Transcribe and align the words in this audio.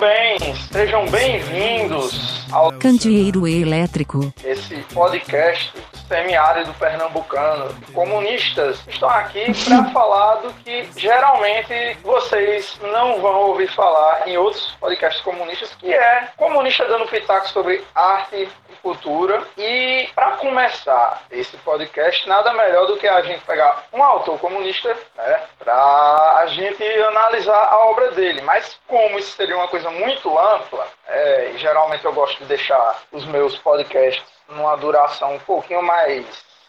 bem, 0.00 0.38
sejam 0.72 1.04
bem-vindos 1.10 2.46
ao 2.50 2.72
Candeeiro 2.72 3.46
Elétrico. 3.46 4.32
esse 4.42 4.76
podcast 4.94 5.74
semiárido 6.10 6.74
pernambucano. 6.74 7.72
Comunistas 7.94 8.84
estão 8.88 9.08
aqui 9.08 9.46
para 9.64 9.84
falar 9.94 10.34
do 10.36 10.52
que 10.54 10.90
geralmente 10.96 11.96
vocês 12.02 12.76
não 12.82 13.20
vão 13.20 13.42
ouvir 13.42 13.68
falar 13.68 14.26
em 14.26 14.36
outros 14.36 14.72
podcasts 14.80 15.22
comunistas, 15.22 15.72
que 15.76 15.94
é 15.94 16.28
comunista 16.36 16.84
dando 16.88 17.06
pitaco 17.06 17.48
sobre 17.50 17.84
arte 17.94 18.48
e 18.68 18.72
cultura. 18.82 19.44
E 19.56 20.08
para 20.12 20.32
começar 20.32 21.22
esse 21.30 21.56
podcast, 21.58 22.28
nada 22.28 22.52
melhor 22.54 22.88
do 22.88 22.96
que 22.96 23.06
a 23.06 23.22
gente 23.22 23.44
pegar 23.44 23.84
um 23.92 24.02
autor 24.02 24.36
comunista, 24.40 24.92
né, 25.16 25.40
para 25.60 26.40
a 26.40 26.46
gente 26.48 26.82
analisar 26.82 27.68
a 27.70 27.86
obra 27.86 28.10
dele. 28.10 28.40
Mas 28.42 28.80
como 28.88 29.16
isso 29.16 29.36
seria 29.36 29.56
uma 29.56 29.68
coisa 29.68 29.88
muito 29.90 30.36
ampla, 30.36 30.88
é, 31.10 31.52
geralmente 31.56 32.04
eu 32.04 32.12
gosto 32.12 32.38
de 32.38 32.44
deixar 32.44 33.02
os 33.12 33.24
meus 33.26 33.58
podcasts 33.58 34.24
numa 34.48 34.76
duração 34.76 35.34
um 35.34 35.40
pouquinho 35.40 35.82
mais 35.82 36.24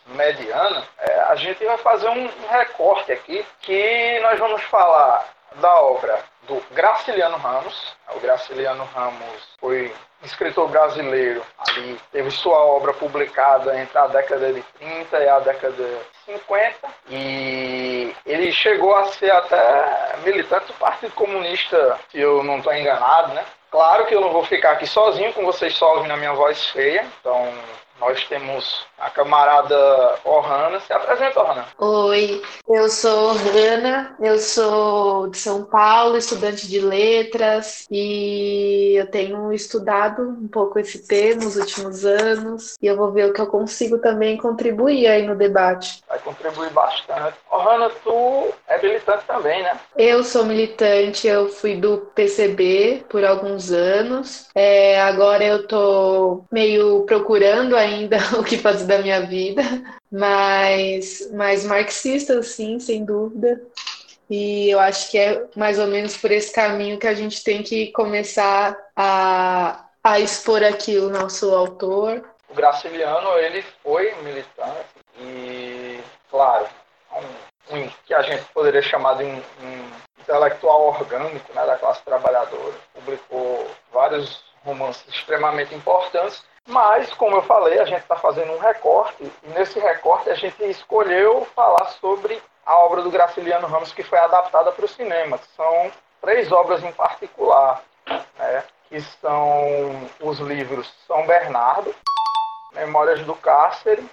mediana, 0.07 0.83
é, 0.99 1.19
a 1.21 1.35
gente 1.35 1.63
vai 1.63 1.77
fazer 1.77 2.09
um 2.09 2.29
recorte 2.49 3.11
aqui 3.11 3.45
que 3.61 4.19
nós 4.21 4.39
vamos 4.39 4.61
falar 4.63 5.25
da 5.55 5.81
obra 5.81 6.19
do 6.47 6.61
Graciliano 6.71 7.37
Ramos. 7.37 7.95
O 8.15 8.19
Graciliano 8.19 8.83
Ramos 8.95 9.55
foi 9.59 9.93
escritor 10.23 10.69
brasileiro, 10.69 11.43
ali 11.57 11.99
teve 12.11 12.29
sua 12.29 12.57
obra 12.57 12.93
publicada 12.93 13.79
entre 13.79 13.97
a 13.97 14.07
década 14.07 14.53
de 14.53 14.61
30 14.79 15.19
e 15.19 15.29
a 15.29 15.39
década 15.39 15.73
de 15.73 15.97
50 16.25 16.87
e 17.09 18.15
ele 18.25 18.51
chegou 18.51 18.95
a 18.95 19.05
ser 19.07 19.31
até 19.31 20.17
militante 20.23 20.67
do 20.67 20.73
Partido 20.73 21.13
Comunista, 21.13 21.99
se 22.11 22.19
eu 22.19 22.43
não 22.43 22.57
estou 22.59 22.73
enganado, 22.73 23.33
né? 23.33 23.43
Claro 23.71 24.05
que 24.05 24.13
eu 24.13 24.19
não 24.19 24.33
vou 24.33 24.43
ficar 24.43 24.73
aqui 24.73 24.85
sozinho 24.85 25.31
com 25.31 25.45
vocês 25.45 25.73
só 25.75 25.95
ouvindo 25.95 26.11
a 26.11 26.17
minha 26.17 26.33
voz 26.33 26.67
feia, 26.67 27.07
então 27.21 27.53
nós 28.01 28.25
temos 28.25 28.83
a 28.97 29.11
camarada 29.11 30.15
Ohana. 30.25 30.79
Se 30.79 30.91
apresenta, 30.91 31.39
Ohana. 31.39 31.67
Oi, 31.77 32.41
eu 32.67 32.89
sou 32.89 33.33
Rana, 33.33 34.15
eu 34.19 34.39
sou 34.39 35.27
de 35.27 35.37
São 35.37 35.63
Paulo, 35.63 36.17
estudante 36.17 36.67
de 36.67 36.79
letras 36.79 37.85
e 37.91 38.95
eu 38.97 39.05
tenho 39.05 39.53
estudado 39.53 40.23
um 40.23 40.47
pouco 40.47 40.79
esse 40.79 41.07
tema 41.07 41.43
nos 41.43 41.55
últimos 41.55 42.03
anos 42.03 42.75
e 42.81 42.87
eu 42.87 42.97
vou 42.97 43.11
ver 43.11 43.29
o 43.29 43.33
que 43.33 43.41
eu 43.41 43.47
consigo 43.47 43.99
também 43.99 44.35
contribuir 44.35 45.05
aí 45.05 45.21
no 45.21 45.35
debate. 45.35 46.03
Vai 46.09 46.17
contribuir 46.19 46.71
bastante. 46.71 47.37
Ohana, 47.51 47.91
tu 48.03 48.51
é 48.67 48.81
militante 48.81 49.25
também, 49.27 49.61
né? 49.61 49.79
Eu 49.95 50.23
sou 50.23 50.43
militante, 50.43 51.27
eu 51.27 51.49
fui 51.49 51.75
do 51.75 51.99
PCB 52.15 53.05
por 53.07 53.23
alguns 53.23 53.71
anos, 53.71 54.49
é, 54.55 54.99
agora 54.99 55.43
eu 55.43 55.67
tô 55.67 56.43
meio 56.51 57.03
procurando 57.05 57.75
ainda 57.75 57.90
o 58.37 58.43
que 58.43 58.57
fazer 58.57 58.85
da 58.85 58.99
minha 58.99 59.21
vida, 59.21 59.61
mas, 60.11 61.29
mas 61.33 61.65
marxista, 61.65 62.41
sim, 62.43 62.79
sem 62.79 63.05
dúvida. 63.05 63.61
E 64.29 64.69
eu 64.69 64.79
acho 64.79 65.11
que 65.11 65.17
é 65.17 65.45
mais 65.57 65.77
ou 65.77 65.87
menos 65.87 66.15
por 66.15 66.31
esse 66.31 66.53
caminho 66.53 66.97
que 66.97 67.07
a 67.07 67.13
gente 67.13 67.43
tem 67.43 67.61
que 67.61 67.91
começar 67.91 68.77
a, 68.95 69.85
a 70.01 70.19
expor 70.19 70.63
aqui 70.63 70.97
o 70.97 71.09
nosso 71.09 71.53
autor. 71.53 72.23
O 72.49 72.53
Graciliano, 72.53 73.37
ele 73.39 73.63
foi 73.83 74.13
militante 74.23 74.87
e, 75.19 75.99
claro, 76.29 76.65
um, 77.11 77.77
um 77.77 77.89
que 78.05 78.13
a 78.13 78.21
gente 78.21 78.43
poderia 78.53 78.81
chamar 78.81 79.15
de 79.15 79.25
um, 79.25 79.35
um 79.35 79.91
intelectual 80.21 80.87
orgânico 80.87 81.53
né, 81.53 81.65
da 81.65 81.77
classe 81.77 82.01
trabalhadora. 82.03 82.73
Publicou 82.93 83.69
vários 83.91 84.43
romances 84.63 85.03
extremamente 85.13 85.75
importantes 85.75 86.41
mas, 86.67 87.11
como 87.13 87.35
eu 87.35 87.41
falei, 87.43 87.79
a 87.79 87.85
gente 87.85 88.01
está 88.01 88.15
fazendo 88.15 88.53
um 88.53 88.59
recorte, 88.59 89.31
nesse 89.43 89.79
recorte 89.79 90.29
a 90.29 90.35
gente 90.35 90.63
escolheu 90.63 91.45
falar 91.55 91.85
sobre 91.99 92.41
a 92.65 92.77
obra 92.77 93.01
do 93.01 93.11
Graciliano 93.11 93.67
Ramos 93.67 93.91
que 93.91 94.03
foi 94.03 94.19
adaptada 94.19 94.71
para 94.71 94.85
o 94.85 94.89
cinema, 94.89 95.39
são 95.55 95.91
três 96.21 96.51
obras 96.51 96.83
em 96.83 96.91
particular, 96.91 97.81
né, 98.37 98.63
que 98.87 99.01
são 99.01 100.09
os 100.21 100.39
livros 100.39 100.93
São 101.07 101.25
Bernardo, 101.25 101.93
Memórias 102.73 103.19
do 103.21 103.35
Cárcere 103.35 104.07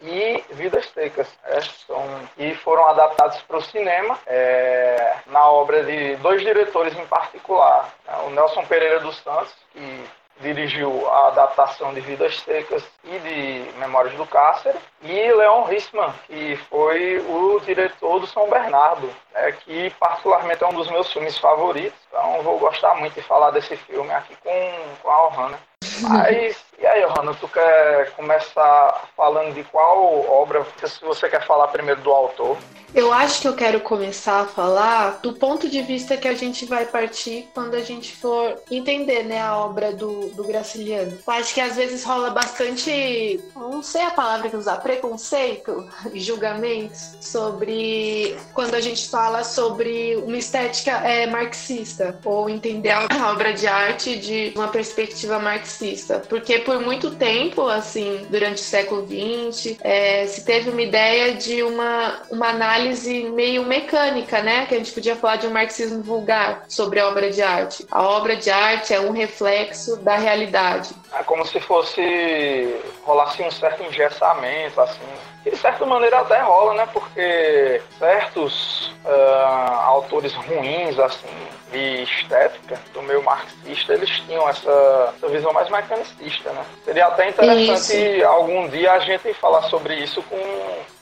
e 0.00 0.42
Vidas 0.50 0.86
Secas, 0.90 1.28
é, 1.44 1.60
são, 1.86 2.02
e 2.36 2.54
foram 2.56 2.86
adaptados 2.86 3.40
para 3.42 3.58
o 3.58 3.62
cinema 3.62 4.18
é, 4.26 5.16
na 5.26 5.48
obra 5.48 5.84
de 5.84 6.16
dois 6.16 6.42
diretores 6.42 6.96
em 6.98 7.06
particular, 7.06 7.94
né, 8.06 8.16
o 8.26 8.30
Nelson 8.30 8.64
Pereira 8.64 9.00
dos 9.00 9.16
Santos, 9.18 9.54
que 9.72 10.04
dirigiu 10.40 11.08
a 11.10 11.28
adaptação 11.28 11.94
de 11.94 12.00
Vidas 12.00 12.40
Secas 12.40 12.84
e 13.04 13.18
de 13.18 13.78
Memórias 13.78 14.14
do 14.14 14.26
Cárcere, 14.26 14.78
e 15.02 15.32
Leon 15.32 15.70
Hissman, 15.70 16.12
que 16.26 16.56
foi 16.68 17.18
o 17.18 17.60
diretor 17.60 18.20
do 18.20 18.26
São 18.26 18.48
Bernardo, 18.48 19.08
né, 19.32 19.52
que 19.52 19.90
particularmente 19.98 20.62
é 20.62 20.66
um 20.66 20.74
dos 20.74 20.90
meus 20.90 21.12
filmes 21.12 21.38
favoritos, 21.38 21.98
então 22.08 22.42
vou 22.42 22.58
gostar 22.58 22.94
muito 22.96 23.14
de 23.14 23.22
falar 23.22 23.50
desse 23.50 23.76
filme 23.76 24.12
aqui 24.12 24.36
com, 24.42 24.72
com 25.02 25.10
a 25.10 25.26
Ohana. 25.26 25.58
Mas, 26.00 26.64
e 26.78 26.86
aí, 26.86 27.04
Ohana, 27.04 27.34
tu 27.34 27.48
quer 27.48 28.10
começar 28.12 29.08
falando 29.16 29.54
de 29.54 29.64
qual 29.64 30.28
obra, 30.28 30.66
se 30.84 31.04
você 31.04 31.28
quer 31.28 31.46
falar 31.46 31.68
primeiro 31.68 32.00
do 32.00 32.10
autor? 32.10 32.56
Eu 32.94 33.12
acho 33.12 33.40
que 33.42 33.48
eu 33.48 33.54
quero 33.54 33.80
começar 33.80 34.42
a 34.42 34.46
falar 34.46 35.18
do 35.20 35.32
ponto 35.32 35.68
de 35.68 35.82
vista 35.82 36.16
que 36.16 36.28
a 36.28 36.34
gente 36.34 36.64
vai 36.64 36.86
partir 36.86 37.48
quando 37.52 37.74
a 37.74 37.80
gente 37.80 38.14
for 38.14 38.56
entender 38.70 39.24
né, 39.24 39.40
a 39.40 39.56
obra 39.56 39.92
do, 39.92 40.28
do 40.28 40.44
Graciliano. 40.44 41.18
Eu 41.26 41.32
acho 41.32 41.52
que 41.52 41.60
às 41.60 41.74
vezes 41.74 42.04
rola 42.04 42.30
bastante, 42.30 43.40
não 43.56 43.82
sei 43.82 44.02
a 44.02 44.12
palavra 44.12 44.48
que 44.48 44.56
usar, 44.56 44.76
preconceito 44.76 45.90
e 46.12 46.20
julgamentos 46.20 47.16
sobre 47.20 48.36
quando 48.52 48.74
a 48.74 48.80
gente 48.80 49.08
fala 49.08 49.42
sobre 49.42 50.14
uma 50.16 50.36
estética 50.36 50.92
é, 50.92 51.26
marxista 51.26 52.20
ou 52.24 52.48
entender 52.48 52.90
a 52.90 53.32
obra 53.32 53.52
de 53.52 53.66
arte 53.66 54.16
de 54.16 54.52
uma 54.54 54.68
perspectiva 54.68 55.40
marxista. 55.40 56.22
Porque 56.28 56.60
por 56.64 56.80
muito 56.80 57.12
tempo, 57.12 57.68
assim, 57.68 58.26
durante 58.30 58.56
o 58.56 58.64
século 58.64 59.06
XX, 59.06 59.76
é, 59.82 60.26
se 60.26 60.44
teve 60.44 60.70
uma 60.70 60.82
ideia 60.82 61.34
de 61.34 61.62
uma, 61.62 62.22
uma 62.30 62.48
análise 62.48 63.24
meio 63.30 63.64
mecânica, 63.64 64.42
né? 64.42 64.66
Que 64.66 64.74
a 64.74 64.78
gente 64.78 64.92
podia 64.92 65.16
falar 65.16 65.36
de 65.36 65.46
um 65.46 65.50
marxismo 65.50 66.02
vulgar 66.02 66.64
sobre 66.68 67.00
a 67.00 67.08
obra 67.08 67.30
de 67.30 67.42
arte. 67.42 67.86
A 67.90 68.02
obra 68.02 68.36
de 68.36 68.50
arte 68.50 68.92
é 68.92 69.00
um 69.00 69.12
reflexo 69.12 69.96
da 69.96 70.16
realidade. 70.16 70.94
É 71.12 71.22
como 71.22 71.46
se 71.46 71.60
fosse 71.60 72.80
rolasse 73.02 73.42
um 73.42 73.50
certo 73.50 73.82
engessamento, 73.82 74.80
assim. 74.80 75.33
E 75.44 75.50
de 75.50 75.56
certa 75.56 75.84
maneira 75.84 76.20
até 76.20 76.40
rola, 76.40 76.74
né? 76.74 76.88
Porque 76.92 77.82
certos 77.98 78.94
uh, 79.04 79.74
autores 79.84 80.32
ruins, 80.34 80.98
assim, 80.98 81.28
de 81.70 82.02
estética, 82.02 82.80
do 82.94 83.02
meio 83.02 83.22
marxista, 83.22 83.92
eles 83.92 84.08
tinham 84.20 84.48
essa, 84.48 85.14
essa 85.16 85.28
visão 85.28 85.52
mais 85.52 85.68
mecanicista, 85.68 86.50
né? 86.50 86.64
Seria 86.84 87.06
até 87.06 87.28
interessante 87.28 88.16
isso. 88.16 88.26
algum 88.26 88.68
dia 88.68 88.92
a 88.92 89.00
gente 89.00 89.34
falar 89.34 89.62
sobre 89.64 89.96
isso 89.96 90.22
com 90.22 90.38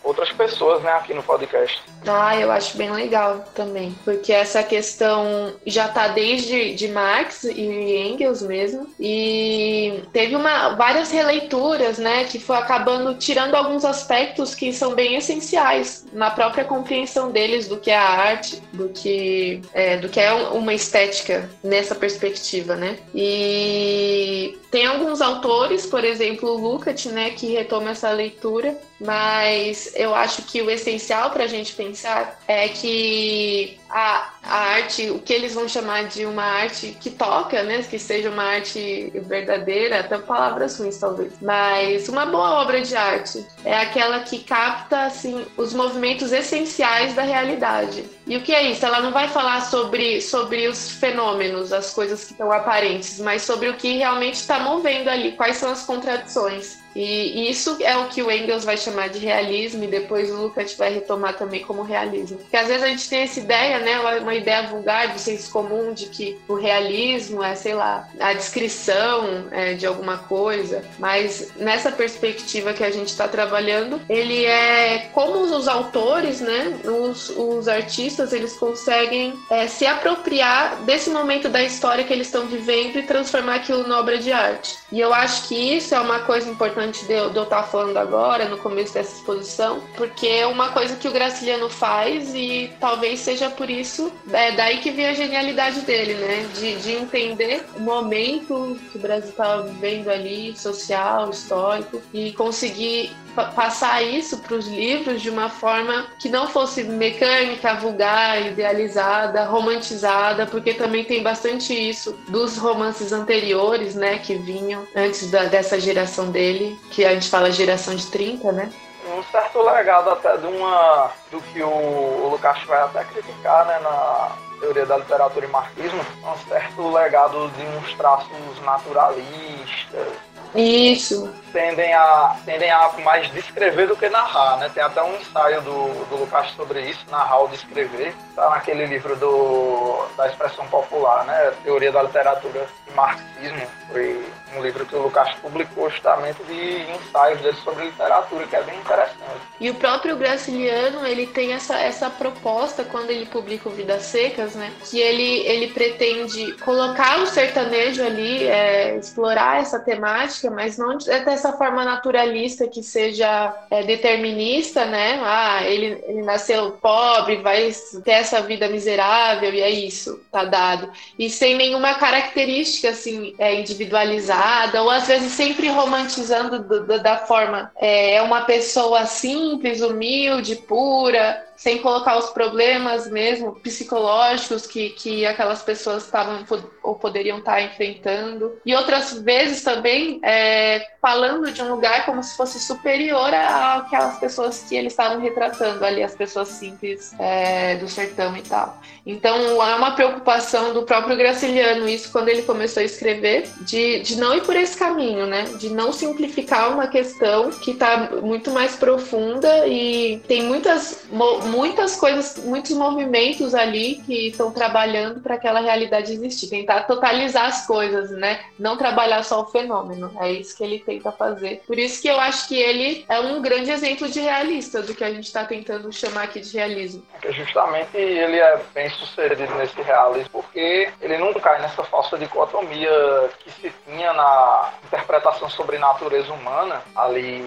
outras 0.02 0.30
pessoas, 0.32 0.82
né, 0.82 0.92
aqui 0.92 1.14
no 1.14 1.22
podcast. 1.22 1.82
Ah, 2.06 2.38
eu 2.38 2.50
acho 2.50 2.76
bem 2.76 2.90
legal 2.90 3.44
também, 3.54 3.94
porque 4.04 4.32
essa 4.32 4.62
questão 4.62 5.52
já 5.64 5.88
tá 5.88 6.08
desde 6.08 6.74
de 6.74 6.88
Marx 6.88 7.44
e 7.44 7.96
Engels 7.96 8.42
mesmo, 8.42 8.92
e 8.98 10.02
teve 10.12 10.34
uma, 10.34 10.70
várias 10.70 11.10
releituras, 11.10 11.98
né, 11.98 12.24
que 12.24 12.38
foi 12.38 12.56
acabando 12.56 13.14
tirando 13.14 13.54
alguns 13.54 13.84
aspectos 13.84 14.54
que 14.54 14.72
são 14.72 14.94
bem 14.94 15.14
essenciais 15.16 16.06
na 16.12 16.30
própria 16.30 16.64
compreensão 16.64 17.30
deles 17.30 17.68
do 17.68 17.78
que 17.78 17.90
é 17.90 17.96
a 17.96 18.08
arte, 18.08 18.62
do 18.72 18.88
que 18.88 19.62
é, 19.72 19.96
do 19.96 20.08
que 20.08 20.20
é 20.20 20.32
uma 20.32 20.74
estética 20.74 21.48
nessa 21.62 21.94
perspectiva, 21.94 22.76
né? 22.76 22.98
E 23.14 24.58
tem 24.70 24.86
alguns 24.86 25.20
autores, 25.20 25.86
por 25.86 26.04
exemplo, 26.04 26.48
o 26.50 26.56
Lukács, 26.56 27.12
né, 27.12 27.30
que 27.30 27.52
retoma 27.52 27.90
essa 27.90 28.10
leitura, 28.10 28.76
mas 29.04 29.92
eu 29.94 30.14
acho 30.14 30.42
que 30.42 30.62
o 30.62 30.70
essencial 30.70 31.30
para 31.30 31.44
a 31.44 31.48
gente 31.48 31.72
pensar 31.74 32.38
é 32.46 32.68
que 32.68 33.78
a, 33.90 34.30
a 34.42 34.56
arte, 34.74 35.10
o 35.10 35.18
que 35.18 35.32
eles 35.32 35.54
vão 35.54 35.68
chamar 35.68 36.04
de 36.04 36.24
uma 36.24 36.44
arte 36.44 36.96
que 37.00 37.10
toca, 37.10 37.62
né, 37.62 37.82
que 37.82 37.98
seja 37.98 38.30
uma 38.30 38.44
arte 38.44 39.12
verdadeira, 39.14 40.00
até 40.00 40.16
palavras 40.18 40.78
ruins 40.78 40.98
talvez, 40.98 41.32
mas 41.42 42.08
uma 42.08 42.24
boa 42.26 42.62
obra 42.62 42.80
de 42.80 42.96
arte 42.96 43.44
é 43.64 43.76
aquela 43.76 44.20
que 44.20 44.38
capta 44.38 45.04
assim 45.04 45.44
os 45.56 45.74
movimentos 45.74 46.32
essenciais 46.32 47.14
da 47.14 47.22
realidade. 47.22 48.04
E 48.26 48.36
o 48.36 48.42
que 48.42 48.54
é 48.54 48.70
isso? 48.70 48.86
Ela 48.86 49.00
não 49.00 49.10
vai 49.10 49.28
falar 49.28 49.62
sobre, 49.62 50.20
sobre 50.20 50.68
os 50.68 50.92
fenômenos, 50.92 51.72
as 51.72 51.92
coisas 51.92 52.24
que 52.24 52.32
estão 52.32 52.52
aparentes, 52.52 53.18
mas 53.18 53.42
sobre 53.42 53.68
o 53.68 53.74
que 53.74 53.98
realmente 53.98 54.34
está 54.34 54.60
movendo 54.60 55.08
ali, 55.08 55.32
quais 55.32 55.56
são 55.56 55.70
as 55.70 55.82
contradições. 55.84 56.81
E 56.94 57.50
isso 57.50 57.76
é 57.80 57.96
o 57.96 58.08
que 58.08 58.22
o 58.22 58.30
Engels 58.30 58.64
vai 58.64 58.76
chamar 58.76 59.08
de 59.08 59.18
realismo 59.18 59.84
e 59.84 59.86
depois 59.86 60.30
o 60.30 60.36
Lukács 60.36 60.74
vai 60.74 60.92
retomar 60.92 61.36
também 61.36 61.62
como 61.62 61.82
realismo. 61.82 62.38
Porque 62.38 62.56
às 62.56 62.68
vezes 62.68 62.82
a 62.82 62.88
gente 62.88 63.08
tem 63.08 63.20
essa 63.20 63.40
ideia, 63.40 63.78
né, 63.78 63.98
uma 64.20 64.34
ideia 64.34 64.66
vulgar 64.68 65.12
do 65.12 65.18
senso 65.18 65.50
comum 65.50 65.92
de 65.92 66.06
que 66.06 66.38
o 66.48 66.54
realismo 66.54 67.42
é, 67.42 67.54
sei 67.54 67.74
lá, 67.74 68.08
a 68.20 68.32
descrição 68.32 69.46
é, 69.50 69.74
de 69.74 69.86
alguma 69.86 70.18
coisa, 70.18 70.84
mas 70.98 71.52
nessa 71.56 71.90
perspectiva 71.90 72.72
que 72.72 72.84
a 72.84 72.90
gente 72.90 73.08
está 73.08 73.26
trabalhando, 73.26 74.00
ele 74.08 74.44
é 74.44 75.10
como 75.12 75.40
os 75.40 75.68
autores, 75.68 76.40
né, 76.40 76.80
os, 76.84 77.30
os 77.30 77.68
artistas, 77.68 78.32
eles 78.32 78.54
conseguem 78.54 79.34
é, 79.50 79.66
se 79.66 79.86
apropriar 79.86 80.76
desse 80.82 81.10
momento 81.10 81.48
da 81.48 81.62
história 81.62 82.04
que 82.04 82.12
eles 82.12 82.26
estão 82.26 82.46
vivendo 82.46 82.98
e 82.98 83.02
transformar 83.02 83.56
aquilo 83.56 83.86
na 83.86 83.98
obra 83.98 84.18
de 84.18 84.32
arte. 84.32 84.76
E 84.90 85.00
eu 85.00 85.12
acho 85.14 85.48
que 85.48 85.54
isso 85.54 85.94
é 85.94 86.00
uma 86.00 86.20
coisa 86.20 86.48
importante 86.50 86.81
de 86.90 87.12
eu, 87.12 87.30
de 87.30 87.36
eu 87.36 87.44
estar 87.44 87.62
tá 87.62 87.68
falando 87.68 87.96
agora, 87.96 88.48
no 88.48 88.58
começo 88.58 88.94
dessa 88.94 89.16
exposição, 89.16 89.82
porque 89.96 90.26
é 90.26 90.46
uma 90.46 90.70
coisa 90.70 90.96
que 90.96 91.08
o 91.08 91.12
Graciliano 91.12 91.68
faz 91.68 92.34
e 92.34 92.72
talvez 92.80 93.20
seja 93.20 93.50
por 93.50 93.68
isso, 93.70 94.12
é 94.32 94.52
daí 94.52 94.78
que 94.78 94.90
vem 94.90 95.06
a 95.06 95.14
genialidade 95.14 95.80
dele, 95.80 96.14
né? 96.14 96.46
De, 96.54 96.76
de 96.76 96.92
entender 96.92 97.64
o 97.76 97.80
momento 97.80 98.78
que 98.90 98.98
o 98.98 99.00
Brasil 99.00 99.30
estava 99.30 99.62
vivendo 99.62 100.08
ali, 100.08 100.56
social, 100.56 101.30
histórico, 101.30 102.00
e 102.12 102.32
conseguir 102.32 103.10
passar 103.34 104.02
isso 104.02 104.38
para 104.38 104.54
os 104.54 104.66
livros 104.66 105.20
de 105.20 105.30
uma 105.30 105.48
forma 105.48 106.06
que 106.18 106.28
não 106.28 106.46
fosse 106.46 106.84
mecânica, 106.84 107.74
vulgar, 107.74 108.40
idealizada, 108.46 109.44
romantizada, 109.44 110.46
porque 110.46 110.74
também 110.74 111.04
tem 111.04 111.22
bastante 111.22 111.72
isso 111.72 112.12
dos 112.28 112.56
romances 112.56 113.12
anteriores, 113.12 113.94
né, 113.94 114.18
que 114.18 114.34
vinham 114.34 114.86
antes 114.94 115.30
da, 115.30 115.44
dessa 115.44 115.80
geração 115.80 116.30
dele, 116.30 116.78
que 116.90 117.04
a 117.04 117.14
gente 117.14 117.28
fala 117.28 117.50
geração 117.50 117.94
de 117.94 118.06
30, 118.06 118.52
né? 118.52 118.70
Um 119.16 119.22
certo 119.24 119.60
legado 119.62 120.10
até 120.10 120.36
de 120.36 120.46
uma 120.46 121.10
do 121.30 121.40
que 121.40 121.62
o, 121.62 121.68
o 121.68 122.28
Lucas 122.30 122.62
vai 122.66 122.82
até 122.82 123.04
criticar, 123.04 123.66
né, 123.66 123.78
na 123.80 124.32
teoria 124.60 124.86
da 124.86 124.96
literatura 124.96 125.44
e 125.44 125.48
marxismo, 125.48 126.00
um 126.22 126.48
certo 126.48 126.88
legado 126.88 127.50
de 127.50 127.62
uns 127.78 127.94
traços 127.94 128.60
naturalistas, 128.64 130.08
isso. 130.54 131.32
Tendem 131.52 131.92
a, 131.92 132.36
tendem 132.44 132.70
a 132.70 132.90
mais 133.04 133.30
descrever 133.30 133.86
do 133.86 133.96
que 133.96 134.08
narrar, 134.08 134.56
né? 134.58 134.70
Tem 134.72 134.82
até 134.82 135.02
um 135.02 135.14
ensaio 135.16 135.60
do, 135.62 136.04
do 136.06 136.16
Lucas 136.16 136.50
sobre 136.52 136.80
isso, 136.80 137.04
narrar 137.10 137.40
ou 137.40 137.48
descrever. 137.48 138.14
Está 138.30 138.48
naquele 138.50 138.86
livro 138.86 139.14
do, 139.16 140.06
da 140.16 140.28
expressão 140.28 140.66
popular, 140.68 141.24
né? 141.24 141.52
Teoria 141.62 141.92
da 141.92 142.02
literatura 142.02 142.66
e 142.88 142.92
marxismo. 142.92 143.66
Foi 143.90 144.24
um 144.56 144.62
livro 144.62 144.86
que 144.86 144.94
o 144.94 145.02
Lucas 145.02 145.34
publicou 145.42 145.90
justamente 145.90 146.42
de 146.44 146.90
ensaios 146.90 147.40
dele 147.40 147.56
sobre 147.62 147.84
literatura, 147.84 148.46
que 148.46 148.56
é 148.56 148.62
bem 148.62 148.78
interessante. 148.78 149.40
E 149.60 149.70
o 149.70 149.74
próprio 149.74 150.16
Graciliano, 150.16 151.06
ele 151.06 151.26
tem 151.26 151.52
essa, 151.52 151.78
essa 151.78 152.10
proposta 152.10 152.84
quando 152.84 153.10
ele 153.10 153.26
publica 153.26 153.68
o 153.68 153.72
Vidas 153.72 154.02
Secas, 154.04 154.54
né? 154.54 154.72
Que 154.84 155.00
ele, 155.00 155.46
ele 155.46 155.68
pretende 155.68 156.52
colocar 156.58 157.18
o 157.20 157.26
sertanejo 157.26 158.02
ali, 158.02 158.46
é, 158.46 158.96
explorar 158.96 159.60
essa 159.60 159.78
temática, 159.78 160.50
mas 160.50 160.78
não 160.78 160.92
é 160.92 161.20
dessa 161.42 161.52
forma 161.52 161.84
naturalista 161.84 162.68
que 162.68 162.82
seja 162.82 163.52
é, 163.68 163.82
determinista, 163.82 164.84
né? 164.84 165.20
Ah, 165.24 165.64
ele, 165.64 166.02
ele 166.06 166.22
nasceu 166.22 166.70
pobre, 166.80 167.36
vai 167.36 167.72
ter 168.04 168.12
essa 168.12 168.40
vida 168.40 168.68
miserável 168.68 169.52
e 169.52 169.60
é 169.60 169.68
isso, 169.68 170.20
tá 170.30 170.44
dado. 170.44 170.88
E 171.18 171.28
sem 171.28 171.56
nenhuma 171.56 171.94
característica, 171.94 172.90
assim, 172.90 173.34
é, 173.38 173.54
individualizada 173.56 174.82
ou 174.82 174.90
às 174.90 175.08
vezes 175.08 175.32
sempre 175.32 175.68
romantizando 175.68 176.62
do, 176.62 176.86
do, 176.86 177.02
da 177.02 177.18
forma 177.18 177.72
é, 177.76 178.14
é 178.14 178.22
uma 178.22 178.42
pessoa 178.42 179.04
simples, 179.04 179.80
humilde, 179.80 180.54
pura, 180.54 181.44
sem 181.56 181.78
colocar 181.78 182.18
os 182.18 182.30
problemas 182.30 183.10
mesmo 183.10 183.54
psicológicos 183.56 184.66
que, 184.66 184.90
que 184.90 185.26
aquelas 185.26 185.62
pessoas 185.62 186.04
estavam 186.04 186.44
ou 186.82 186.94
poderiam 186.96 187.38
estar 187.38 187.62
enfrentando. 187.62 188.58
E 188.64 188.74
outras 188.74 189.20
vezes 189.20 189.62
também 189.62 190.20
é, 190.22 190.86
falando 191.00 191.50
de 191.52 191.62
um 191.62 191.70
lugar 191.70 192.04
como 192.04 192.22
se 192.22 192.36
fosse 192.36 192.58
superior 192.60 193.32
àquelas 193.32 194.18
pessoas 194.18 194.64
que 194.68 194.74
eles 194.74 194.92
estavam 194.92 195.20
retratando 195.20 195.84
ali, 195.84 196.02
as 196.02 196.14
pessoas 196.14 196.48
simples 196.48 197.14
é, 197.18 197.76
do 197.76 197.88
sertão 197.88 198.36
e 198.36 198.42
tal. 198.42 198.80
Então 199.04 199.62
é 199.62 199.74
uma 199.74 199.92
preocupação 199.92 200.72
do 200.72 200.82
próprio 200.82 201.16
Graciliano 201.16 201.88
isso 201.88 202.10
quando 202.12 202.28
ele 202.28 202.42
começou 202.42 202.80
a 202.80 202.84
escrever, 202.84 203.48
de, 203.60 204.00
de 204.00 204.16
não 204.16 204.34
ir 204.34 204.42
por 204.42 204.56
esse 204.56 204.76
caminho, 204.76 205.26
né? 205.26 205.44
De 205.58 205.70
não 205.70 205.92
simplificar 205.92 206.72
uma 206.72 206.86
questão 206.86 207.50
que 207.50 207.72
está 207.72 208.10
muito 208.22 208.50
mais 208.50 208.76
profunda 208.76 209.66
e 209.66 210.18
tem 210.28 210.42
muitas 210.44 211.04
muitas 211.52 211.96
coisas, 211.96 212.38
muitos 212.44 212.72
movimentos 212.72 213.54
ali 213.54 213.96
que 214.06 214.28
estão 214.28 214.50
trabalhando 214.50 215.20
para 215.20 215.34
aquela 215.34 215.60
realidade 215.60 216.12
existir. 216.12 216.48
Tentar 216.48 216.84
totalizar 216.84 217.46
as 217.46 217.66
coisas, 217.66 218.10
né? 218.10 218.40
Não 218.58 218.76
trabalhar 218.76 219.22
só 219.22 219.42
o 219.42 219.46
fenômeno. 219.46 220.10
É 220.18 220.32
isso 220.32 220.56
que 220.56 220.64
ele 220.64 220.78
tenta 220.78 221.12
fazer. 221.12 221.62
Por 221.66 221.78
isso 221.78 222.00
que 222.00 222.08
eu 222.08 222.18
acho 222.18 222.48
que 222.48 222.56
ele 222.56 223.04
é 223.08 223.20
um 223.20 223.40
grande 223.42 223.70
exemplo 223.70 224.08
de 224.08 224.20
realista 224.20 224.82
do 224.82 224.94
que 224.94 225.04
a 225.04 225.12
gente 225.12 225.26
está 225.26 225.44
tentando 225.44 225.92
chamar 225.92 226.24
aqui 226.24 226.40
de 226.40 226.56
realismo. 226.56 227.02
Justamente 227.30 227.96
ele 227.96 228.38
é 228.38 228.60
bem 228.74 228.88
sucedido 228.90 229.54
nesse 229.54 229.80
realismo 229.82 230.30
porque 230.32 230.90
ele 231.00 231.18
não 231.18 231.32
cai 231.34 231.60
nessa 231.60 231.84
falsa 231.84 232.16
dicotomia 232.16 233.30
que 233.38 233.50
se 233.50 233.72
tinha 233.86 234.12
na 234.12 234.72
interpretação 234.84 235.48
sobre 235.50 235.78
natureza 235.78 236.32
humana 236.32 236.82
ali 236.96 237.44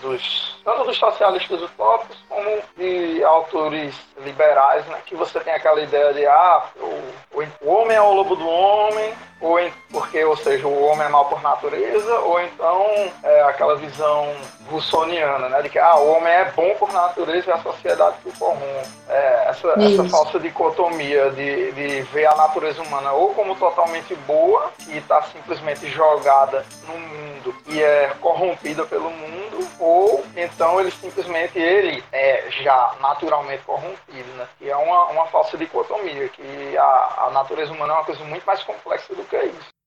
dos 0.00 0.58
tanto 0.64 0.84
dos 0.84 0.96
socialistas 0.96 1.60
utópicos 1.62 2.18
como 2.28 2.62
de 2.76 3.24
autores 3.38 3.94
liberais, 4.18 4.84
né, 4.86 5.00
que 5.06 5.14
você 5.14 5.40
tem 5.40 5.52
aquela 5.52 5.80
ideia 5.80 6.12
de 6.12 6.26
ah, 6.26 6.64
o, 6.76 7.42
o 7.62 7.70
homem 7.70 7.96
é 7.96 8.02
o 8.02 8.12
lobo 8.12 8.36
do 8.36 8.48
homem, 8.48 9.14
ou 9.40 9.58
em, 9.58 9.72
porque, 9.90 10.24
ou 10.24 10.36
seja, 10.36 10.66
o 10.66 10.84
homem 10.84 11.06
é 11.06 11.08
mal 11.08 11.26
por 11.26 11.40
natureza, 11.42 12.18
ou 12.20 12.40
então 12.40 12.86
é 13.22 13.42
aquela 13.42 13.76
visão 13.76 14.34
russoniana, 14.68 15.48
né, 15.48 15.62
de 15.62 15.68
que 15.68 15.78
ah, 15.78 15.96
o 15.96 16.12
homem 16.12 16.32
é 16.32 16.44
bom 16.56 16.74
por 16.78 16.92
natureza 16.92 17.50
e 17.50 17.52
a 17.52 17.58
sociedade 17.58 18.16
por 18.22 18.36
comum. 18.38 18.82
É, 19.08 19.48
essa, 19.48 19.68
essa 19.68 20.04
falsa 20.08 20.38
dicotomia 20.38 21.30
de, 21.30 21.72
de 21.72 22.02
ver 22.02 22.26
a 22.26 22.34
natureza 22.34 22.82
humana 22.82 23.12
ou 23.12 23.34
como 23.34 23.54
totalmente 23.56 24.14
boa, 24.26 24.70
e 24.88 24.98
está 24.98 25.22
simplesmente 25.22 25.88
jogada 25.88 26.64
no 26.86 26.98
mundo 26.98 27.54
e 27.66 27.82
é 27.82 28.12
corrompida 28.20 28.84
pelo 28.84 29.10
mundo, 29.10 29.66
ou 29.78 30.24
então 30.36 30.80
ele 30.80 30.90
simplesmente 30.90 31.58
ele 31.58 32.02
é 32.12 32.44
já 32.50 32.94
naturalmente 33.00 33.62
corrompido, 33.64 34.28
né? 34.36 34.46
E 34.60 34.68
é 34.68 34.76
uma, 34.76 35.04
uma 35.06 35.26
falsa 35.26 35.56
dicotomia, 35.56 36.28
que 36.28 36.76
a, 36.76 37.26
a 37.26 37.30
natureza 37.30 37.72
humana 37.72 37.94
é 37.94 37.96
uma 37.96 38.04
coisa 38.04 38.24
muito 38.24 38.44
mais 38.44 38.62
complexa 38.62 39.14
do 39.14 39.24
que 39.28 39.44
isso. 39.44 39.78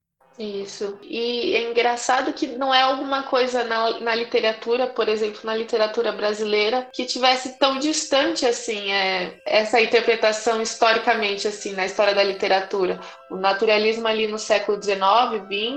Isso. 0.41 0.97
E 1.03 1.55
é 1.55 1.69
engraçado 1.69 2.33
que 2.33 2.47
não 2.47 2.73
é 2.73 2.81
alguma 2.81 3.23
coisa 3.23 3.63
na, 3.63 3.99
na 3.99 4.15
literatura, 4.15 4.87
por 4.87 5.07
exemplo, 5.07 5.41
na 5.43 5.55
literatura 5.55 6.11
brasileira, 6.11 6.87
que 6.93 7.05
tivesse 7.05 7.59
tão 7.59 7.77
distante 7.77 8.45
assim 8.45 8.91
é, 8.91 9.39
essa 9.45 9.79
interpretação 9.79 10.61
historicamente 10.61 11.47
assim 11.47 11.73
na 11.73 11.85
história 11.85 12.15
da 12.15 12.23
literatura. 12.23 12.99
O 13.29 13.35
naturalismo 13.35 14.07
ali 14.07 14.27
no 14.27 14.39
século 14.39 14.81
XIX, 14.81 14.99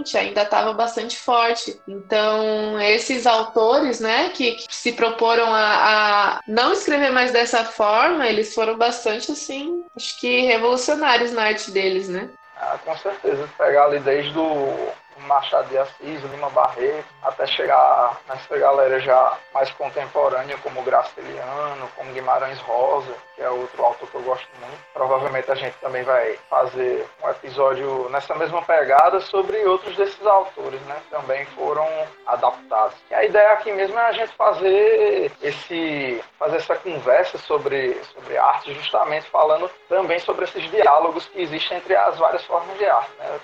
XX 0.03 0.15
ainda 0.15 0.43
estava 0.43 0.73
bastante 0.73 1.19
forte. 1.19 1.79
Então 1.87 2.81
esses 2.81 3.27
autores, 3.27 4.01
né, 4.01 4.31
que, 4.31 4.53
que 4.53 4.75
se 4.75 4.93
proporam 4.93 5.53
a, 5.53 6.37
a 6.37 6.41
não 6.49 6.73
escrever 6.73 7.11
mais 7.13 7.33
dessa 7.33 7.65
forma, 7.65 8.27
eles 8.27 8.55
foram 8.55 8.79
bastante 8.79 9.31
assim, 9.31 9.85
acho 9.95 10.19
que 10.19 10.41
revolucionários 10.43 11.33
na 11.33 11.43
arte 11.43 11.71
deles, 11.71 12.09
né? 12.09 12.31
Ah, 12.67 12.79
com 12.83 12.97
certeza. 12.97 13.47
Pegar 13.59 13.85
ali 13.85 14.01
desde 14.01 14.39
o 14.39 14.89
Machado 15.21 15.69
de 15.69 15.79
Assis, 15.79 16.23
Lima 16.25 16.51
Barreto, 16.51 17.05
até 17.23 17.47
chegar 17.47 18.21
nessa 18.29 18.59
galera 18.59 19.01
já 19.01 19.39
mais 19.53 19.71
contemporânea, 19.73 20.59
como 20.59 20.83
Graciliano, 20.83 21.89
como 21.97 22.13
Guimarães 22.13 22.59
Rosa, 22.61 23.15
que 23.35 23.43
é 23.43 23.51
outro 23.51 23.85
autor 23.85 24.09
que 24.09 24.15
eu 24.15 24.23
gosto 24.23 24.49
muito. 24.61 24.79
Provavelmente 24.93 25.51
a 25.51 25.55
gente 25.55 25.77
também 25.79 26.03
vai 26.03 26.39
fazer 26.49 27.07
um 27.23 27.29
episódio 27.31 28.09
nessa 28.11 28.35
mesma 28.35 28.63
pegada 28.63 29.21
sobre 29.21 29.65
outros 29.65 29.97
desses 29.97 30.25
autores, 30.27 30.81
né? 30.83 30.97
Também 31.11 31.45
foram 31.47 31.87
adaptados. 32.27 32.97
E 33.11 33.15
a 33.15 33.25
ideia 33.25 33.53
aqui 33.53 33.73
mesmo 33.73 33.99
é 33.99 34.03
a 34.03 34.13
gente 34.13 34.33
fazer 34.35 35.33
esse 35.43 36.23
fazer 36.39 36.57
essa 36.57 36.77
conversa 36.77 37.39
sobre, 37.39 37.95
sobre 38.13 38.37
arte, 38.37 38.75
justamente 38.75 39.27
falando 39.31 39.71
também 39.89 40.19
sobre 40.19 40.45
esses 40.45 40.71
diálogos 40.71 41.27
que 41.27 41.41
existem 41.41 41.79
entre 41.79 41.97
as 41.97 42.19
várias 42.19 42.45
formas 42.45 42.77
de 42.79 42.85
arte, 42.85 43.11
né? 43.19 43.41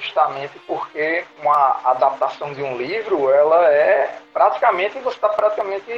Justamente 0.00 0.58
porque 0.60 1.11
uma 1.40 1.80
adaptação 1.84 2.52
de 2.52 2.62
um 2.62 2.76
livro, 2.76 3.30
ela 3.30 3.66
é 3.70 4.18
praticamente, 4.32 4.98
você 5.00 5.16
está 5.16 5.28
praticamente 5.28 5.90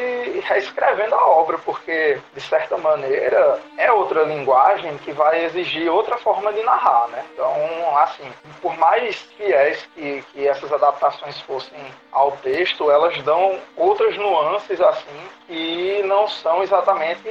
reescrevendo 0.44 1.14
a 1.14 1.26
obra, 1.26 1.56
porque, 1.58 2.18
de 2.34 2.40
certa 2.40 2.76
maneira, 2.76 3.60
é 3.78 3.92
outra 3.92 4.24
linguagem 4.24 4.96
que 4.98 5.12
vai 5.12 5.44
exigir 5.44 5.90
outra 5.90 6.16
forma 6.18 6.52
de 6.52 6.62
narrar, 6.62 7.06
né? 7.08 7.24
Então, 7.32 7.98
assim, 7.98 8.28
por 8.60 8.76
mais 8.76 9.16
fiéis 9.36 9.86
que, 9.94 10.24
que 10.32 10.48
essas 10.48 10.72
adaptações 10.72 11.40
fossem 11.42 11.78
ao 12.10 12.32
texto, 12.32 12.90
elas 12.90 13.16
dão 13.22 13.58
outras 13.76 14.16
nuances, 14.16 14.80
assim, 14.80 15.28
que 15.46 16.02
não 16.04 16.26
são 16.26 16.62
exatamente 16.62 17.28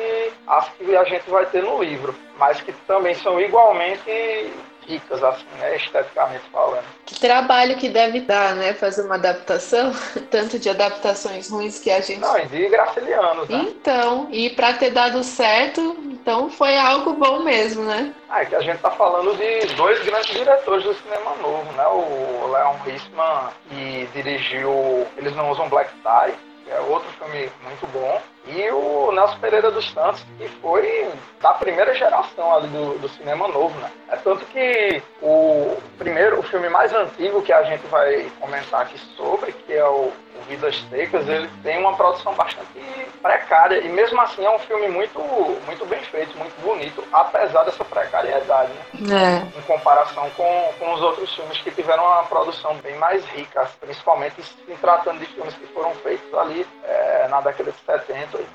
as 0.47 0.69
que 0.69 0.95
a 0.95 1.03
gente 1.03 1.29
vai 1.29 1.45
ter 1.47 1.63
no 1.63 1.83
livro 1.83 2.15
mas 2.37 2.61
que 2.61 2.71
também 2.87 3.13
são 3.15 3.39
igualmente 3.39 4.51
ricas, 4.87 5.23
assim, 5.23 5.45
né, 5.59 5.75
esteticamente 5.75 6.43
falando. 6.51 6.85
Que 7.05 7.19
trabalho 7.19 7.77
que 7.77 7.89
deve 7.89 8.21
dar, 8.21 8.55
né, 8.55 8.73
fazer 8.73 9.03
uma 9.03 9.15
adaptação, 9.15 9.93
tanto 10.31 10.59
de 10.59 10.69
adaptações 10.69 11.49
ruins 11.49 11.79
que 11.79 11.91
a 11.91 12.01
gente... 12.01 12.19
Não, 12.19 12.37
e 12.37 12.45
de 12.47 12.69
gracilianos, 12.69 13.49
né? 13.49 13.65
Então, 13.67 14.27
e 14.31 14.49
para 14.49 14.73
ter 14.73 14.91
dado 14.91 15.23
certo, 15.23 15.81
então 16.05 16.49
foi 16.49 16.77
algo 16.77 17.13
bom 17.13 17.39
mesmo, 17.39 17.83
né? 17.83 18.13
Ah, 18.29 18.41
é 18.41 18.45
que 18.45 18.55
a 18.55 18.61
gente 18.61 18.79
tá 18.79 18.91
falando 18.91 19.35
de 19.35 19.73
dois 19.75 20.03
grandes 20.03 20.33
diretores 20.33 20.83
do 20.83 20.93
cinema 20.95 21.35
novo, 21.41 21.71
né, 21.73 21.85
o 21.87 22.51
Leon 22.51 22.75
Risman, 22.85 23.49
que 23.69 24.09
dirigiu 24.13 25.05
Eles 25.17 25.35
Não 25.35 25.51
Usam 25.51 25.69
Black 25.69 25.91
Tie, 26.01 26.35
que 26.63 26.71
é 26.71 26.79
outro 26.79 27.09
filme 27.13 27.51
muito 27.63 27.85
bom, 27.87 28.21
e 28.47 28.69
o 28.71 29.11
Nelson 29.11 29.39
Pereira 29.39 29.71
dos 29.71 29.89
Santos, 29.91 30.25
que 30.37 30.47
foi 30.61 31.09
da 31.41 31.53
primeira 31.53 31.93
geração 31.93 32.55
ali 32.55 32.67
do, 32.67 32.99
do, 32.99 33.09
cinema 33.09 33.47
novo, 33.47 33.77
né? 33.79 33.91
É 34.09 34.15
tanto 34.17 34.45
que 34.47 35.01
o 35.21 35.77
primeiro, 35.97 36.39
o 36.39 36.43
filme 36.43 36.69
mais 36.69 36.93
antigo 36.93 37.41
que 37.41 37.53
a 37.53 37.63
gente 37.63 37.85
vai 37.87 38.29
comentar 38.39 38.81
aqui 38.81 38.97
sobre, 39.15 39.51
que 39.51 39.73
é 39.73 39.85
o, 39.85 40.11
o 40.35 40.41
Vidas 40.43 40.83
Secas, 40.89 41.27
ele 41.27 41.49
tem 41.61 41.79
uma 41.79 41.95
produção 41.95 42.33
bastante 42.33 42.67
precária 43.21 43.79
e 43.79 43.89
mesmo 43.89 44.19
assim 44.21 44.43
é 44.45 44.49
um 44.49 44.59
filme 44.59 44.89
muito, 44.89 45.19
muito 45.65 45.85
bem 45.85 45.99
feito, 46.01 46.37
muito 46.37 46.53
bonito, 46.61 47.03
apesar 47.11 47.63
dessa 47.63 47.85
precariedade, 47.85 48.71
né? 48.99 49.43
É. 49.53 49.57
Em 49.57 49.61
comparação 49.61 50.29
com, 50.31 50.73
com 50.79 50.93
os 50.93 51.01
outros 51.01 51.33
filmes 51.33 51.57
que 51.59 51.71
tiveram 51.71 52.03
uma 52.03 52.23
produção 52.23 52.75
bem 52.77 52.95
mais 52.97 53.23
rica, 53.25 53.69
principalmente 53.79 54.41
se 54.43 54.55
tratando 54.81 55.19
de 55.19 55.25
filmes 55.27 55.53
que 55.53 55.67
foram 55.67 55.93
feitos 55.95 56.33
ali 56.33 56.65
é, 56.83 57.27
na 57.29 57.39
década 57.41 57.71
de 57.71 57.77
70, 57.85 58.37
80. 58.37 58.47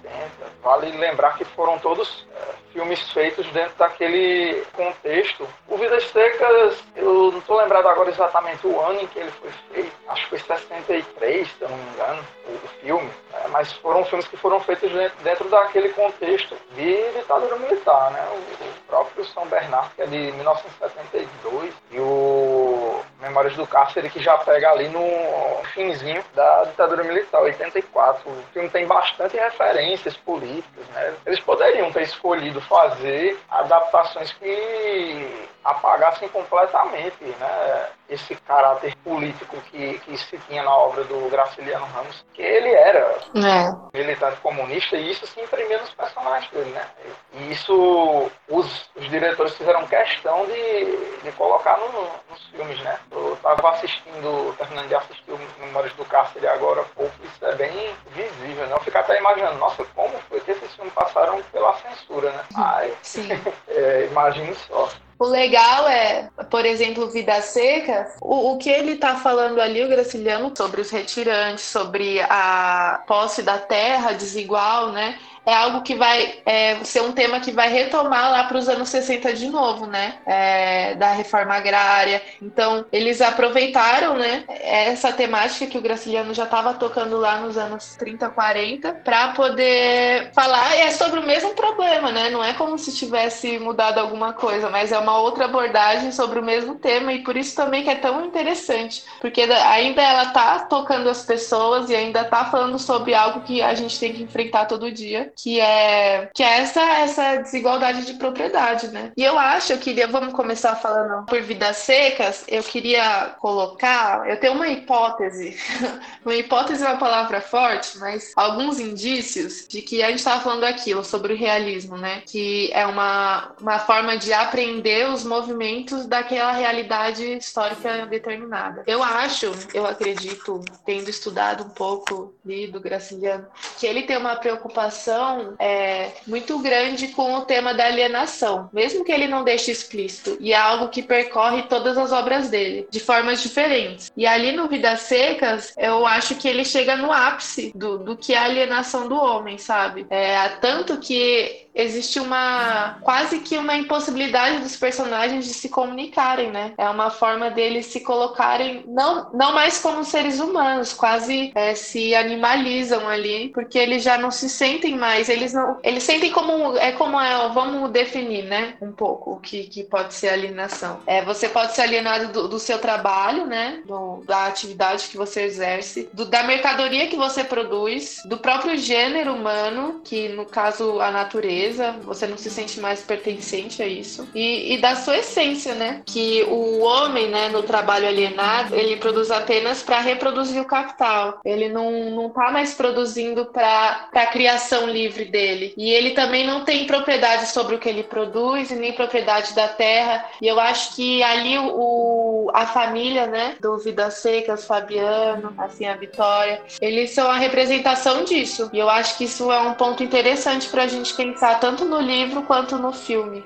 Vale 0.63 0.91
lembrar 0.97 1.37
que 1.37 1.45
foram 1.45 1.79
todos 1.79 2.27
é, 2.35 2.73
filmes 2.73 3.01
feitos 3.11 3.47
dentro 3.51 3.75
daquele 3.79 4.63
contexto. 4.75 5.49
O 5.67 5.77
Vidas 5.77 6.09
Secas, 6.11 6.79
eu 6.95 7.33
não 7.33 7.39
estou 7.39 7.57
lembrado 7.57 7.89
agora 7.89 8.11
exatamente 8.11 8.67
o 8.67 8.81
ano 8.81 9.01
em 9.01 9.07
que 9.07 9.19
ele 9.19 9.31
foi 9.33 9.51
feito, 9.73 9.93
acho 10.09 10.23
que 10.25 10.39
foi 10.39 10.39
63, 10.39 11.49
se 11.49 11.65
não 11.69 11.77
me 11.77 11.91
engano, 11.91 12.25
o, 12.47 12.69
filme, 12.81 13.11
né? 13.33 13.45
mas 13.51 13.73
foram 13.75 14.05
filmes 14.05 14.27
que 14.29 14.37
foram 14.37 14.61
feitos 14.61 14.91
dentro, 15.23 15.49
daquele 15.49 15.89
contexto 15.91 16.57
de 16.75 17.13
ditadura 17.13 17.57
militar, 17.57 18.11
né? 18.13 18.27
O, 18.33 18.79
próprio 18.89 19.23
São 19.27 19.47
Bernardo, 19.47 19.91
que 19.95 20.03
é 20.03 20.07
de 20.07 20.33
1972, 20.33 21.75
e 21.91 22.01
o 22.01 23.03
Memórias 23.21 23.55
do 23.55 23.67
Cárcere, 23.67 24.09
que 24.09 24.19
já 24.19 24.39
pega 24.39 24.71
ali 24.71 24.89
no 24.89 25.63
finzinho 25.75 26.25
da 26.35 26.65
ditadura 26.65 27.05
militar, 27.05 27.43
84. 27.43 28.31
O 28.31 28.43
filme 28.55 28.71
tem 28.71 28.87
bastante 28.87 29.37
referências 29.37 30.17
políticas, 30.17 30.87
né? 30.95 31.15
Eles 31.27 31.41
poderiam 31.41 31.93
ter 31.93 32.05
escolhido 32.05 32.61
fazer 32.63 33.39
adaptações 33.51 34.33
que 34.33 35.49
apagassem 35.65 36.29
completamente 36.29 37.23
né, 37.39 37.89
esse 38.09 38.35
caráter 38.37 38.97
político 39.05 39.57
que, 39.71 39.99
que 39.99 40.17
se 40.17 40.39
tinha 40.49 40.63
na 40.63 40.75
obra 40.75 41.05
do 41.05 41.29
Graciliano 41.59 41.87
Ramos, 41.87 42.25
que 42.33 42.43
ele 42.43 42.71
era 42.71 43.19
é. 43.35 43.99
militante 43.99 44.41
comunista 44.41 44.97
e 44.97 45.11
isso 45.11 45.27
se 45.27 45.41
imprimia 45.41 45.79
nos 45.79 45.91
personagens 45.91 46.51
dele, 46.53 46.71
né? 46.71 46.87
E 47.33 47.53
isso 47.53 48.31
os, 48.49 48.91
os 48.95 49.11
diretores 49.11 49.55
fizeram 49.55 49.87
questão 49.87 50.47
de, 50.47 51.21
de 51.23 51.33
colocar 51.33 51.77
no, 51.79 52.03
nos 52.31 52.47
filmes, 52.51 52.81
né? 52.83 52.99
Eu 53.11 53.35
estava 53.35 53.71
assistindo, 53.71 54.55
terminando 54.57 54.89
de 54.89 54.95
assistir 54.95 55.33
o 55.33 55.41
Memórias 55.59 55.93
do 55.95 56.05
Cárcere 56.05 56.47
agora 56.47 56.83
há 56.83 56.85
pouco, 56.85 57.13
isso 57.25 57.45
é 57.45 57.55
bem 57.57 57.95
visível, 58.13 58.67
né? 58.67 58.75
Eu 58.75 58.81
fico 58.81 58.99
até 58.99 59.19
imaginando, 59.19 59.59
nossa, 59.59 59.85
como 59.95 60.17
foi 60.29 60.41
que 60.41 60.53
esses 60.53 60.75
filmes 60.75 60.95
passaram 60.95 61.43
pela 61.53 61.77
censura, 61.79 62.31
né? 62.31 62.45
Ai, 62.55 62.95
Sim. 63.03 63.29
é, 63.69 64.07
imagine 64.07 64.55
só. 64.55 64.89
O 65.19 65.27
legal 65.27 65.89
é, 65.89 66.31
por 66.49 66.65
exemplo, 66.65 67.11
Vida 67.11 67.43
Seca, 67.43 68.15
o, 68.21 68.53
o 68.53 68.59
que 68.59 68.71
ele 68.71 68.93
está 68.93 69.17
falando 69.17 69.61
ali, 69.61 69.85
o 69.85 69.89
Graciliano, 69.89 70.53
sobre 70.57 70.81
os 70.81 70.91
retirantes, 70.91 71.65
sobre 71.65 72.21
a 72.23 73.03
posse 73.07 73.43
da 73.43 73.59
terra 73.59 74.13
desigual, 74.13 74.93
né? 74.93 75.19
É 75.49 75.55
algo 75.55 75.81
que 75.81 75.95
vai 75.95 76.41
é, 76.45 76.77
ser 76.85 77.01
um 77.01 77.13
tema 77.13 77.41
que 77.41 77.51
vai 77.51 77.71
retomar 77.71 78.31
lá 78.31 78.45
para 78.45 78.59
os 78.59 78.69
anos 78.69 78.91
60 78.91 79.33
de 79.33 79.49
novo, 79.49 79.87
né? 79.87 80.17
É, 80.27 80.95
da 80.97 81.13
reforma 81.13 81.55
agrária. 81.55 82.21
Então, 82.43 82.85
eles 82.93 83.23
aproveitaram, 83.23 84.15
né, 84.15 84.45
essa 84.49 85.11
temática 85.11 85.67
que 85.67 85.79
o 85.79 85.81
Graciliano 85.81 86.35
já 86.35 86.45
estava 86.45 86.75
tocando 86.75 87.17
lá 87.17 87.39
nos 87.39 87.57
anos 87.57 87.97
30, 87.97 88.29
40, 88.29 88.93
para 88.93 89.29
poder 89.29 90.31
falar 90.35 90.77
é 90.77 90.91
sobre 90.91 91.19
o 91.19 91.27
mesmo 91.27 91.55
problema, 91.55 92.13
né? 92.13 92.29
Não 92.29 92.45
é 92.45 92.53
como 92.53 92.79
se 92.79 92.95
tivesse 92.95 93.59
mudado 93.59 93.99
alguma 93.99 94.35
coisa, 94.35 94.69
mas 94.69 94.93
é 94.93 94.99
uma 94.99 95.19
outra 95.19 95.47
abordagem 95.47 96.13
sobre 96.13 96.41
o 96.41 96.45
mesmo 96.45 96.75
tema 96.75 97.11
e 97.13 97.23
por 97.23 97.39
isso 97.39 97.57
também 97.57 97.83
que 97.83 97.91
é 97.91 97.95
tão 97.95 98.23
interessante, 98.23 99.03
porque 99.19 99.41
ainda 99.41 100.03
ela 100.03 100.27
tá 100.27 100.61
tocando 100.61 101.09
as 101.09 101.25
pessoas 101.25 101.89
e 101.89 101.97
ainda 101.97 102.25
tá 102.25 102.45
falando 102.45 102.79
sobre 102.79 103.15
algo 103.15 103.41
que 103.41 103.63
a 103.63 103.75
gente 103.75 103.99
tem 103.99 104.13
que 104.13 104.23
enfrentar 104.23 104.67
todo 104.67 104.93
dia 104.93 105.33
que 105.41 105.61
é 105.61 106.31
que 106.35 106.43
é 106.43 106.59
essa 106.59 106.83
essa 106.83 107.37
desigualdade 107.37 108.05
de 108.05 108.15
propriedade, 108.15 108.89
né? 108.89 109.13
E 109.17 109.23
eu 109.23 109.39
acho, 109.39 109.73
eu 109.73 109.79
queria, 109.79 110.09
vamos 110.09 110.35
começar 110.35 110.75
falando 110.77 111.25
por 111.27 111.41
vidas 111.43 111.77
secas, 111.79 112.45
eu 112.49 112.63
queria 112.63 113.37
colocar, 113.39 114.29
eu 114.29 114.39
tenho 114.41 114.55
uma 114.55 114.69
hipótese, 114.69 115.57
uma 116.25 116.35
hipótese 116.35 116.85
é 116.85 116.89
uma 116.89 116.99
palavra 116.99 117.41
forte, 117.41 117.99
mas 117.99 118.33
alguns 118.35 118.81
indícios 118.81 119.67
de 119.69 119.81
que 119.81 120.03
a 120.03 120.09
gente 120.09 120.19
estava 120.19 120.41
falando 120.41 120.65
aquilo 120.65 121.05
sobre 121.05 121.35
o 121.35 121.37
realismo, 121.37 121.97
né? 121.97 122.23
Que 122.27 122.71
é 122.73 122.85
uma, 122.85 123.53
uma 123.61 123.79
forma 123.79 124.17
de 124.17 124.33
aprender 124.33 125.09
os 125.09 125.25
movimentos 125.25 126.07
daquela 126.07 126.53
realidade 126.53 127.25
histórica 127.37 128.07
determinada. 128.07 128.83
Eu 128.87 129.03
acho, 129.03 129.53
eu 129.73 129.87
acredito, 129.87 130.65
tendo 130.85 131.09
estudado 131.09 131.65
um 131.65 131.71
pouco 131.71 132.35
lido 132.45 132.81
Graciliano, 132.81 133.47
que 133.79 133.87
ele 133.87 134.03
tem 134.03 134.17
uma 134.17 134.37
preocupação 134.37 135.28
é, 135.59 136.11
muito 136.27 136.59
grande 136.59 137.09
com 137.09 137.35
o 137.35 137.43
tema 137.43 137.75
da 137.75 137.87
alienação, 137.87 138.69
mesmo 138.73 139.05
que 139.05 139.13
ele 139.13 139.27
não 139.27 139.45
deixe 139.45 139.71
explícito. 139.71 140.37
E 140.41 140.53
é 140.53 140.57
algo 140.57 140.89
que 140.89 141.03
percorre 141.03 141.63
todas 141.63 141.97
as 141.97 142.13
obras 142.13 142.49
dele, 142.49 142.87
de 142.91 143.01
formas 143.01 143.43
diferentes. 143.43 144.11
E 144.17 144.27
ali 144.27 144.53
no 144.53 144.69
Vidas 144.69 145.03
Secas, 145.03 145.75
eu 145.77 146.07
acho 146.07 146.35
que 146.35 146.49
ele 146.49 146.65
chega 146.65 146.97
no 146.97 147.13
ápice 147.13 147.73
do, 147.75 147.99
do 147.99 148.17
que 148.17 148.35
é 148.35 148.39
a 148.39 148.45
alienação 148.45 149.09
do 149.09 149.17
homem, 149.17 149.59
sabe? 149.59 150.07
É, 150.11 150.49
tanto 150.61 150.99
que 150.99 151.68
existe 151.79 152.19
uma 152.19 152.99
quase 153.01 153.39
que 153.39 153.57
uma 153.57 153.77
impossibilidade 153.77 154.59
dos 154.59 154.77
personagens 154.77 155.47
de 155.47 155.55
se 155.55 155.69
comunicarem, 155.69 156.51
né? 156.51 156.73
É 156.77 156.89
uma 156.89 157.11
forma 157.11 157.51
deles 157.51 157.87
se 157.87 158.01
colocarem 158.01 158.83
não, 158.87 159.31
não 159.33 159.55
mais 159.55 159.79
como 159.79 160.05
seres 160.05 160.41
humanos, 160.41 160.93
quase 160.93 161.53
é, 161.55 161.75
se 161.75 162.15
animalizam 162.15 163.09
ali, 163.09 163.51
porque 163.51 163.79
eles 163.79 164.03
já 164.03 164.19
não 164.19 164.31
se 164.31 164.51
sentem 164.51 164.97
mais, 164.97 165.29
eles 165.29 165.55
não, 165.55 165.79
eles 165.85 166.03
sentem 166.03 166.33
como 166.33 166.77
é 166.77 166.91
como 166.93 167.21
é, 167.21 167.49
vamos 167.51 167.91
definir, 167.91 168.45
né? 168.45 168.75
Um 168.81 168.91
pouco 168.91 169.33
o 169.33 169.41
que, 169.41 169.65
que 169.65 169.85
pode 169.85 170.15
ser 170.15 170.31
alienação. 170.31 171.01
É, 171.07 171.23
você 171.23 171.49
pode 171.49 171.75
ser 171.75 171.83
alienado 171.83 172.33
do, 172.33 172.49
do 172.49 172.59
seu 172.59 172.79
trabalho, 172.79 173.47
né? 173.47 173.81
Do, 173.87 174.25
da 174.27 174.47
atividade 174.47 175.09
que 175.09 175.17
você 175.17 175.43
exerce, 175.43 176.09
do, 176.13 176.25
da 176.25 176.43
mercadoria 176.43 177.07
que 177.07 177.17
você 177.17 177.45
produz, 177.45 178.21
do 178.25 178.39
próprio 178.39 178.77
gênero 178.77 179.33
humano, 179.33 180.01
que 180.05 180.29
no 180.31 180.45
caso 180.45 181.01
a 181.01 181.11
natureza 181.11 181.68
você 182.03 182.27
não 182.27 182.37
se 182.37 182.51
sente 182.51 182.81
mais 182.81 183.03
pertencente 183.03 183.83
a 183.83 183.87
isso. 183.87 184.29
E, 184.35 184.75
e 184.75 184.79
da 184.79 184.97
sua 184.97 185.19
essência, 185.19 185.75
né? 185.75 186.03
Que 186.07 186.43
o 186.45 186.81
homem, 186.81 187.29
né, 187.29 187.49
no 187.49 187.63
trabalho 187.63 188.09
alienado, 188.09 188.75
ele 188.75 188.97
produz 188.97 189.31
apenas 189.31 189.83
para 189.83 190.01
reproduzir 190.01 190.61
o 190.61 190.65
capital. 190.65 191.41
Ele 191.45 191.69
não, 191.69 192.11
não 192.11 192.31
tá 192.31 192.51
mais 192.51 192.75
produzindo 192.75 193.47
para 193.47 194.09
a 194.13 194.27
criação 194.27 194.89
livre 194.89 195.25
dele. 195.25 195.75
E 195.77 195.91
ele 195.91 196.11
também 196.11 196.47
não 196.47 196.65
tem 196.65 196.87
propriedade 196.87 197.49
sobre 197.49 197.75
o 197.75 197.79
que 197.79 197.89
ele 197.89 198.03
produz 198.03 198.71
e 198.71 198.75
nem 198.75 198.93
propriedade 198.93 199.55
da 199.55 199.69
terra. 199.69 200.25
E 200.41 200.47
eu 200.47 200.59
acho 200.59 200.95
que 200.95 201.23
ali 201.23 201.59
o, 201.59 202.51
a 202.55 202.67
família, 202.67 203.27
né, 203.27 203.57
do 203.61 203.79
Vidas 203.79 204.15
Secas, 204.15 204.65
Fabiano, 204.65 205.55
assim, 205.59 205.87
a 205.87 205.97
Vitória, 205.97 206.63
eles 206.81 207.11
são 207.11 207.31
a 207.31 207.37
representação 207.37 208.25
disso. 208.25 208.71
E 208.73 208.79
eu 208.79 208.89
acho 208.89 209.17
que 209.17 209.25
isso 209.25 209.51
é 209.51 209.61
um 209.61 209.75
ponto 209.75 210.03
interessante 210.03 210.69
para 210.69 210.85
a 210.85 210.87
gente 210.87 211.15
pensar 211.15 211.48
tanto 211.57 211.85
no 211.85 212.01
livro 212.01 212.43
quanto 212.43 212.77
no 212.77 212.93
filme. 212.93 213.45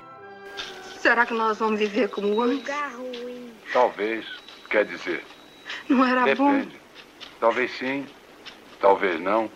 Será 0.99 1.25
que 1.25 1.33
nós 1.33 1.57
vamos 1.57 1.79
viver 1.79 2.09
como 2.09 2.41
antes? 2.41 2.73
Talvez. 3.71 4.25
Quer 4.69 4.85
dizer. 4.85 5.23
Não 5.87 6.05
era 6.05 6.23
Depende. 6.23 6.65
bom? 6.65 6.83
Talvez 7.39 7.71
sim, 7.77 8.07
talvez 8.79 9.19
não. 9.19 9.51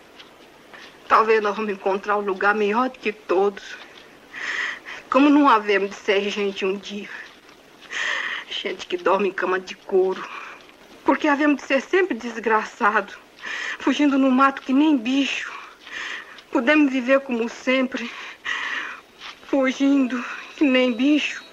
Talvez 1.08 1.42
nós 1.42 1.56
vamos 1.56 1.72
encontrar 1.72 2.18
um 2.18 2.20
lugar 2.20 2.54
melhor 2.54 2.90
do 2.90 2.98
que 2.98 3.12
todos. 3.12 3.64
Como 5.10 5.30
não 5.30 5.48
havemos 5.48 5.90
de 5.90 5.96
ser 5.96 6.28
gente 6.28 6.66
um 6.66 6.76
dia. 6.76 7.08
Gente 8.50 8.86
que 8.86 8.98
dorme 8.98 9.30
em 9.30 9.32
cama 9.32 9.58
de 9.58 9.74
couro. 9.74 10.22
Porque 11.02 11.26
havemos 11.26 11.62
de 11.62 11.66
ser 11.66 11.80
sempre 11.80 12.14
desgraçado. 12.14 13.14
Fugindo 13.78 14.18
no 14.18 14.30
mato 14.30 14.60
que 14.60 14.72
nem 14.72 14.98
bicho. 14.98 15.50
Podemos 16.52 16.92
viver 16.92 17.20
como 17.20 17.48
sempre 17.48 18.10
fugindo 19.48 20.22
que 20.56 20.64
nem 20.64 20.92
bicho. 20.92 21.47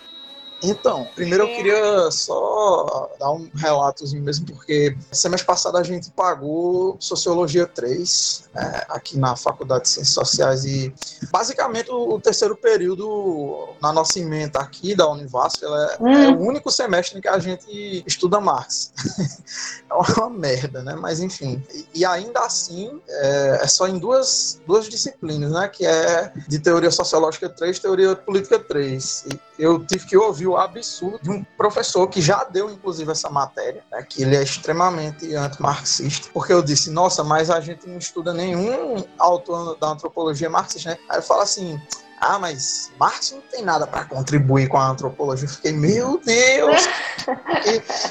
Então, 0.70 1.08
primeiro 1.16 1.44
eu 1.44 1.56
queria 1.56 2.12
só 2.12 3.12
dar 3.20 3.32
um 3.32 3.50
relatozinho 3.56 4.24
mesmo, 4.24 4.46
porque 4.48 4.96
semestre 5.12 5.46
passado 5.46 5.78
a 5.78 5.84
gente 5.84 6.10
pagou 6.12 6.98
Sociologia 7.00 7.68
3 7.68 8.50
é, 8.56 8.86
aqui 8.90 9.18
na 9.18 9.36
Faculdade 9.36 9.84
de 9.84 9.90
Ciências 9.90 10.14
Sociais 10.14 10.66
e 10.66 10.94
basicamente 11.32 11.92
o, 11.92 12.20
terceiro 12.20 12.56
período 12.56 13.70
na 13.82 13.94
nossa 13.94 14.20
emenda 14.20 14.60
aqui 14.60 14.96
da 14.96 15.10
Univasf 15.10 15.64
é, 15.64 15.68
hum. 16.00 16.10
é, 16.10 16.30
o 16.30 16.40
único 16.40 16.72
semestre 16.72 17.18
em 17.18 17.22
que 17.22 17.28
a 17.28 17.38
gente 17.38 18.04
estuda 18.08 18.40
Marx. 18.40 18.94
é 19.90 19.94
uma 19.94 20.30
merda, 20.30 20.82
né? 20.82 20.96
Mas 20.96 21.20
enfim. 21.20 21.64
E, 21.74 21.88
e 22.02 22.06
ainda 22.06 22.40
assim, 22.42 23.00
é, 23.08 23.60
é, 23.62 23.68
só 23.68 23.88
em 23.88 23.98
duas, 23.98 24.62
duas 24.66 24.88
disciplinas, 24.88 25.52
né? 25.52 25.68
Que 25.68 25.86
é 25.86 26.32
de 26.48 26.60
Teoria 26.60 26.92
Sociológica 26.92 27.50
3 27.50 27.80
Teoria 27.80 28.16
Política 28.16 28.60
3. 28.60 29.26
E 29.30 29.55
eu 29.58 29.84
tive 29.86 30.06
que 30.06 30.18
ouvir 30.18 30.48
o 30.48 30.58
absurdo 30.58 31.20
de 31.22 31.30
um 31.30 31.44
professor 31.58 32.08
que 32.08 32.22
já 32.22 32.44
deu, 32.44 32.70
inclusive, 32.70 33.12
essa 33.12 33.30
matéria, 33.30 33.84
né, 33.92 34.04
que 34.04 34.24
ele 34.24 34.36
é 34.36 34.44
extremamente 34.44 35.34
antimarxista, 35.36 36.30
porque 36.34 36.54
eu 36.54 36.62
disse, 36.62 36.90
nossa, 36.90 37.24
mas 37.24 37.50
a 37.50 37.60
gente 37.60 37.88
não 37.88 37.98
estuda 37.98 38.34
nenhum 38.34 39.04
autor 39.18 39.78
da 39.78 39.90
antropologia 39.90 40.50
marxista, 40.50 40.92
né? 40.92 40.98
Aí 41.10 41.18
ele 41.18 41.26
fala 41.26 41.44
assim, 41.44 41.80
ah, 42.20 42.40
mas 42.40 42.92
Marx 43.00 43.32
não 43.32 43.42
tem 43.42 43.62
nada 43.62 43.86
para 43.86 44.06
contribuir 44.06 44.68
com 44.68 44.78
a 44.78 44.90
antropologia. 44.90 45.48
Eu 45.48 45.52
fiquei, 45.52 45.72
meu 45.74 46.20
Deus, 46.24 46.88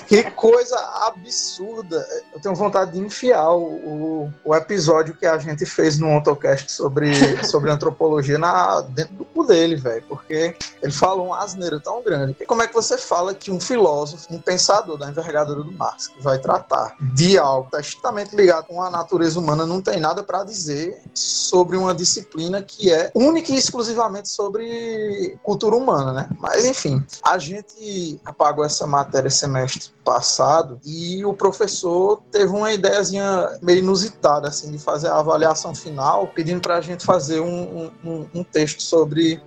que, 0.07 0.23
que, 0.23 0.31
coisa 0.33 0.77
absurda. 1.07 2.07
Eu 2.33 2.41
tenho 2.41 2.55
vontade 2.55 2.93
de 2.93 3.01
enfiar 3.01 3.51
o, 3.53 4.31
o, 4.45 4.55
episódio 4.55 5.15
que 5.15 5.27
a 5.27 5.39
gente 5.39 5.65
fez 5.65 5.99
no 5.99 6.09
AutoCast 6.09 6.71
sobre, 6.71 7.15
sobre 7.45 7.71
antropologia 7.71 8.39
na, 8.39 8.83
dentro 8.83 9.15
do 9.15 9.25
cu 9.25 9.45
dele, 9.45 9.77
velho, 9.77 10.05
porque 10.09 10.55
ele 10.83 10.93
falou 10.93 11.29
um 11.29 11.35
asneiro 11.35 11.81
tão 11.81 12.03
grande. 12.03 12.35
Como 12.47 12.63
é 12.63 12.67
que 12.67 12.75
você 12.75 12.99
fala 12.99 13.35
que 13.35 13.51
um 13.51 13.61
filósofo, 13.61 14.33
um 14.33 14.39
pensador 14.39 14.99
da 14.99 15.09
envergadura 15.09 15.63
do 15.63 15.73
Marx, 15.73 16.09
que 16.09 16.23
vai 16.23 16.39
tratar 16.39 16.95
de 17.01 17.39
algo 17.39 17.67
está 17.67 17.81
estritamente 17.81 18.37
ligado 18.37 18.67
com 18.67 18.83
a 18.83 18.91
natureza 18.91 19.39
humana, 19.41 19.67
não 19.67 19.81
tem 19.81 19.99
nada 19.99 20.23
para 20.23 20.45
dizer 20.45 21.01
sobre 21.15 21.77
uma 21.77 21.95
disciplina 21.95 22.63
que 22.63 22.93
é 22.93 23.11
única 23.15 23.53
e 23.53 23.57
exclusiva 23.57 23.94
exclusivamente 23.95 24.29
sobre 24.29 25.39
cultura 25.43 25.77
humana, 25.77 26.13
né? 26.13 26.29
Mas 26.39 26.65
enfim, 26.65 27.03
a 27.23 27.39
gente 27.39 28.21
apagou 28.25 28.65
essa 28.65 28.87
matéria 28.87 29.31
semestre 29.31 29.93
passado 30.05 30.79
e 30.85 31.25
o 31.25 31.33
professor 31.33 32.21
teve 32.31 32.53
uma 32.53 32.73
ideiazinha 32.73 33.59
meio 33.63 33.79
inusitada 33.79 34.49
assim 34.49 34.71
de 34.71 34.79
fazer 34.79 35.09
a 35.09 35.19
avaliação 35.19 35.75
final, 35.75 36.27
pedindo 36.29 36.61
para 36.61 36.77
a 36.77 36.81
gente 36.81 37.05
fazer 37.05 37.41
um, 37.41 37.91
um, 38.05 38.27
um 38.35 38.45
texto 38.45 38.83
sobre 38.83 39.41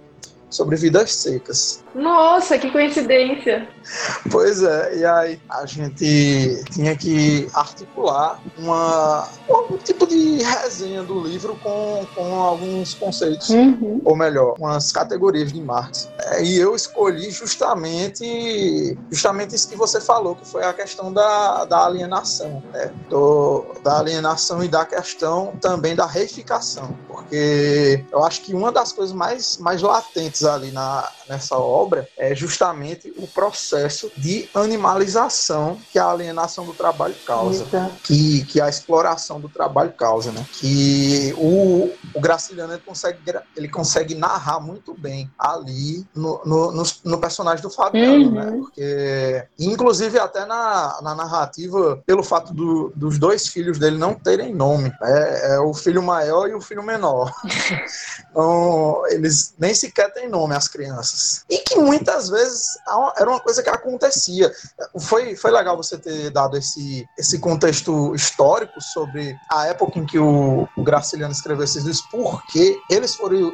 sobre 0.49 0.77
vidas 0.77 1.13
secas. 1.13 1.83
Nossa, 1.97 2.59
que 2.59 2.69
coincidência! 2.69 3.67
Pois 4.29 4.61
é, 4.61 4.97
e 4.97 5.05
aí 5.05 5.39
a 5.49 5.65
gente 5.65 6.63
tinha 6.71 6.95
que 6.95 7.49
articular 7.53 8.39
uma, 8.57 9.27
um 9.49 9.77
tipo 9.77 10.05
de 10.05 10.43
resenha 10.43 11.01
do 11.01 11.19
livro 11.19 11.57
com, 11.63 12.05
com 12.13 12.35
alguns 12.35 12.93
conceitos, 12.93 13.49
uhum. 13.49 13.99
ou 14.05 14.15
melhor, 14.15 14.55
umas 14.59 14.91
categorias 14.91 15.51
de 15.51 15.59
Marx. 15.59 16.07
É, 16.19 16.43
e 16.43 16.57
eu 16.57 16.75
escolhi 16.75 17.31
justamente, 17.31 18.95
justamente 19.09 19.55
isso 19.55 19.67
que 19.67 19.75
você 19.75 19.99
falou, 19.99 20.35
que 20.35 20.45
foi 20.45 20.63
a 20.63 20.73
questão 20.73 21.11
da, 21.11 21.65
da 21.65 21.85
alienação, 21.85 22.61
né? 22.73 22.91
Do, 23.09 23.65
da 23.83 23.99
alienação 23.99 24.63
e 24.63 24.67
da 24.67 24.85
questão 24.85 25.53
também 25.59 25.95
da 25.95 26.05
reificação, 26.05 26.95
porque 27.07 28.03
eu 28.11 28.23
acho 28.23 28.41
que 28.41 28.53
uma 28.53 28.71
das 28.71 28.91
coisas 28.91 29.15
mais, 29.15 29.57
mais 29.57 29.81
latentes 29.81 30.43
ali 30.43 30.71
na, 30.71 31.09
nessa 31.27 31.57
obra 31.57 31.86
é 32.17 32.35
justamente 32.35 33.13
o 33.17 33.27
processo 33.27 34.11
de 34.17 34.49
animalização 34.53 35.77
que 35.91 35.99
a 35.99 36.09
alienação 36.09 36.65
do 36.65 36.73
trabalho 36.73 37.15
causa, 37.25 37.65
que, 38.03 38.45
que 38.45 38.61
a 38.61 38.69
exploração 38.69 39.39
do 39.39 39.49
trabalho 39.49 39.91
causa, 39.91 40.31
né? 40.31 40.45
Que 40.53 41.33
o, 41.37 41.91
o 42.13 42.21
Graciliano 42.21 42.73
ele 42.73 42.81
consegue, 42.81 43.19
ele 43.55 43.67
consegue 43.67 44.15
narrar 44.15 44.59
muito 44.59 44.93
bem 44.93 45.29
ali 45.37 46.05
no, 46.15 46.41
no, 46.45 46.71
no, 46.71 46.83
no 47.03 47.17
personagem 47.19 47.61
do 47.61 47.69
Fabiano, 47.69 48.31
né? 48.31 48.45
uhum. 48.45 48.51
né? 48.51 48.57
Porque, 48.57 49.47
inclusive, 49.59 50.19
até 50.19 50.45
na, 50.45 50.99
na 51.01 51.15
narrativa, 51.15 52.01
pelo 52.05 52.23
fato 52.23 52.53
do, 52.53 52.91
dos 52.95 53.17
dois 53.17 53.47
filhos 53.47 53.77
dele 53.77 53.97
não 53.97 54.13
terem 54.13 54.53
nome, 54.53 54.91
é, 55.01 55.55
é 55.55 55.59
o 55.59 55.73
filho 55.73 56.01
maior 56.01 56.49
e 56.49 56.53
o 56.53 56.61
filho 56.61 56.83
menor. 56.83 57.33
então, 58.29 59.03
eles 59.09 59.53
nem 59.57 59.73
sequer 59.73 60.13
têm 60.13 60.29
nome, 60.29 60.55
as 60.55 60.67
crianças. 60.67 61.45
E 61.49 61.59
que 61.59 61.77
muitas 61.77 62.29
vezes 62.29 62.77
era 63.17 63.29
uma 63.29 63.39
coisa 63.39 63.61
que 63.61 63.69
acontecia. 63.69 64.51
Foi, 64.99 65.35
foi 65.35 65.51
legal 65.51 65.77
você 65.77 65.97
ter 65.97 66.29
dado 66.29 66.57
esse, 66.57 67.07
esse 67.17 67.39
contexto 67.39 68.13
histórico 68.15 68.81
sobre 68.81 69.35
a 69.51 69.67
época 69.67 69.99
em 69.99 70.05
que 70.05 70.19
o, 70.19 70.67
o 70.75 70.83
Graciliano 70.83 71.33
escreveu 71.33 71.63
esses 71.63 71.85
porque 72.11 72.79
eles 72.89 73.15
foram 73.15 73.51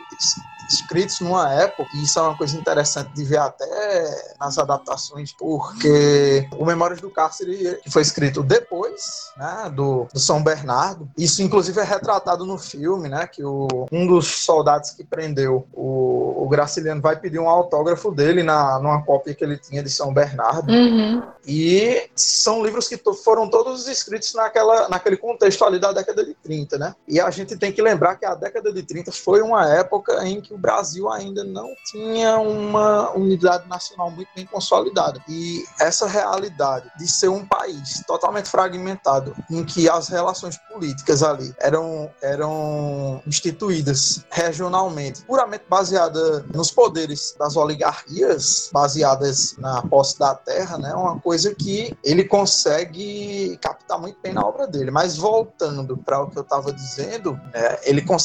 escritos 0.70 1.20
numa 1.20 1.52
época, 1.54 1.90
e 1.96 2.04
isso 2.04 2.20
é 2.20 2.22
uma 2.22 2.38
coisa 2.38 2.58
interessante 2.58 3.12
de 3.14 3.24
ver 3.24 3.38
até 3.38 4.36
nas 4.40 4.58
adaptações, 4.58 5.34
porque 5.34 6.48
o 6.58 6.66
Memórias 6.66 7.02
do 7.02 7.10
Cárcere 7.10 7.80
foi 7.90 8.02
escrito 8.02 8.44
depois 8.44 9.32
né, 9.38 9.72
do, 9.74 10.08
do 10.12 10.20
São 10.20 10.44
Bernardo. 10.44 11.10
Isso, 11.18 11.42
inclusive, 11.42 11.80
é 11.80 11.84
retratado 11.84 12.46
no 12.46 12.58
filme, 12.58 13.10
né? 13.10 13.28
Que 13.28 13.44
o, 13.44 13.68
um 13.92 14.08
dos 14.08 14.28
soldados 14.28 14.92
que 14.92 15.04
prendeu 15.04 15.68
o, 15.74 16.44
o 16.44 16.48
Graciliano 16.50 17.02
vai 17.02 17.20
pedir 17.20 17.40
um 17.40 17.50
autógrafo 17.50 18.12
dele 18.12 18.44
na, 18.44 18.80
numa 18.80 19.04
cópia 19.04 19.34
que 19.34 19.44
ele 19.44 19.58
tinha 19.58 19.84
de 19.84 19.90
São 19.90 20.14
Bernardo. 20.14 20.72
Uhum. 20.72 21.24
E 21.46 22.10
são 22.16 22.64
livros 22.64 22.88
que 22.88 22.98
foram 23.24 23.50
todos 23.50 23.88
escritos 23.88 24.34
naquela, 24.34 24.88
naquele 24.90 25.18
contexto 25.18 25.64
ali 25.66 25.80
da 25.80 25.92
década 25.92 26.24
de 26.26 26.34
30, 26.36 26.78
né? 26.78 26.96
E 27.08 27.20
a 27.20 27.30
gente 27.30 27.58
tem 27.58 27.72
que 27.72 27.82
lembrar 27.82 28.16
que 28.16 28.26
a 28.26 28.33
década 28.36 28.72
de 28.72 28.84
30 28.84 29.12
foi 29.12 29.42
uma 29.42 29.68
época 29.68 30.26
em 30.28 30.42
que 30.42 30.54
o 30.54 30.58
Brasil 30.58 31.10
ainda 31.12 31.44
não 31.44 31.70
tinha 31.86 32.38
uma 32.38 33.12
unidade 33.16 33.68
nacional 33.68 34.12
muito 34.12 34.30
bem 34.36 34.46
consolidada. 34.46 35.22
E 35.28 35.64
essa 35.80 36.08
realidade 36.08 36.92
de 36.98 37.08
ser 37.08 37.30
um 37.30 37.46
país 37.46 38.04
totalmente 38.08 38.50
fragmentado, 38.50 39.36
em 39.50 39.64
que 39.64 39.90
as 39.90 40.08
relações 40.08 40.58
políticas 40.72 41.24
ali 41.24 41.54
eram, 41.60 42.10
eram 42.22 43.22
instituídas 43.26 44.26
regionalmente, 44.30 45.24
puramente 45.24 45.64
baseada 45.70 46.46
nos 46.54 46.72
poderes 46.72 47.36
das 47.38 47.56
oligarquias, 47.56 48.70
baseadas 48.72 49.56
na 49.58 49.82
posse 49.84 50.18
da 50.20 50.36
terra, 50.36 50.78
né? 50.78 50.94
Uma 50.94 51.20
coisa 51.20 51.54
que 51.54 51.96
ele 52.04 52.24
consegue 52.24 53.58
captar 53.62 54.00
muito 54.00 54.20
bem 54.22 54.34
na 54.34 54.46
obra 54.46 54.68
dele. 54.68 54.92
Mas 54.92 55.18
voltando 55.18 55.98
para 55.98 56.22
o 56.22 56.30
que 56.30 56.38
eu 56.38 56.44
estava 56.44 56.72
dizendo, 56.72 57.40
é, 57.54 57.90
ele 57.90 58.02
consegue 58.02 58.23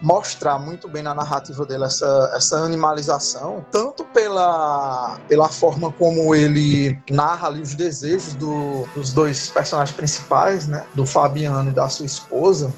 mostrar 0.00 0.58
muito 0.58 0.88
bem 0.88 1.02
na 1.02 1.14
narrativa 1.14 1.64
dele, 1.64 1.84
essa, 1.84 2.32
essa 2.34 2.56
animalização, 2.56 3.64
tanto 3.70 4.04
pela, 4.04 5.18
pela 5.28 5.48
forma 5.48 5.92
como 5.92 6.34
ele 6.34 6.98
narra 7.10 7.48
ali 7.48 7.60
os 7.60 7.74
desejos 7.74 8.34
do, 8.34 8.86
dos 8.94 9.12
dois 9.12 9.48
personagens 9.50 9.96
principais, 9.96 10.66
né? 10.66 10.84
Do 10.94 11.06
Fabiano 11.06 11.70
e 11.70 11.72
da 11.72 11.88
sua 11.88 12.06
esposa. 12.06 12.72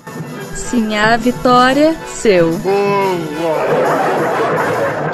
Sim, 0.55 0.97
a 0.97 1.17
Vitória, 1.17 1.97
seu. 2.07 2.51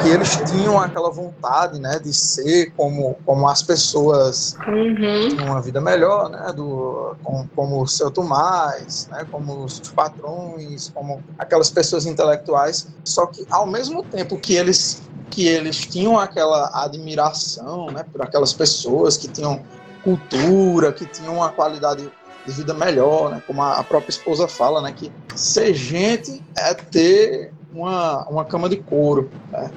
Que 0.04 0.10
eles 0.10 0.36
tinham 0.50 0.78
aquela 0.78 1.10
vontade, 1.10 1.80
né, 1.80 1.98
de 1.98 2.12
ser 2.12 2.70
como, 2.76 3.16
como 3.24 3.48
as 3.48 3.62
pessoas 3.62 4.54
uhum. 4.66 5.46
uma 5.46 5.62
vida 5.62 5.80
melhor, 5.80 6.28
né, 6.28 6.52
do, 6.52 7.16
como, 7.22 7.48
como 7.56 7.82
o 7.82 7.86
seu 7.86 8.10
Tomás, 8.10 9.08
né, 9.10 9.26
como 9.30 9.64
os 9.64 9.80
patrões, 9.80 10.90
como 10.94 11.24
aquelas 11.38 11.70
pessoas 11.70 12.04
intelectuais, 12.04 12.86
só 13.02 13.24
que 13.24 13.46
ao 13.48 13.66
mesmo 13.66 14.02
tempo 14.02 14.36
que 14.38 14.54
eles 14.54 15.02
que 15.30 15.48
eles 15.48 15.78
tinham 15.86 16.20
aquela 16.20 16.70
admiração, 16.84 17.86
né, 17.86 18.04
por 18.12 18.20
aquelas 18.20 18.52
pessoas 18.52 19.16
que 19.16 19.26
tinham 19.26 19.62
cultura, 20.02 20.92
que 20.92 21.06
tinham 21.06 21.36
uma 21.36 21.48
qualidade 21.48 22.12
de 22.44 22.52
vida 22.52 22.74
melhor, 22.74 23.30
né, 23.30 23.42
como 23.46 23.62
a 23.62 23.82
própria 23.82 24.10
esposa 24.10 24.46
fala, 24.46 24.82
né, 24.82 24.92
que 24.92 25.10
ser 25.34 25.72
gente 25.72 26.42
é 26.54 26.74
ter 26.74 27.53
uma, 27.74 28.26
uma 28.28 28.44
cama 28.44 28.68
de 28.68 28.76
couro. 28.76 29.30
Né? 29.50 29.70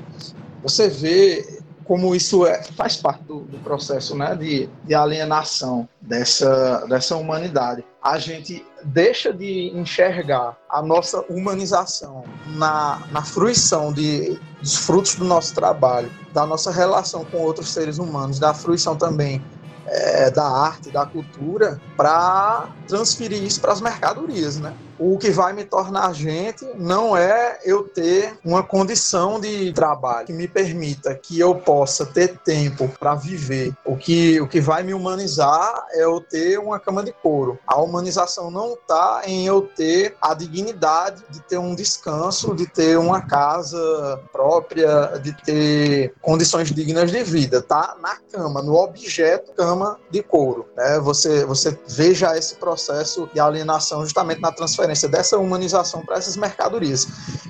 Você 0.64 0.88
vê 0.88 1.58
como 1.88 2.14
isso 2.14 2.46
é, 2.46 2.62
faz 2.64 2.98
parte 2.98 3.24
do, 3.24 3.40
do 3.40 3.58
processo 3.60 4.16
né, 4.16 4.36
de, 4.36 4.70
de 4.84 4.94
alienação 4.94 5.88
dessa, 6.02 6.86
dessa 6.88 7.16
humanidade. 7.16 7.84
A 8.04 8.20
gente 8.20 8.66
deixa 8.84 9.34
de 9.34 9.72
enxergar 9.74 10.58
a 10.70 10.82
nossa 10.82 11.22
humanização 11.30 12.26
na, 12.48 13.02
na 13.12 13.24
fruição 13.24 13.94
de, 13.94 14.38
dos 14.60 14.76
frutos 14.76 15.16
do 15.16 15.24
nosso 15.24 15.56
trabalho, 15.56 16.12
da 16.34 16.46
nossa 16.46 16.72
relação 16.72 17.24
com 17.24 17.38
outros 17.38 17.70
seres 17.70 17.98
humanos, 17.98 18.38
da 18.38 18.54
fruição 18.54 18.96
também 18.96 19.42
é, 19.86 20.30
da 20.30 20.46
arte, 20.46 20.92
da 20.92 21.06
cultura, 21.06 21.80
para 21.96 22.68
transferir 22.88 23.42
isso 23.42 23.62
para 23.62 23.72
as 23.72 23.80
mercadorias, 23.80 24.60
né? 24.60 24.74
O 25.00 25.18
que 25.18 25.30
vai 25.30 25.54
me 25.54 25.64
tornar 25.64 26.14
gente 26.14 26.66
não 26.76 27.16
é 27.16 27.60
eu 27.64 27.84
ter 27.84 28.38
uma 28.44 28.64
condição 28.64 29.40
de 29.40 29.72
trabalho 29.74 30.28
que 30.28 30.34
me 30.34 30.48
permita 30.48 31.14
que 31.16 31.40
eu 31.40 31.56
possa 31.56 32.06
ter 32.06 32.38
tempo 32.40 32.90
para 33.00 33.16
viver. 33.16 33.74
O 33.86 33.96
que, 33.96 34.40
o 34.42 34.48
que 34.48 34.60
vai 34.60 34.84
me 34.84 34.94
humanizar 34.94 35.86
é 35.92 36.04
eu 36.04 36.20
ter 36.20 36.60
uma 36.60 36.80
cama 36.80 37.04
de 37.04 37.12
couro. 37.12 37.60
A 37.68 37.80
humanização 37.80 38.50
não 38.50 38.74
está 38.74 39.22
em 39.26 39.46
eu 39.46 39.62
ter 39.62 40.16
a 40.22 40.34
dignidade 40.34 41.24
de 41.30 41.40
ter 41.42 41.58
um 41.58 41.76
descanso, 41.76 42.56
de 42.56 42.68
ter 42.68 42.98
uma 42.98 43.22
casa 43.22 44.20
própria, 44.32 45.20
de 45.22 45.34
ter 45.44 46.14
condições 46.22 46.72
dignas 46.72 47.12
de 47.12 47.24
vida. 47.24 47.62
Tá 47.62 47.96
na 48.02 48.16
cama, 48.32 48.62
no 48.62 48.76
objeto 48.76 49.54
cama 49.54 50.00
de 50.10 50.24
couro. 50.24 50.68
Né? 50.76 51.00
Você, 51.00 51.46
você 51.46 51.78
veja 51.88 52.38
esse 52.38 52.56
processo 52.56 53.30
de 53.34 53.40
alienação 53.40 54.02
justamente 54.02 54.42
na 54.42 54.52
transferência 54.52 54.87
transferência 54.88 55.10
dessa 55.10 55.38
humanização 55.38 56.02
para 56.02 56.18
essas 56.18 56.38
mercadorias. 56.38 57.08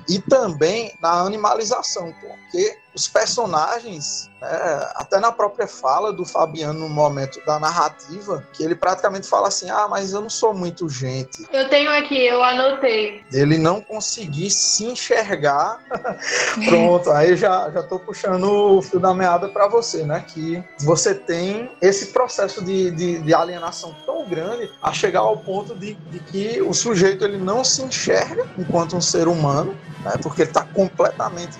E 0.08 0.18
também 0.18 0.96
na 1.00 1.20
animalização, 1.20 2.12
porque 2.20 2.78
os 2.94 3.06
personagens, 3.06 4.30
né, 4.40 4.48
até 4.94 5.20
na 5.20 5.30
própria 5.30 5.66
fala 5.66 6.12
do 6.12 6.24
Fabiano 6.24 6.80
no 6.80 6.88
momento 6.88 7.44
da 7.44 7.58
narrativa, 7.58 8.44
que 8.52 8.62
ele 8.62 8.74
praticamente 8.74 9.28
fala 9.28 9.48
assim: 9.48 9.70
ah, 9.70 9.86
mas 9.88 10.12
eu 10.12 10.20
não 10.20 10.30
sou 10.30 10.54
muito 10.54 10.88
gente. 10.88 11.46
Eu 11.52 11.68
tenho 11.68 11.90
aqui, 11.90 12.26
eu 12.26 12.42
anotei. 12.42 13.22
Ele 13.32 13.58
não 13.58 13.80
conseguir 13.80 14.50
se 14.50 14.84
enxergar. 14.84 15.80
Pronto, 16.68 17.10
aí 17.10 17.36
já, 17.36 17.70
já 17.70 17.82
tô 17.82 17.98
puxando 17.98 18.44
o 18.78 18.82
fio 18.82 18.98
da 18.98 19.14
meada 19.14 19.48
para 19.48 19.68
você, 19.68 20.04
né? 20.04 20.24
Que 20.26 20.62
você 20.80 21.14
tem 21.14 21.70
esse 21.80 22.06
processo 22.06 22.64
de, 22.64 22.90
de, 22.90 23.18
de, 23.20 23.34
alienação 23.34 23.94
tão 24.06 24.26
grande 24.28 24.70
a 24.82 24.92
chegar 24.92 25.20
ao 25.20 25.36
ponto 25.38 25.74
de, 25.74 25.94
de 25.94 26.18
que 26.20 26.62
o 26.62 26.72
sujeito 26.72 27.24
ele 27.24 27.38
não 27.38 27.62
se 27.62 27.82
enxerga 27.82 28.46
enquanto 28.58 28.96
um 28.96 29.00
ser 29.00 29.28
humano, 29.28 29.76
né, 30.04 30.12
porque 30.22 30.42
ele 30.42 30.50
está 30.50 30.64
completamente 30.64 31.58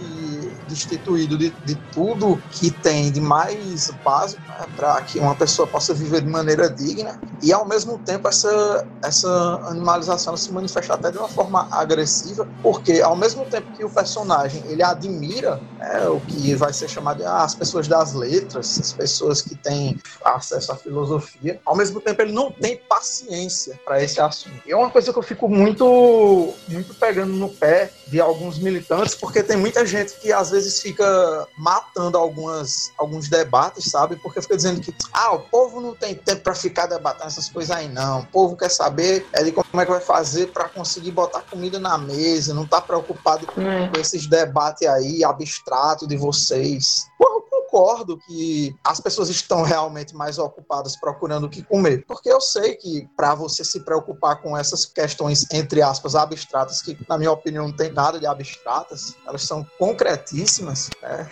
destituído 0.66 1.17
de, 1.26 1.50
de 1.50 1.74
tudo 1.92 2.40
que 2.50 2.70
tem 2.70 3.10
de 3.10 3.20
mais 3.20 3.90
básico 4.04 4.42
né, 4.48 4.66
para 4.76 5.00
que 5.02 5.18
uma 5.18 5.34
pessoa 5.34 5.66
possa 5.66 5.92
viver 5.94 6.20
de 6.20 6.28
maneira 6.28 6.68
digna 6.68 7.20
e 7.42 7.52
ao 7.52 7.66
mesmo 7.66 7.98
tempo 7.98 8.28
essa, 8.28 8.86
essa 9.02 9.28
animalização 9.66 10.36
se 10.36 10.52
manifesta 10.52 10.94
até 10.94 11.10
de 11.10 11.18
uma 11.18 11.28
forma 11.28 11.68
agressiva 11.70 12.48
porque 12.62 13.00
ao 13.00 13.16
mesmo 13.16 13.44
tempo 13.46 13.72
que 13.76 13.84
o 13.84 13.90
personagem 13.90 14.62
ele 14.66 14.82
admira 14.82 15.60
né, 15.78 16.08
o 16.08 16.20
que 16.20 16.54
vai 16.54 16.72
ser 16.72 16.88
chamado 16.88 17.18
de 17.18 17.24
ah, 17.24 17.42
as 17.42 17.54
pessoas 17.54 17.88
das 17.88 18.14
letras 18.14 18.78
as 18.78 18.92
pessoas 18.92 19.42
que 19.42 19.54
têm 19.54 19.98
acesso 20.24 20.72
à 20.72 20.76
filosofia 20.76 21.60
ao 21.64 21.76
mesmo 21.76 22.00
tempo 22.00 22.22
ele 22.22 22.32
não 22.32 22.50
tem 22.50 22.76
paciência 22.76 23.78
para 23.84 24.02
esse 24.02 24.20
assunto. 24.20 24.56
E 24.66 24.72
é 24.72 24.76
uma 24.76 24.90
coisa 24.90 25.12
que 25.12 25.18
eu 25.18 25.22
fico 25.22 25.48
muito 25.48 26.54
muito 26.68 26.94
pegando 26.94 27.32
no 27.32 27.48
pé 27.48 27.90
de 28.06 28.20
alguns 28.20 28.58
militantes 28.58 29.14
porque 29.14 29.42
tem 29.42 29.56
muita 29.56 29.84
gente 29.86 30.14
que 30.14 30.32
às 30.32 30.50
vezes 30.50 30.80
fica 30.80 31.07
matando 31.56 32.16
algumas, 32.18 32.92
alguns 32.96 33.28
debates, 33.28 33.90
sabe? 33.90 34.16
Porque 34.16 34.40
fica 34.40 34.56
dizendo 34.56 34.80
que 34.80 34.94
ah, 35.12 35.34
o 35.34 35.40
povo 35.40 35.80
não 35.80 35.94
tem 35.94 36.14
tempo 36.14 36.42
para 36.42 36.54
ficar 36.54 36.86
debatendo 36.86 37.26
essas 37.26 37.48
coisas 37.48 37.74
aí, 37.74 37.88
não. 37.88 38.20
O 38.20 38.26
povo 38.26 38.56
quer 38.56 38.70
saber 38.70 39.26
é 39.32 39.42
de 39.42 39.52
como 39.52 39.80
é 39.80 39.84
que 39.84 39.90
vai 39.90 40.00
fazer 40.00 40.48
para 40.48 40.68
conseguir 40.68 41.10
botar 41.10 41.42
comida 41.42 41.78
na 41.78 41.98
mesa, 41.98 42.54
não 42.54 42.66
tá 42.66 42.80
preocupado 42.80 43.46
é. 43.56 43.88
com 43.88 43.98
esses 43.98 44.26
debates 44.26 44.86
aí 44.86 45.24
abstratos 45.24 46.08
de 46.08 46.16
vocês. 46.16 47.08
Porra, 47.18 47.37
concordo 47.78 48.18
que 48.18 48.76
as 48.82 48.98
pessoas 48.98 49.28
estão 49.28 49.62
realmente 49.62 50.12
mais 50.12 50.36
ocupadas 50.36 50.96
procurando 50.96 51.44
o 51.44 51.48
que 51.48 51.62
comer, 51.62 52.04
porque 52.08 52.28
eu 52.28 52.40
sei 52.40 52.74
que 52.74 53.08
para 53.16 53.36
você 53.36 53.64
se 53.64 53.80
preocupar 53.80 54.42
com 54.42 54.56
essas 54.56 54.84
questões 54.84 55.46
entre 55.52 55.80
aspas 55.80 56.16
abstratas, 56.16 56.82
que 56.82 56.98
na 57.08 57.16
minha 57.16 57.30
opinião 57.30 57.68
não 57.68 57.76
tem 57.76 57.92
nada 57.92 58.18
de 58.18 58.26
abstratas, 58.26 59.14
elas 59.24 59.42
são 59.42 59.64
concretíssimas, 59.78 60.90
né? 61.00 61.30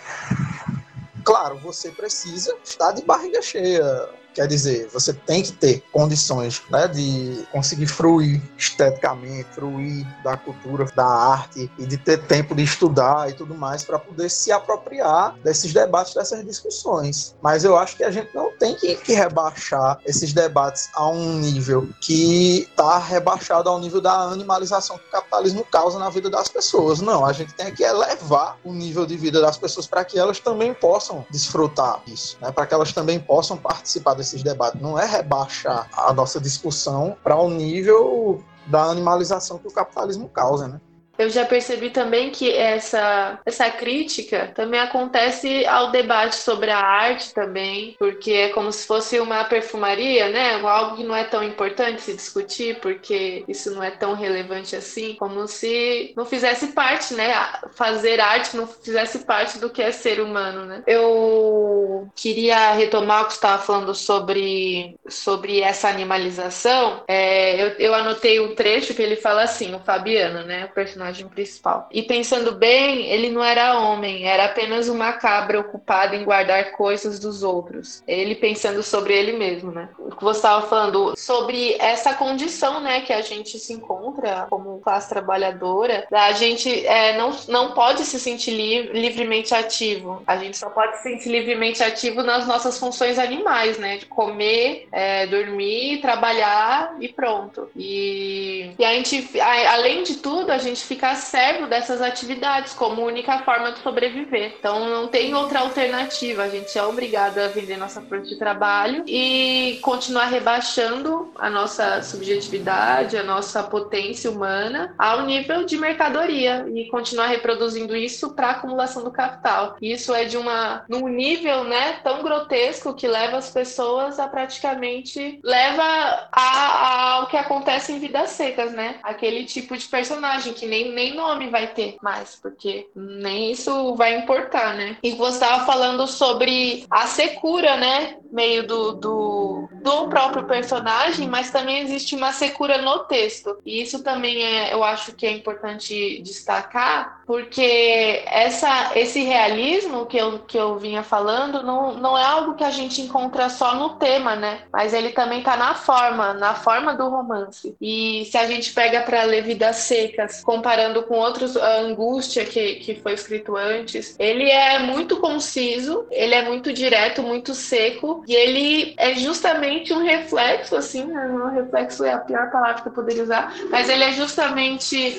Claro, 1.25 1.59
você 1.59 1.91
precisa 1.91 2.55
estar 2.63 2.93
de 2.93 3.03
barriga 3.03 3.41
cheia 3.41 4.09
Quer 4.37 4.45
dizer, 4.45 4.87
você 4.93 5.11
tem 5.13 5.41
que 5.41 5.51
ter 5.51 5.83
condições 5.91 6.61
né, 6.69 6.87
de 6.87 7.43
conseguir 7.51 7.87
fruir 7.87 8.39
esteticamente, 8.55 9.47
fruir 9.55 10.05
da 10.23 10.37
cultura, 10.37 10.85
da 10.95 11.07
arte 11.07 11.71
e 11.75 11.87
de 11.87 11.97
ter 11.97 12.21
tempo 12.27 12.53
de 12.53 12.61
estudar 12.61 13.31
e 13.31 13.33
tudo 13.33 13.55
mais 13.55 13.83
para 13.83 13.97
poder 13.97 14.29
se 14.29 14.51
apropriar 14.51 15.35
desses 15.43 15.73
debates, 15.73 16.13
dessas 16.13 16.45
discussões. 16.45 17.35
Mas 17.41 17.63
eu 17.63 17.75
acho 17.75 17.97
que 17.97 18.03
a 18.03 18.11
gente 18.11 18.29
não 18.35 18.55
tem 18.59 18.75
que, 18.75 18.95
que 18.97 19.13
rebaixar 19.13 19.99
esses 20.05 20.31
debates 20.33 20.87
a 20.93 21.09
um 21.09 21.39
nível 21.39 21.89
que 21.99 22.67
está 22.69 22.99
rebaixado 22.99 23.67
ao 23.67 23.79
nível 23.79 23.99
da 23.99 24.13
animalização 24.13 24.99
que 24.99 25.07
o 25.07 25.11
capitalismo 25.11 25.65
causa 25.65 25.97
na 25.97 26.11
vida 26.11 26.29
das 26.29 26.47
pessoas. 26.47 27.01
Não, 27.01 27.25
a 27.25 27.33
gente 27.33 27.55
tem 27.55 27.73
que 27.73 27.81
elevar 27.81 28.59
o 28.63 28.71
nível 28.71 29.03
de 29.07 29.17
vida 29.17 29.41
das 29.41 29.57
pessoas 29.57 29.87
para 29.87 30.05
que 30.05 30.19
elas 30.19 30.39
também 30.39 30.75
possam 30.75 31.25
desfrutar 31.31 32.03
disso, 32.05 32.37
né, 32.39 32.51
para 32.51 32.67
que 32.67 32.73
elas 32.75 32.93
também 32.93 33.19
possam 33.19 33.57
participar 33.57 34.13
desse 34.13 34.26
esses 34.27 34.43
debates, 34.43 34.81
não 34.81 34.99
é 34.99 35.05
rebaixar 35.05 35.89
a 35.93 36.13
nossa 36.13 36.39
discussão 36.39 37.17
para 37.23 37.35
o 37.35 37.49
nível 37.49 38.43
da 38.67 38.83
animalização 38.83 39.57
que 39.57 39.67
o 39.67 39.71
capitalismo 39.71 40.27
causa, 40.29 40.67
né? 40.67 40.79
Eu 41.17 41.29
já 41.29 41.45
percebi 41.45 41.89
também 41.89 42.29
que 42.29 42.51
essa, 42.51 43.39
essa 43.45 43.69
crítica 43.69 44.51
também 44.53 44.79
acontece 44.79 45.65
ao 45.65 45.91
debate 45.91 46.35
sobre 46.35 46.69
a 46.69 46.79
arte 46.79 47.33
também, 47.33 47.95
porque 47.97 48.31
é 48.31 48.49
como 48.49 48.71
se 48.71 48.85
fosse 48.85 49.19
uma 49.19 49.43
perfumaria, 49.45 50.29
né? 50.29 50.61
Algo 50.61 50.97
que 50.97 51.03
não 51.03 51.15
é 51.15 51.23
tão 51.23 51.43
importante 51.43 52.01
se 52.01 52.13
discutir, 52.13 52.79
porque 52.79 53.43
isso 53.47 53.71
não 53.71 53.83
é 53.83 53.89
tão 53.89 54.13
relevante 54.13 54.75
assim, 54.75 55.15
como 55.15 55.47
se 55.47 56.13
não 56.15 56.25
fizesse 56.25 56.67
parte, 56.67 57.13
né? 57.13 57.33
Fazer 57.73 58.19
arte 58.19 58.55
não 58.55 58.67
fizesse 58.67 59.19
parte 59.19 59.57
do 59.57 59.69
que 59.69 59.81
é 59.81 59.91
ser 59.91 60.19
humano, 60.19 60.65
né? 60.65 60.83
Eu 60.85 62.07
queria 62.15 62.73
retomar 62.73 63.23
o 63.23 63.25
que 63.27 63.33
estava 63.33 63.61
falando 63.61 63.95
sobre, 63.95 64.95
sobre 65.07 65.61
essa 65.61 65.89
animalização. 65.89 67.03
É, 67.07 67.61
eu, 67.61 67.67
eu 67.79 67.93
anotei 67.95 68.39
um 68.39 68.53
trecho 68.53 68.93
que 68.93 69.01
ele 69.01 69.15
fala 69.15 69.43
assim, 69.43 69.73
o 69.73 69.79
Fabiano, 69.79 70.43
né? 70.43 70.65
O 70.65 70.73
personagem 70.73 71.06
personagem 71.07 71.27
principal. 71.27 71.87
E 71.91 72.03
pensando 72.03 72.53
bem, 72.53 73.07
ele 73.07 73.29
não 73.29 73.43
era 73.43 73.79
homem, 73.79 74.25
era 74.25 74.45
apenas 74.45 74.87
uma 74.87 75.13
cabra 75.13 75.59
ocupada 75.59 76.15
em 76.15 76.23
guardar 76.23 76.71
coisas 76.71 77.19
dos 77.19 77.43
outros. 77.43 78.03
Ele 78.07 78.35
pensando 78.35 78.83
sobre 78.83 79.13
ele 79.13 79.33
mesmo, 79.33 79.71
né? 79.71 79.89
O 79.97 80.15
que 80.15 80.23
você 80.23 80.39
estava 80.39 80.67
falando 80.67 81.13
sobre 81.17 81.75
essa 81.79 82.13
condição, 82.13 82.79
né, 82.79 83.01
que 83.01 83.13
a 83.13 83.21
gente 83.21 83.57
se 83.59 83.73
encontra 83.73 84.47
como 84.49 84.79
classe 84.79 85.09
trabalhadora, 85.09 86.05
a 86.11 86.31
gente 86.33 86.85
é, 86.85 87.17
não, 87.17 87.35
não 87.47 87.71
pode 87.73 88.03
se 88.03 88.19
sentir 88.19 88.51
li 88.51 88.81
livremente 88.93 89.53
ativo. 89.53 90.21
A 90.25 90.37
gente 90.37 90.57
só 90.57 90.69
pode 90.69 90.97
se 90.97 91.03
sentir 91.03 91.29
livremente 91.29 91.83
ativo 91.83 92.23
nas 92.23 92.47
nossas 92.47 92.79
funções 92.79 93.19
animais, 93.19 93.77
né? 93.77 93.97
De 93.97 94.05
comer, 94.05 94.87
é, 94.91 95.25
dormir, 95.27 96.01
trabalhar 96.01 96.95
e 96.99 97.07
pronto. 97.07 97.69
E, 97.75 98.71
e 98.77 98.85
a 98.85 98.93
gente, 98.93 99.39
a, 99.39 99.73
além 99.73 100.03
de 100.03 100.15
tudo, 100.15 100.51
a 100.51 100.57
gente 100.57 100.83
fica 100.83 100.96
ficar 100.97 101.15
servo 101.15 101.67
dessas 101.67 102.01
atividades 102.01 102.73
como 102.73 103.05
única 103.05 103.37
forma 103.43 103.71
de 103.71 103.79
sobreviver. 103.79 104.55
Então 104.59 104.89
não 104.89 105.07
tem 105.07 105.33
outra 105.35 105.59
alternativa. 105.59 106.43
A 106.43 106.49
gente 106.49 106.77
é 106.77 106.83
obrigado 106.83 107.37
a 107.37 107.47
vender 107.47 107.77
nossa 107.77 108.01
força 108.01 108.25
de 108.25 108.35
trabalho 108.35 109.03
e 109.07 109.77
continuar 109.83 110.25
rebaixando 110.25 111.31
a 111.37 111.49
nossa 111.51 112.01
subjetividade, 112.01 113.15
a 113.15 113.23
nossa 113.23 113.61
potência 113.61 114.31
humana 114.31 114.95
ao 114.97 115.21
nível 115.21 115.63
de 115.63 115.77
mercadoria 115.77 116.65
e 116.73 116.85
continuar 116.89 117.27
reproduzindo 117.27 117.95
isso 117.95 118.33
para 118.33 118.51
acumulação 118.51 119.03
do 119.03 119.11
capital. 119.11 119.77
Isso 119.79 120.15
é 120.15 120.25
de 120.25 120.35
uma 120.35 120.83
num 120.89 121.07
nível, 121.07 121.63
né, 121.63 121.99
tão 122.03 122.23
grotesco 122.23 122.95
que 122.95 123.07
leva 123.07 123.37
as 123.37 123.51
pessoas 123.51 124.17
a 124.17 124.27
praticamente 124.27 125.39
leva 125.43 125.83
a, 126.31 127.13
ao 127.13 127.27
que 127.27 127.37
acontece 127.37 127.93
em 127.93 127.99
vidas 127.99 128.31
secas, 128.31 128.71
né? 128.71 128.95
Aquele 129.03 129.45
tipo 129.45 129.77
de 129.77 129.85
personagem 129.85 130.53
que 130.53 130.65
nem 130.65 130.86
nem, 130.87 131.13
nome 131.13 131.49
vai 131.49 131.67
ter 131.67 131.97
mais, 132.01 132.35
porque 132.35 132.87
nem 132.95 133.51
isso 133.51 133.95
vai 133.95 134.17
importar, 134.17 134.75
né? 134.75 134.97
E 135.03 135.11
você 135.11 135.35
estava 135.35 135.65
falando 135.65 136.07
sobre 136.07 136.85
a 136.89 137.07
secura, 137.07 137.77
né? 137.77 138.17
Meio 138.31 138.65
do, 138.65 138.93
do, 138.93 139.69
do 139.81 140.07
próprio 140.09 140.45
personagem, 140.45 141.27
mas 141.27 141.51
também 141.51 141.81
existe 141.81 142.15
uma 142.15 142.31
secura 142.31 142.81
no 142.81 142.99
texto. 142.99 143.57
E 143.65 143.81
isso 143.81 144.03
também 144.03 144.43
é, 144.43 144.73
eu 144.73 144.83
acho 144.83 145.13
que 145.13 145.25
é 145.25 145.31
importante 145.31 146.21
destacar, 146.21 147.21
porque 147.25 148.23
essa, 148.25 148.91
esse 148.95 149.23
realismo 149.23 150.05
que 150.05 150.17
eu, 150.17 150.39
que 150.39 150.57
eu 150.57 150.77
vinha 150.77 151.03
falando 151.03 151.63
não, 151.63 151.93
não 151.95 152.17
é 152.17 152.23
algo 152.23 152.55
que 152.55 152.63
a 152.63 152.71
gente 152.71 153.01
encontra 153.01 153.49
só 153.49 153.75
no 153.75 153.95
tema, 153.95 154.35
né? 154.35 154.61
Mas 154.71 154.93
ele 154.93 155.09
também 155.09 155.41
tá 155.41 155.57
na 155.57 155.73
forma, 155.73 156.33
na 156.33 156.53
forma 156.55 156.93
do 156.95 157.09
romance. 157.09 157.75
E 157.81 158.25
se 158.31 158.37
a 158.37 158.45
gente 158.45 158.73
pega 158.73 159.01
para 159.01 159.23
ler 159.23 159.43
Vidas 159.43 159.77
Secas, 159.77 160.43
comparando 160.43 160.76
comparando 160.77 161.03
com 161.03 161.15
outros, 161.15 161.57
a 161.57 161.79
Angústia, 161.79 162.45
que, 162.45 162.75
que 162.75 162.95
foi 162.95 163.13
escrito 163.13 163.55
antes, 163.55 164.15
ele 164.19 164.47
é 164.47 164.77
muito 164.77 165.17
conciso, 165.17 166.05
ele 166.11 166.35
é 166.35 166.45
muito 166.45 166.71
direto, 166.71 167.23
muito 167.23 167.55
seco, 167.55 168.23
e 168.27 168.35
ele 168.35 168.93
é 168.97 169.15
justamente 169.15 169.91
um 169.91 170.03
reflexo, 170.03 170.75
assim, 170.75 171.03
né? 171.05 171.25
um 171.25 171.49
reflexo 171.49 172.03
é 172.03 172.13
a 172.13 172.19
pior 172.19 172.51
palavra 172.51 172.83
que 172.83 172.89
eu 172.89 172.93
poderia 172.93 173.23
usar, 173.23 173.55
mas 173.71 173.89
ele 173.89 174.03
é 174.03 174.11
justamente 174.11 175.15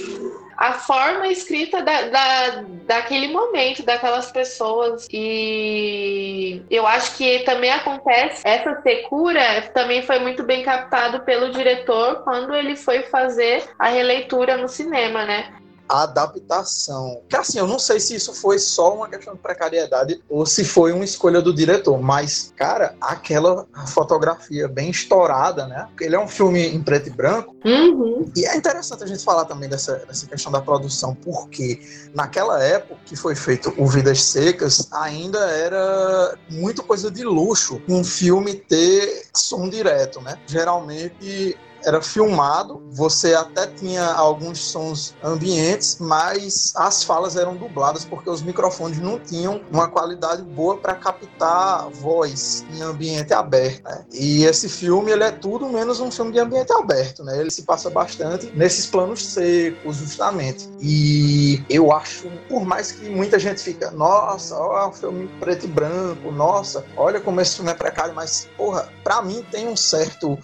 a 0.58 0.72
forma 0.72 1.28
escrita 1.28 1.80
da, 1.82 2.02
da, 2.08 2.64
daquele 2.84 3.28
momento, 3.28 3.84
daquelas 3.84 4.32
pessoas. 4.32 5.06
E 5.12 6.60
eu 6.68 6.84
acho 6.84 7.16
que 7.16 7.38
também 7.40 7.70
acontece, 7.70 8.42
essa 8.44 8.82
secura 8.82 9.62
também 9.72 10.02
foi 10.02 10.18
muito 10.18 10.42
bem 10.42 10.64
captado 10.64 11.20
pelo 11.20 11.52
diretor 11.52 12.24
quando 12.24 12.56
ele 12.56 12.74
foi 12.74 13.02
fazer 13.04 13.62
a 13.78 13.88
releitura 13.88 14.56
no 14.56 14.68
cinema, 14.68 15.24
né? 15.24 15.57
A 15.88 16.02
adaptação. 16.02 17.22
Que 17.28 17.36
assim, 17.36 17.58
eu 17.58 17.66
não 17.66 17.78
sei 17.78 17.98
se 17.98 18.14
isso 18.14 18.34
foi 18.34 18.58
só 18.58 18.94
uma 18.94 19.08
questão 19.08 19.34
de 19.34 19.40
precariedade 19.40 20.22
ou 20.28 20.44
se 20.44 20.64
foi 20.64 20.92
uma 20.92 21.04
escolha 21.04 21.40
do 21.40 21.54
diretor, 21.54 22.00
mas, 22.00 22.52
cara, 22.56 22.94
aquela 23.00 23.66
fotografia 23.86 24.68
bem 24.68 24.90
estourada, 24.90 25.66
né? 25.66 25.88
Ele 26.00 26.14
é 26.14 26.20
um 26.20 26.28
filme 26.28 26.66
em 26.66 26.82
preto 26.82 27.08
e 27.08 27.10
branco. 27.10 27.56
Uhum. 27.64 28.30
E 28.36 28.44
é 28.46 28.56
interessante 28.56 29.02
a 29.02 29.06
gente 29.06 29.24
falar 29.24 29.44
também 29.44 29.68
dessa, 29.68 29.96
dessa 30.06 30.26
questão 30.26 30.52
da 30.52 30.60
produção, 30.60 31.14
porque 31.14 31.80
naquela 32.14 32.62
época 32.62 33.00
que 33.04 33.16
foi 33.16 33.34
feito 33.34 33.72
o 33.78 33.86
Vidas 33.86 34.22
Secas, 34.22 34.88
ainda 34.92 35.38
era 35.50 36.36
muito 36.50 36.82
coisa 36.82 37.10
de 37.10 37.24
luxo 37.24 37.80
um 37.88 38.04
filme 38.04 38.54
ter 38.54 39.22
som 39.34 39.68
direto, 39.68 40.20
né? 40.20 40.38
Geralmente 40.46 41.56
era 41.88 42.02
filmado, 42.02 42.82
você 42.90 43.34
até 43.34 43.66
tinha 43.66 44.04
alguns 44.04 44.58
sons 44.58 45.14
ambientes, 45.24 45.96
mas 45.98 46.72
as 46.76 47.02
falas 47.02 47.34
eram 47.34 47.56
dubladas 47.56 48.04
porque 48.04 48.28
os 48.28 48.42
microfones 48.42 48.98
não 48.98 49.18
tinham 49.18 49.62
uma 49.72 49.88
qualidade 49.88 50.42
boa 50.42 50.76
para 50.76 50.94
captar 50.94 51.88
voz 51.88 52.64
em 52.74 52.82
ambiente 52.82 53.32
aberto. 53.32 53.84
Né? 53.84 54.04
E 54.12 54.44
esse 54.44 54.68
filme 54.68 55.10
ele 55.10 55.24
é 55.24 55.30
tudo 55.30 55.68
menos 55.68 55.98
um 55.98 56.10
filme 56.10 56.32
de 56.32 56.38
ambiente 56.38 56.72
aberto, 56.72 57.24
né? 57.24 57.40
Ele 57.40 57.50
se 57.50 57.62
passa 57.62 57.88
bastante 57.88 58.52
nesses 58.54 58.86
planos 58.86 59.24
secos, 59.24 59.96
justamente. 59.96 60.68
E 60.80 61.62
eu 61.70 61.90
acho, 61.92 62.30
por 62.48 62.64
mais 62.64 62.92
que 62.92 63.08
muita 63.08 63.38
gente 63.38 63.62
fica, 63.62 63.90
nossa, 63.90 64.54
ó, 64.56 64.84
é 64.84 64.88
um 64.88 64.92
filme 64.92 65.28
preto 65.40 65.64
e 65.64 65.68
branco, 65.68 66.30
nossa, 66.30 66.84
olha 66.96 67.20
como 67.20 67.40
esse 67.40 67.56
filme 67.56 67.70
é 67.70 67.74
precário, 67.74 68.14
mas 68.14 68.46
porra, 68.56 68.88
para 69.02 69.22
mim 69.22 69.44
tem 69.50 69.68
um 69.68 69.76
certo 69.76 70.38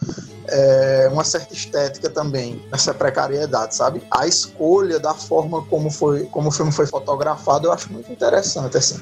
é, 0.48 1.09
uma 1.12 1.24
certa 1.24 1.54
estética 1.54 2.11
também 2.11 2.62
nessa 2.70 2.92
precariedade, 2.92 3.74
sabe? 3.74 4.02
A 4.11 4.26
escolha 4.26 4.98
da 4.98 5.14
forma 5.14 5.62
como 5.62 5.90
foi, 5.90 6.24
como 6.26 6.48
o 6.48 6.52
filme 6.52 6.72
foi 6.72 6.87
fotografado, 6.87 7.66
eu 7.66 7.72
acho 7.72 7.92
muito 7.92 8.11
interessante, 8.11 8.76
assim. 8.76 9.00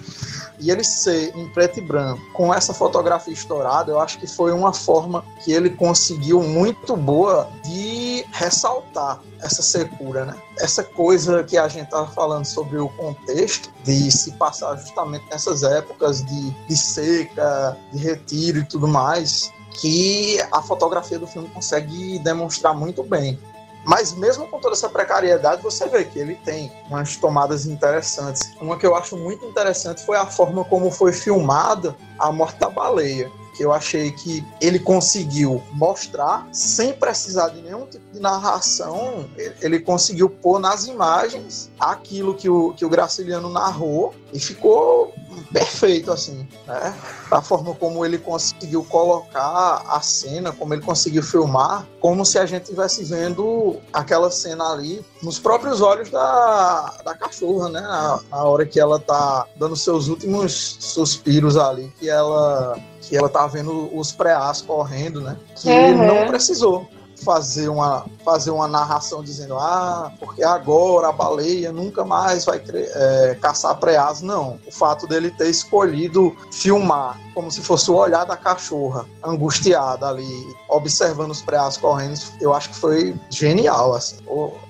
E 0.58 0.70
ele 0.70 0.84
ser 0.84 1.36
em 1.36 1.48
preto 1.48 1.78
e 1.78 1.82
branco, 1.82 2.22
com 2.32 2.54
essa 2.54 2.72
fotografia 2.72 3.32
estourada, 3.32 3.90
eu 3.90 4.00
acho 4.00 4.18
que 4.18 4.26
foi 4.26 4.52
uma 4.52 4.72
forma 4.72 5.24
que 5.44 5.52
ele 5.52 5.70
conseguiu 5.70 6.42
muito 6.42 6.96
boa 6.96 7.48
de 7.64 8.24
ressaltar 8.32 9.20
essa 9.40 9.60
secura, 9.60 10.24
né? 10.24 10.34
Essa 10.58 10.84
coisa 10.84 11.42
que 11.42 11.58
a 11.58 11.66
gente 11.66 11.86
estava 11.86 12.06
falando 12.06 12.44
sobre 12.44 12.78
o 12.78 12.88
contexto 12.90 13.72
de 13.82 14.10
se 14.10 14.30
passar 14.32 14.76
justamente 14.76 15.24
nessas 15.30 15.64
épocas 15.64 16.24
de, 16.24 16.50
de 16.68 16.76
seca, 16.76 17.76
de 17.92 17.98
retiro 17.98 18.58
e 18.58 18.64
tudo 18.64 18.86
mais, 18.86 19.52
que 19.74 20.38
a 20.50 20.62
fotografia 20.62 21.18
do 21.18 21.26
filme 21.26 21.48
consegue 21.48 22.18
demonstrar 22.18 22.74
muito 22.74 23.02
bem. 23.02 23.38
Mas 23.84 24.12
mesmo 24.12 24.46
com 24.46 24.60
toda 24.60 24.74
essa 24.74 24.88
precariedade, 24.88 25.62
você 25.62 25.88
vê 25.88 26.04
que 26.04 26.18
ele 26.18 26.36
tem 26.36 26.70
umas 26.88 27.16
tomadas 27.16 27.66
interessantes. 27.66 28.52
Uma 28.60 28.78
que 28.78 28.86
eu 28.86 28.94
acho 28.94 29.16
muito 29.16 29.44
interessante 29.44 30.04
foi 30.04 30.16
a 30.16 30.26
forma 30.26 30.64
como 30.64 30.90
foi 30.90 31.12
filmada 31.12 31.96
a 32.18 32.30
morte 32.30 32.58
da 32.58 32.70
baleia 32.70 33.30
que 33.54 33.62
eu 33.62 33.72
achei 33.72 34.10
que 34.10 34.44
ele 34.60 34.78
conseguiu 34.78 35.62
mostrar 35.72 36.48
sem 36.52 36.92
precisar 36.92 37.48
de 37.50 37.60
nenhum 37.60 37.86
tipo 37.86 38.04
de 38.12 38.18
narração, 38.18 39.28
ele 39.60 39.78
conseguiu 39.80 40.28
pôr 40.28 40.58
nas 40.58 40.86
imagens 40.86 41.70
aquilo 41.78 42.34
que 42.34 42.48
o, 42.48 42.72
que 42.72 42.84
o 42.84 42.88
Graciliano 42.88 43.48
narrou 43.50 44.14
e 44.32 44.40
ficou 44.40 45.12
perfeito, 45.52 46.10
assim, 46.10 46.46
né? 46.66 46.94
Da 47.30 47.42
forma 47.42 47.74
como 47.74 48.04
ele 48.04 48.18
conseguiu 48.18 48.84
colocar 48.84 49.82
a 49.86 50.00
cena, 50.00 50.52
como 50.52 50.74
ele 50.74 50.82
conseguiu 50.82 51.22
filmar, 51.22 51.86
como 52.00 52.24
se 52.24 52.38
a 52.38 52.46
gente 52.46 52.62
estivesse 52.62 53.04
vendo 53.04 53.76
aquela 53.92 54.30
cena 54.30 54.72
ali 54.72 55.04
nos 55.22 55.38
próprios 55.38 55.80
olhos 55.80 56.10
da, 56.10 56.94
da 57.04 57.14
cachorra, 57.14 57.68
né? 57.68 57.80
Na, 57.80 58.20
na 58.30 58.44
hora 58.44 58.66
que 58.66 58.80
ela 58.80 58.98
tá 58.98 59.46
dando 59.56 59.76
seus 59.76 60.08
últimos 60.08 60.76
suspiros 60.80 61.56
ali, 61.56 61.92
que 61.98 62.08
ela 62.08 62.78
que 63.00 63.16
ela 63.16 63.28
tá 63.28 63.46
vendo 63.46 63.90
os 63.94 64.12
pré-as 64.12 64.62
correndo, 64.62 65.20
né? 65.20 65.36
Que 65.56 65.68
uhum. 65.68 66.06
não 66.06 66.28
precisou 66.28 66.88
fazer 67.24 67.68
uma, 67.68 68.06
fazer 68.24 68.50
uma 68.50 68.68
narração 68.68 69.22
dizendo 69.22 69.56
ah, 69.58 70.12
porque 70.18 70.42
agora 70.42 71.08
a 71.08 71.12
baleia 71.12 71.72
nunca 71.72 72.04
mais 72.04 72.44
vai 72.44 72.62
é, 72.74 73.36
caçar 73.40 73.76
preás. 73.78 74.20
Não. 74.20 74.58
O 74.66 74.72
fato 74.72 75.06
dele 75.06 75.30
ter 75.30 75.48
escolhido 75.48 76.36
filmar 76.50 77.18
como 77.34 77.50
se 77.50 77.60
fosse 77.60 77.90
o 77.90 77.94
olhar 77.94 78.24
da 78.24 78.36
cachorra 78.36 79.06
angustiada 79.24 80.08
ali, 80.08 80.54
observando 80.68 81.30
os 81.30 81.40
preás 81.40 81.76
correndo, 81.76 82.20
eu 82.40 82.52
acho 82.52 82.70
que 82.70 82.76
foi 82.76 83.14
genial. 83.30 83.94
Assim. 83.94 84.16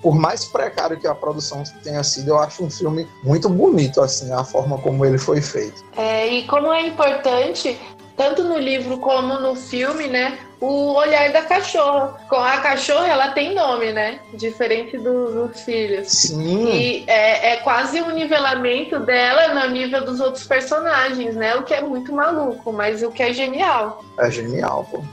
Por 0.01 0.15
mais 0.15 0.45
precário 0.45 0.99
que 0.99 1.07
a 1.07 1.15
produção 1.15 1.63
tenha 1.83 2.03
sido, 2.03 2.29
eu 2.29 2.37
acho 2.37 2.63
um 2.63 2.69
filme 2.69 3.07
muito 3.23 3.49
bonito, 3.49 4.01
assim, 4.01 4.31
a 4.31 4.43
forma 4.43 4.77
como 4.77 5.05
ele 5.05 5.17
foi 5.17 5.41
feito. 5.41 5.83
É, 5.97 6.27
e 6.27 6.47
como 6.47 6.71
é 6.71 6.87
importante 6.87 7.79
tanto 8.15 8.43
no 8.43 8.57
livro 8.57 8.97
como 8.97 9.39
no 9.39 9.55
filme, 9.55 10.07
né? 10.07 10.37
O 10.59 10.93
olhar 10.93 11.31
da 11.31 11.41
cachorra. 11.41 12.19
Com 12.29 12.37
a 12.37 12.57
cachorra, 12.57 13.07
ela 13.07 13.31
tem 13.31 13.53
nome, 13.53 13.91
né? 13.91 14.19
Diferente 14.33 14.97
do, 14.97 15.47
dos 15.47 15.61
filhos. 15.61 16.07
Sim. 16.09 16.67
E 16.67 17.03
é, 17.07 17.53
é 17.53 17.57
quase 17.57 18.01
um 18.01 18.11
nivelamento 18.11 18.99
dela 18.99 19.53
no 19.53 19.71
nível 19.71 20.05
dos 20.05 20.19
outros 20.19 20.45
personagens, 20.45 21.35
né? 21.35 21.55
O 21.55 21.63
que 21.63 21.73
é 21.73 21.81
muito 21.81 22.13
maluco, 22.13 22.71
mas 22.71 23.03
o 23.03 23.11
que 23.11 23.23
é 23.23 23.33
genial. 23.33 24.03
É 24.19 24.31
genial, 24.31 24.87
pô. 24.89 25.03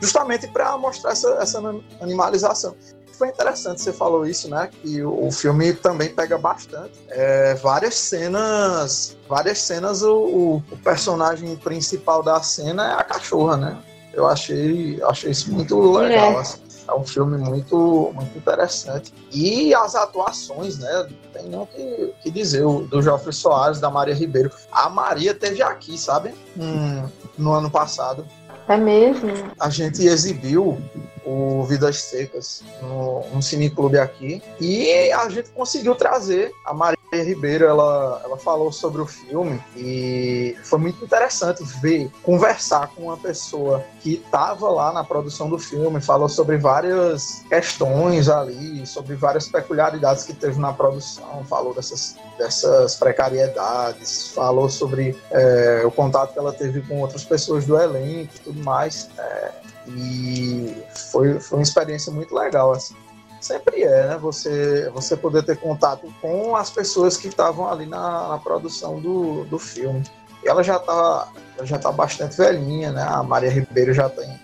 Justamente 0.00 0.46
para 0.46 0.76
mostrar 0.78 1.12
essa, 1.12 1.38
essa 1.40 1.58
animalização 2.00 2.74
foi 3.20 3.28
interessante 3.28 3.82
você 3.82 3.92
falou 3.92 4.24
isso, 4.26 4.48
né? 4.48 4.70
Que 4.80 5.02
o 5.04 5.30
filme 5.30 5.74
também 5.74 6.08
pega 6.08 6.38
bastante. 6.38 6.98
É, 7.10 7.54
várias 7.56 7.94
cenas, 7.94 9.14
várias 9.28 9.58
cenas, 9.58 10.02
o, 10.02 10.62
o, 10.70 10.76
personagem 10.82 11.54
principal 11.56 12.22
da 12.22 12.40
cena 12.42 12.92
é 12.92 12.94
a 12.94 13.04
cachorra, 13.04 13.58
né? 13.58 13.78
Eu 14.14 14.26
achei, 14.26 14.98
achei 15.02 15.32
isso 15.32 15.52
muito 15.52 15.78
legal. 15.92 16.32
É. 16.32 16.36
Assim. 16.38 16.60
É 16.88 16.94
um 16.94 17.04
filme 17.04 17.36
muito, 17.36 18.10
muito 18.14 18.38
interessante. 18.38 19.12
E 19.30 19.74
as 19.74 19.94
atuações, 19.94 20.78
né? 20.78 21.08
Tem 21.34 21.46
não 21.46 21.66
que, 21.66 22.14
que 22.22 22.30
dizer, 22.30 22.64
o, 22.64 22.86
do 22.86 23.02
Geoffrey 23.02 23.34
Soares, 23.34 23.80
da 23.80 23.90
Maria 23.90 24.14
Ribeiro. 24.14 24.50
A 24.72 24.88
Maria 24.88 25.34
teve 25.34 25.62
aqui, 25.62 25.98
sabe? 25.98 26.34
Hum, 26.56 27.06
no 27.36 27.52
ano 27.52 27.70
passado. 27.70 28.26
É 28.70 28.76
mesmo? 28.76 29.32
A 29.58 29.68
gente 29.68 30.06
exibiu 30.06 30.80
o 31.26 31.64
Vidas 31.64 32.02
Secas 32.02 32.62
no, 32.80 33.28
no 33.34 33.42
cineclube 33.42 33.98
aqui 33.98 34.40
e 34.60 35.10
a 35.10 35.28
gente 35.28 35.50
conseguiu 35.50 35.96
trazer 35.96 36.52
a 36.64 36.72
Maria 36.72 36.99
Ribeiro, 37.12 37.64
ela, 37.64 38.20
ela 38.24 38.36
falou 38.36 38.70
sobre 38.70 39.02
o 39.02 39.06
filme 39.06 39.60
e 39.76 40.56
foi 40.62 40.78
muito 40.78 41.04
interessante 41.04 41.62
ver, 41.80 42.10
conversar 42.22 42.88
com 42.88 43.04
uma 43.04 43.16
pessoa 43.16 43.84
que 44.00 44.14
estava 44.14 44.68
lá 44.70 44.92
na 44.92 45.02
produção 45.02 45.50
do 45.50 45.58
filme, 45.58 46.00
falou 46.00 46.28
sobre 46.28 46.56
várias 46.56 47.44
questões 47.48 48.28
ali, 48.28 48.86
sobre 48.86 49.16
várias 49.16 49.48
peculiaridades 49.48 50.24
que 50.24 50.32
teve 50.32 50.60
na 50.60 50.72
produção, 50.72 51.44
falou 51.46 51.74
dessas, 51.74 52.16
dessas 52.38 52.94
precariedades, 52.94 54.28
falou 54.28 54.68
sobre 54.68 55.18
é, 55.32 55.82
o 55.84 55.90
contato 55.90 56.32
que 56.32 56.38
ela 56.38 56.52
teve 56.52 56.80
com 56.82 57.00
outras 57.00 57.24
pessoas 57.24 57.66
do 57.66 57.76
elenco 57.76 58.32
e 58.36 58.38
tudo 58.38 58.62
mais. 58.62 59.08
É, 59.18 59.50
e 59.88 60.76
foi, 61.10 61.40
foi 61.40 61.58
uma 61.58 61.62
experiência 61.62 62.12
muito 62.12 62.34
legal, 62.34 62.72
assim. 62.72 62.94
Sempre 63.40 63.82
é, 63.82 64.08
né? 64.08 64.18
Você, 64.18 64.90
você 64.90 65.16
poder 65.16 65.42
ter 65.42 65.56
contato 65.56 66.12
com 66.20 66.54
as 66.54 66.70
pessoas 66.70 67.16
que 67.16 67.28
estavam 67.28 67.70
ali 67.70 67.86
na, 67.86 68.28
na, 68.28 68.38
produção 68.38 69.00
do, 69.00 69.44
do 69.44 69.58
filme. 69.58 70.04
E 70.44 70.48
ela 70.48 70.62
já 70.62 70.78
tá, 70.78 71.28
já 71.62 71.78
tá 71.78 71.90
bastante 71.90 72.36
velhinha, 72.36 72.92
né? 72.92 73.02
A 73.02 73.22
Maria 73.22 73.50
Ribeiro 73.50 73.94
já 73.94 74.08
tem 74.08 74.38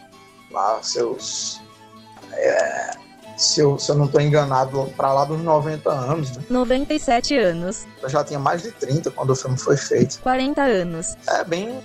lá 0.51 0.83
seus. 0.83 1.61
Se 3.37 3.61
eu, 3.61 3.79
se 3.79 3.91
eu 3.91 3.97
não 3.97 4.07
estou 4.07 4.21
enganado, 4.21 4.93
para 4.97 5.13
lá 5.13 5.25
dos 5.25 5.41
90 5.43 5.91
anos. 5.91 6.37
Né? 6.37 6.45
97 6.49 7.37
anos. 7.37 7.87
Eu 8.03 8.09
já 8.09 8.25
tinha 8.25 8.39
mais 8.39 8.63
de 8.63 8.73
30 8.73 9.11
quando 9.11 9.31
o 9.31 9.37
filme 9.37 9.59
foi 9.59 9.77
feito. 9.77 10.21
40 10.21 10.63
anos. 10.63 11.17
É 11.29 11.45
bem. 11.45 11.79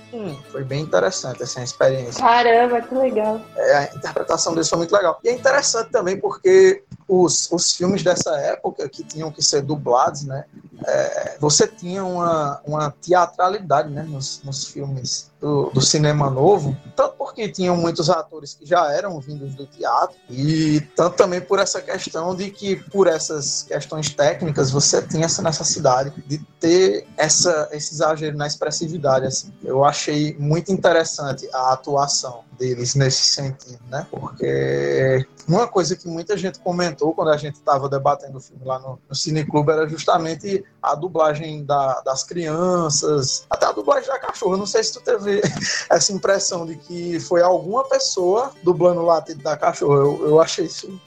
Foi 0.50 0.64
bem 0.64 0.82
interessante 0.82 1.42
essa 1.42 1.62
experiência. 1.62 2.22
Caramba, 2.22 2.80
que 2.80 2.94
legal. 2.94 3.40
É, 3.56 3.76
a 3.76 3.84
interpretação 3.94 4.54
dele 4.54 4.66
foi 4.66 4.78
muito 4.78 4.94
legal. 4.94 5.18
E 5.22 5.28
é 5.28 5.32
interessante 5.32 5.90
também 5.90 6.18
porque 6.18 6.84
os, 7.06 7.50
os 7.50 7.72
filmes 7.72 8.02
dessa 8.02 8.34
época, 8.38 8.88
que 8.88 9.04
tinham 9.04 9.30
que 9.30 9.42
ser 9.42 9.62
dublados, 9.62 10.24
né? 10.24 10.44
É, 10.86 11.36
você 11.38 11.66
tinha 11.66 12.04
uma, 12.04 12.60
uma 12.64 12.90
teatralidade 12.90 13.90
né, 13.90 14.02
nos, 14.02 14.40
nos 14.42 14.66
filmes 14.66 15.31
do, 15.42 15.70
do, 15.70 15.80
cinema 15.80 16.30
novo, 16.30 16.76
tanto 16.94 17.16
porque 17.18 17.48
tinham 17.48 17.76
muitos 17.76 18.08
atores 18.08 18.54
que 18.54 18.64
já 18.64 18.92
eram 18.92 19.18
vindos 19.18 19.56
do 19.56 19.66
teatro, 19.66 20.16
e 20.30 20.80
tanto 20.94 21.16
também 21.16 21.40
por 21.40 21.58
essa 21.58 21.82
questão 21.82 22.32
de 22.32 22.48
que, 22.48 22.76
por 22.76 23.08
essas 23.08 23.64
questões 23.64 24.08
técnicas, 24.10 24.70
você 24.70 25.02
tinha 25.02 25.24
essa 25.24 25.42
necessidade 25.42 26.12
de 26.28 26.38
ter 26.60 27.08
essa, 27.16 27.68
esse 27.72 27.92
exagero 27.92 28.36
na 28.36 28.46
expressividade. 28.46 29.26
Assim. 29.26 29.52
Eu 29.64 29.84
achei 29.84 30.36
muito 30.38 30.70
interessante 30.70 31.48
a 31.52 31.72
atuação 31.72 32.44
deles 32.58 32.94
nesse 32.94 33.24
sentido, 33.24 33.80
né? 33.88 34.06
Porque 34.10 35.26
uma 35.48 35.66
coisa 35.66 35.96
que 35.96 36.06
muita 36.06 36.36
gente 36.36 36.60
comentou 36.60 37.14
quando 37.14 37.30
a 37.30 37.36
gente 37.36 37.54
estava 37.54 37.88
debatendo 37.88 38.38
o 38.38 38.40
filme 38.40 38.64
lá 38.64 38.78
no, 38.78 38.98
no 39.08 39.14
Cineclube 39.14 39.72
era 39.72 39.88
justamente 39.88 40.64
a 40.82 40.94
dublagem 40.94 41.64
da, 41.64 42.00
das 42.02 42.22
crianças, 42.22 43.46
até 43.50 43.66
a 43.66 43.72
dublagem 43.72 44.08
da 44.08 44.18
cachorra. 44.18 44.56
Não 44.56 44.66
sei 44.66 44.84
se 44.84 44.92
tu 44.92 45.00
teve 45.00 45.40
essa 45.90 46.12
impressão 46.12 46.66
de 46.66 46.76
que 46.76 47.18
foi 47.20 47.42
alguma 47.42 47.84
pessoa 47.88 48.52
dublando 48.62 49.00
o 49.00 49.06
latido 49.06 49.42
da 49.42 49.56
cachorra. 49.56 49.96
Eu, 49.96 50.28
eu 50.28 50.40
achei 50.40 50.66
isso, 50.66 51.00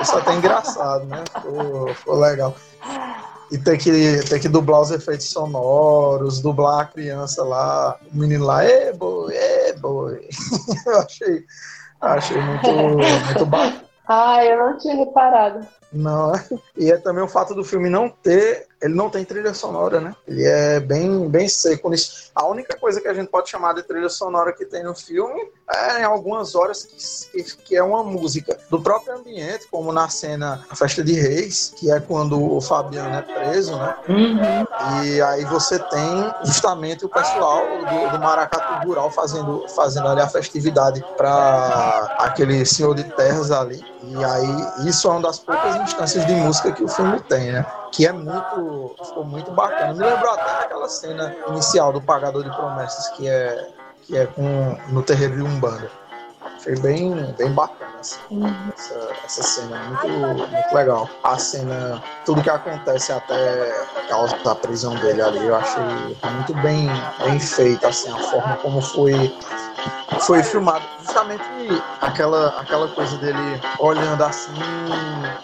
isso 0.00 0.16
até 0.16 0.34
engraçado, 0.34 1.04
né? 1.06 1.24
Ficou, 1.34 1.94
ficou 1.94 2.18
legal 2.18 2.54
e 3.50 3.58
ter 3.58 3.76
que, 3.78 4.22
ter 4.28 4.38
que 4.38 4.48
dublar 4.48 4.80
os 4.80 4.90
efeitos 4.90 5.30
sonoros, 5.30 6.40
dublar 6.40 6.80
a 6.80 6.84
criança 6.84 7.42
lá, 7.42 7.98
o 8.12 8.16
menino 8.16 8.44
lá, 8.44 8.64
é 8.64 8.92
boi, 8.92 9.34
é 9.34 9.72
boi. 9.74 10.28
eu 10.86 10.98
achei, 11.00 11.44
achei 12.00 12.40
muito, 12.40 12.70
muito 12.70 13.46
bacana. 13.46 13.90
Ah, 14.12 14.44
eu 14.44 14.58
não 14.58 14.76
tinha 14.76 14.96
reparado. 14.96 15.64
Não, 15.92 16.34
é? 16.34 16.48
e 16.76 16.90
é 16.90 16.96
também 16.96 17.22
o 17.22 17.28
fato 17.28 17.54
do 17.54 17.64
filme 17.64 17.88
não 17.88 18.08
ter 18.08 18.68
ele 18.80 18.94
não 18.94 19.10
tem 19.10 19.24
trilha 19.24 19.52
sonora, 19.52 20.00
né? 20.00 20.14
Ele 20.26 20.42
é 20.44 20.80
bem, 20.80 21.28
bem 21.28 21.48
seco 21.48 21.90
nisso. 21.90 22.30
A 22.34 22.46
única 22.46 22.78
coisa 22.78 23.00
que 23.00 23.08
a 23.08 23.12
gente 23.12 23.28
pode 23.28 23.50
chamar 23.50 23.74
de 23.74 23.82
trilha 23.82 24.08
sonora 24.08 24.52
que 24.52 24.64
tem 24.64 24.82
no 24.82 24.94
filme 24.94 25.38
é 25.68 26.00
em 26.00 26.04
algumas 26.04 26.54
horas 26.54 26.84
que, 26.84 27.42
que, 27.42 27.56
que 27.58 27.76
é 27.76 27.82
uma 27.82 28.02
música 28.02 28.58
do 28.70 28.80
próprio 28.80 29.18
ambiente, 29.18 29.68
como 29.70 29.92
na 29.92 30.08
cena 30.08 30.64
A 30.70 30.74
Festa 30.74 31.04
de 31.04 31.12
Reis, 31.12 31.74
que 31.76 31.92
é 31.92 32.00
quando 32.00 32.42
o 32.42 32.60
Fabiano 32.60 33.16
é 33.16 33.22
preso, 33.22 33.76
né? 33.76 33.96
Uhum. 34.08 35.04
E 35.04 35.20
aí 35.20 35.44
você 35.44 35.78
tem 35.78 36.34
justamente 36.44 37.04
o 37.04 37.08
pessoal 37.08 37.66
do, 37.66 38.12
do 38.12 38.18
Maracatu 38.18 38.86
Rural 38.86 39.10
fazendo, 39.10 39.66
fazendo 39.76 40.08
ali 40.08 40.22
a 40.22 40.28
festividade 40.28 41.04
para 41.18 42.16
aquele 42.18 42.64
senhor 42.64 42.94
de 42.94 43.04
terras 43.04 43.50
ali. 43.50 43.84
E 44.02 44.24
aí 44.24 44.88
isso 44.88 45.06
é 45.06 45.10
uma 45.10 45.20
das 45.20 45.38
poucas 45.38 45.76
instâncias 45.82 46.26
de 46.26 46.34
música 46.34 46.72
que 46.72 46.84
o 46.84 46.88
filme 46.88 47.20
tem, 47.20 47.52
né? 47.52 47.66
que 47.92 48.06
é 48.06 48.12
muito, 48.12 48.94
ficou 49.04 49.24
muito 49.24 49.50
bacana. 49.52 49.92
Me 49.92 50.04
lembrou 50.04 50.32
até 50.34 50.64
aquela 50.64 50.88
cena 50.88 51.34
inicial 51.48 51.92
do 51.92 52.00
Pagador 52.00 52.44
de 52.44 52.50
Promessas, 52.50 53.08
que 53.16 53.28
é, 53.28 53.68
que 54.02 54.16
é 54.16 54.26
com, 54.26 54.76
no 54.88 55.02
terreiro 55.02 55.36
de 55.36 55.42
Umbanda. 55.42 55.90
Foi 56.62 56.78
bem, 56.80 57.14
bem 57.38 57.50
bacana 57.52 57.90
assim, 58.00 58.18
essa, 58.76 59.08
essa 59.24 59.42
cena, 59.42 59.76
muito, 59.84 60.08
muito 60.08 60.74
legal. 60.74 61.08
A 61.22 61.38
cena, 61.38 62.02
tudo 62.24 62.42
que 62.42 62.50
acontece 62.50 63.12
até 63.12 63.70
causa 64.08 64.36
da 64.38 64.54
prisão 64.54 64.94
dele 64.96 65.22
ali, 65.22 65.46
eu 65.46 65.54
achei 65.54 65.82
muito 65.82 66.54
bem, 66.62 66.88
bem 67.24 67.38
feita, 67.38 67.88
assim, 67.88 68.10
a 68.10 68.18
forma 68.18 68.56
como 68.56 68.80
foi 68.80 69.32
foi 70.20 70.42
filmado. 70.42 70.84
Justamente 71.02 71.42
aquela, 72.00 72.48
aquela 72.60 72.88
coisa 72.88 73.16
dele 73.18 73.38
olhando 73.78 74.22
assim, 74.22 74.52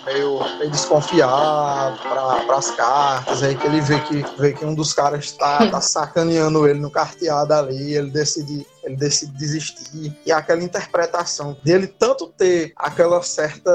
meio, 0.04 0.38
meio 0.58 0.70
desconfiado 0.70 1.98
para 1.98 2.56
as 2.56 2.70
cartas, 2.72 3.42
aí 3.42 3.54
que 3.54 3.66
ele 3.66 3.80
vê 3.80 3.98
que, 4.00 4.24
vê 4.38 4.52
que 4.52 4.64
um 4.64 4.74
dos 4.74 4.92
caras 4.92 5.24
está 5.24 5.70
tá 5.70 5.80
sacaneando 5.80 6.68
ele 6.68 6.78
no 6.78 6.90
carteado 6.90 7.54
ali, 7.54 7.94
ele 7.94 8.10
decide 8.10 8.66
ele 8.86 8.96
decide 8.96 9.32
desistir. 9.32 10.16
E 10.24 10.32
aquela 10.32 10.62
interpretação 10.62 11.56
dele 11.62 11.88
tanto 11.88 12.28
ter 12.28 12.72
aquela 12.76 13.20
certa 13.22 13.70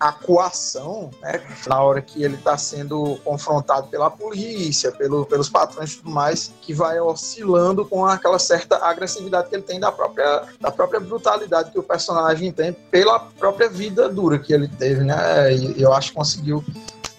acuação, 0.00 1.10
né, 1.22 1.40
na 1.66 1.80
hora 1.80 2.02
que 2.02 2.22
ele 2.22 2.34
está 2.34 2.58
sendo 2.58 3.16
confrontado 3.24 3.86
pela 3.86 4.10
polícia, 4.10 4.90
pelo, 4.90 5.24
pelos 5.24 5.48
patrões 5.48 5.92
e 5.92 5.96
tudo 5.98 6.10
mais, 6.10 6.52
que 6.60 6.74
vai 6.74 7.00
oscilando 7.00 7.84
com 7.84 8.04
aquela 8.04 8.38
certa 8.38 8.84
agressividade 8.84 9.48
que 9.48 9.54
ele 9.54 9.62
tem 9.62 9.78
da 9.78 9.92
própria, 9.92 10.42
da 10.60 10.70
própria 10.70 10.98
brutalidade 10.98 11.70
que 11.70 11.78
o 11.78 11.82
personagem 11.82 12.50
tem 12.52 12.72
pela 12.72 13.20
própria 13.20 13.68
vida 13.68 14.08
dura 14.08 14.38
que 14.38 14.52
ele 14.52 14.66
teve, 14.66 15.04
né? 15.04 15.54
E 15.54 15.80
eu 15.80 15.92
acho 15.92 16.10
que 16.10 16.16
conseguiu 16.16 16.64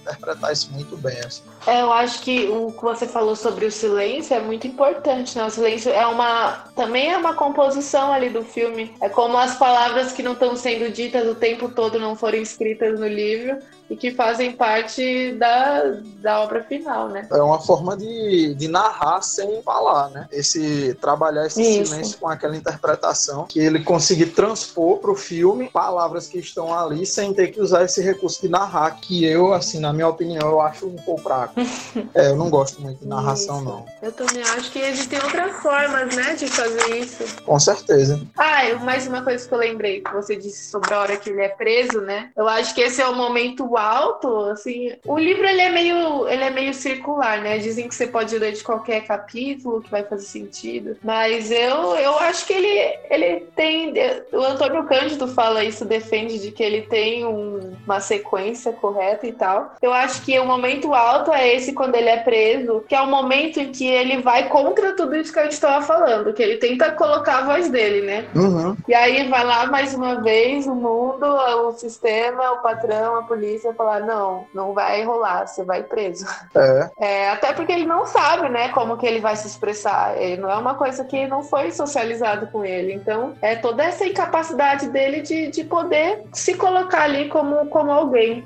interpretar 0.03 0.53
isso 0.53 0.71
muito 0.71 0.95
bem. 0.97 1.17
Assim. 1.19 1.41
É, 1.65 1.81
eu 1.81 1.91
acho 1.91 2.21
que 2.21 2.45
o 2.47 2.71
que 2.71 2.81
você 2.81 3.07
falou 3.07 3.35
sobre 3.35 3.65
o 3.65 3.71
silêncio 3.71 4.35
é 4.35 4.39
muito 4.39 4.67
importante, 4.67 5.37
né? 5.37 5.45
O 5.45 5.49
silêncio 5.49 5.91
é 5.91 6.05
uma. 6.05 6.65
também 6.75 7.11
é 7.11 7.17
uma 7.17 7.33
composição 7.33 8.11
ali 8.11 8.29
do 8.29 8.43
filme. 8.43 8.93
É 9.01 9.09
como 9.09 9.37
as 9.37 9.57
palavras 9.57 10.11
que 10.11 10.21
não 10.21 10.33
estão 10.33 10.55
sendo 10.55 10.91
ditas 10.91 11.27
o 11.27 11.35
tempo 11.35 11.69
todo 11.69 11.99
não 11.99 12.15
foram 12.15 12.37
escritas 12.37 12.99
no 12.99 13.07
livro 13.07 13.57
e 13.89 13.95
que 13.95 14.11
fazem 14.11 14.53
parte 14.53 15.33
da, 15.33 15.83
da 16.21 16.41
obra 16.41 16.63
final, 16.63 17.09
né? 17.09 17.27
É 17.31 17.41
uma 17.41 17.59
forma 17.59 17.95
de, 17.97 18.53
de 18.55 18.67
narrar 18.67 19.21
sem 19.21 19.61
falar, 19.61 20.09
né? 20.09 20.27
Esse 20.31 20.93
trabalhar 20.95 21.45
esse 21.45 21.61
Isso. 21.61 21.91
silêncio 21.91 22.17
com 22.17 22.27
aquela 22.27 22.55
interpretação 22.55 23.45
que 23.45 23.59
ele 23.59 23.83
conseguir 23.83 24.27
transpor 24.27 24.97
para 24.99 25.11
o 25.11 25.15
filme 25.15 25.69
palavras 25.69 26.27
que 26.27 26.39
estão 26.39 26.73
ali 26.73 27.05
sem 27.05 27.33
ter 27.33 27.49
que 27.49 27.61
usar 27.61 27.83
esse 27.83 28.01
recurso 28.01 28.41
de 28.41 28.49
narrar 28.49 28.91
que 28.99 29.25
eu, 29.25 29.53
assim, 29.53 29.79
na 29.79 29.91
minha 29.91 30.07
opinião, 30.07 30.49
eu 30.49 30.61
acho 30.61 30.87
um 30.87 30.95
pouco 30.95 31.21
fraco. 31.21 31.55
é, 32.13 32.29
eu 32.29 32.35
não 32.35 32.49
gosto 32.49 32.81
muito 32.81 32.99
de 32.99 33.07
narração, 33.07 33.57
isso. 33.57 33.65
não. 33.65 33.85
Eu 34.01 34.11
também 34.11 34.41
acho 34.41 34.71
que 34.71 34.79
existem 34.79 35.19
outras 35.19 35.55
formas, 35.61 36.15
né, 36.15 36.35
de 36.35 36.47
fazer 36.47 36.97
isso. 36.97 37.23
Com 37.43 37.59
certeza. 37.59 38.21
Ah, 38.37 38.75
mais 38.83 39.07
uma 39.07 39.21
coisa 39.21 39.47
que 39.47 39.53
eu 39.53 39.57
lembrei 39.57 40.01
que 40.01 40.13
você 40.13 40.35
disse 40.35 40.69
sobre 40.69 40.93
a 40.93 40.99
hora 40.99 41.17
que 41.17 41.29
ele 41.29 41.41
é 41.41 41.49
preso, 41.49 42.01
né? 42.01 42.31
Eu 42.35 42.47
acho 42.47 42.73
que 42.73 42.81
esse 42.81 43.01
é 43.01 43.07
o 43.07 43.15
momento 43.15 43.72
alto, 43.77 44.39
assim, 44.45 44.93
o 45.05 45.17
livro 45.17 45.45
ele 45.45 45.61
é 45.61 45.69
meio, 45.69 46.27
ele 46.27 46.43
é 46.43 46.49
meio 46.49 46.73
circular, 46.73 47.41
né? 47.41 47.57
Dizem 47.57 47.87
que 47.87 47.95
você 47.95 48.07
pode 48.07 48.37
ler 48.37 48.53
de 48.53 48.63
qualquer 48.63 49.05
capítulo 49.05 49.81
que 49.81 49.91
vai 49.91 50.03
fazer 50.03 50.25
sentido, 50.25 50.97
mas 51.03 51.51
eu, 51.51 51.95
eu 51.95 52.17
acho 52.19 52.45
que 52.45 52.53
ele, 52.53 52.97
ele 53.09 53.39
tem, 53.55 53.93
o 54.31 54.41
Antônio 54.41 54.85
Cândido 54.85 55.27
fala 55.27 55.63
isso, 55.63 55.85
defende 55.85 56.39
de 56.39 56.51
que 56.51 56.63
ele 56.63 56.83
tem 56.83 57.25
um, 57.25 57.75
uma 57.85 57.99
sequência 57.99 58.71
correta 58.73 59.27
e 59.27 59.31
tal. 59.31 59.73
Eu 59.81 59.93
acho 59.93 60.21
que 60.23 60.37
o 60.39 60.45
momento 60.45 60.93
alto 60.93 61.31
é 61.31 61.53
esse 61.53 61.73
quando 61.73 61.95
ele 61.95 62.09
é 62.09 62.17
preso, 62.17 62.83
que 62.87 62.95
é 62.95 63.01
o 63.01 63.07
momento 63.07 63.59
em 63.59 63.71
que 63.71 63.87
ele 63.87 64.21
vai 64.21 64.49
contra 64.49 64.95
tudo 64.95 65.15
isso 65.15 65.31
que 65.31 65.39
a 65.39 65.43
gente 65.43 65.53
estava 65.53 65.85
falando, 65.85 66.33
que 66.33 66.41
ele 66.41 66.57
tenta 66.57 66.91
colocar 66.91 67.39
a 67.39 67.45
voz 67.45 67.69
dele, 67.69 68.01
né? 68.01 68.25
Uhum. 68.35 68.75
E 68.87 68.93
aí 68.93 69.27
vai 69.29 69.43
lá 69.43 69.65
mais 69.65 69.93
uma 69.93 70.21
vez 70.21 70.67
o 70.67 70.75
mundo, 70.75 71.25
o 71.25 71.71
sistema, 71.73 72.51
o 72.51 72.61
patrão, 72.61 73.17
a 73.17 73.23
polícia 73.23 73.62
polícia 73.63 73.73
falar: 73.73 74.01
não, 74.01 74.45
não 74.53 74.73
vai 74.73 75.03
rolar, 75.03 75.47
você 75.47 75.63
vai 75.63 75.83
preso. 75.83 76.25
É. 76.53 76.91
é. 76.99 77.29
Até 77.29 77.53
porque 77.53 77.71
ele 77.71 77.85
não 77.85 78.05
sabe, 78.05 78.49
né, 78.49 78.69
como 78.69 78.97
que 78.97 79.05
ele 79.05 79.21
vai 79.21 79.35
se 79.35 79.47
expressar. 79.47 80.17
Ele 80.21 80.41
não 80.41 80.49
é 80.49 80.55
uma 80.55 80.75
coisa 80.75 81.05
que 81.05 81.25
não 81.27 81.43
foi 81.43 81.71
socializado 81.71 82.47
com 82.47 82.65
ele. 82.65 82.93
Então, 82.93 83.35
é 83.41 83.55
toda 83.55 83.83
essa 83.83 84.05
incapacidade 84.05 84.87
dele 84.89 85.21
de, 85.21 85.47
de 85.47 85.63
poder 85.63 86.23
se 86.33 86.55
colocar 86.55 87.03
ali 87.03 87.29
como, 87.29 87.65
como 87.67 87.91
alguém. 87.91 88.45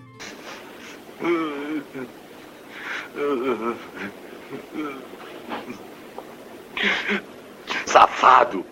Safado, 7.85 8.63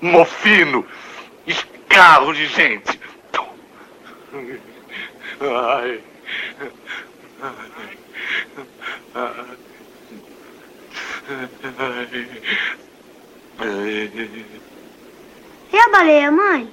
mofino, 0.00 0.84
escravo 1.46 2.34
de 2.34 2.46
gente. 2.46 3.00
Ai. 5.40 6.02
E 15.72 15.76
a 15.78 15.88
baleia, 15.90 16.30
mãe? 16.30 16.70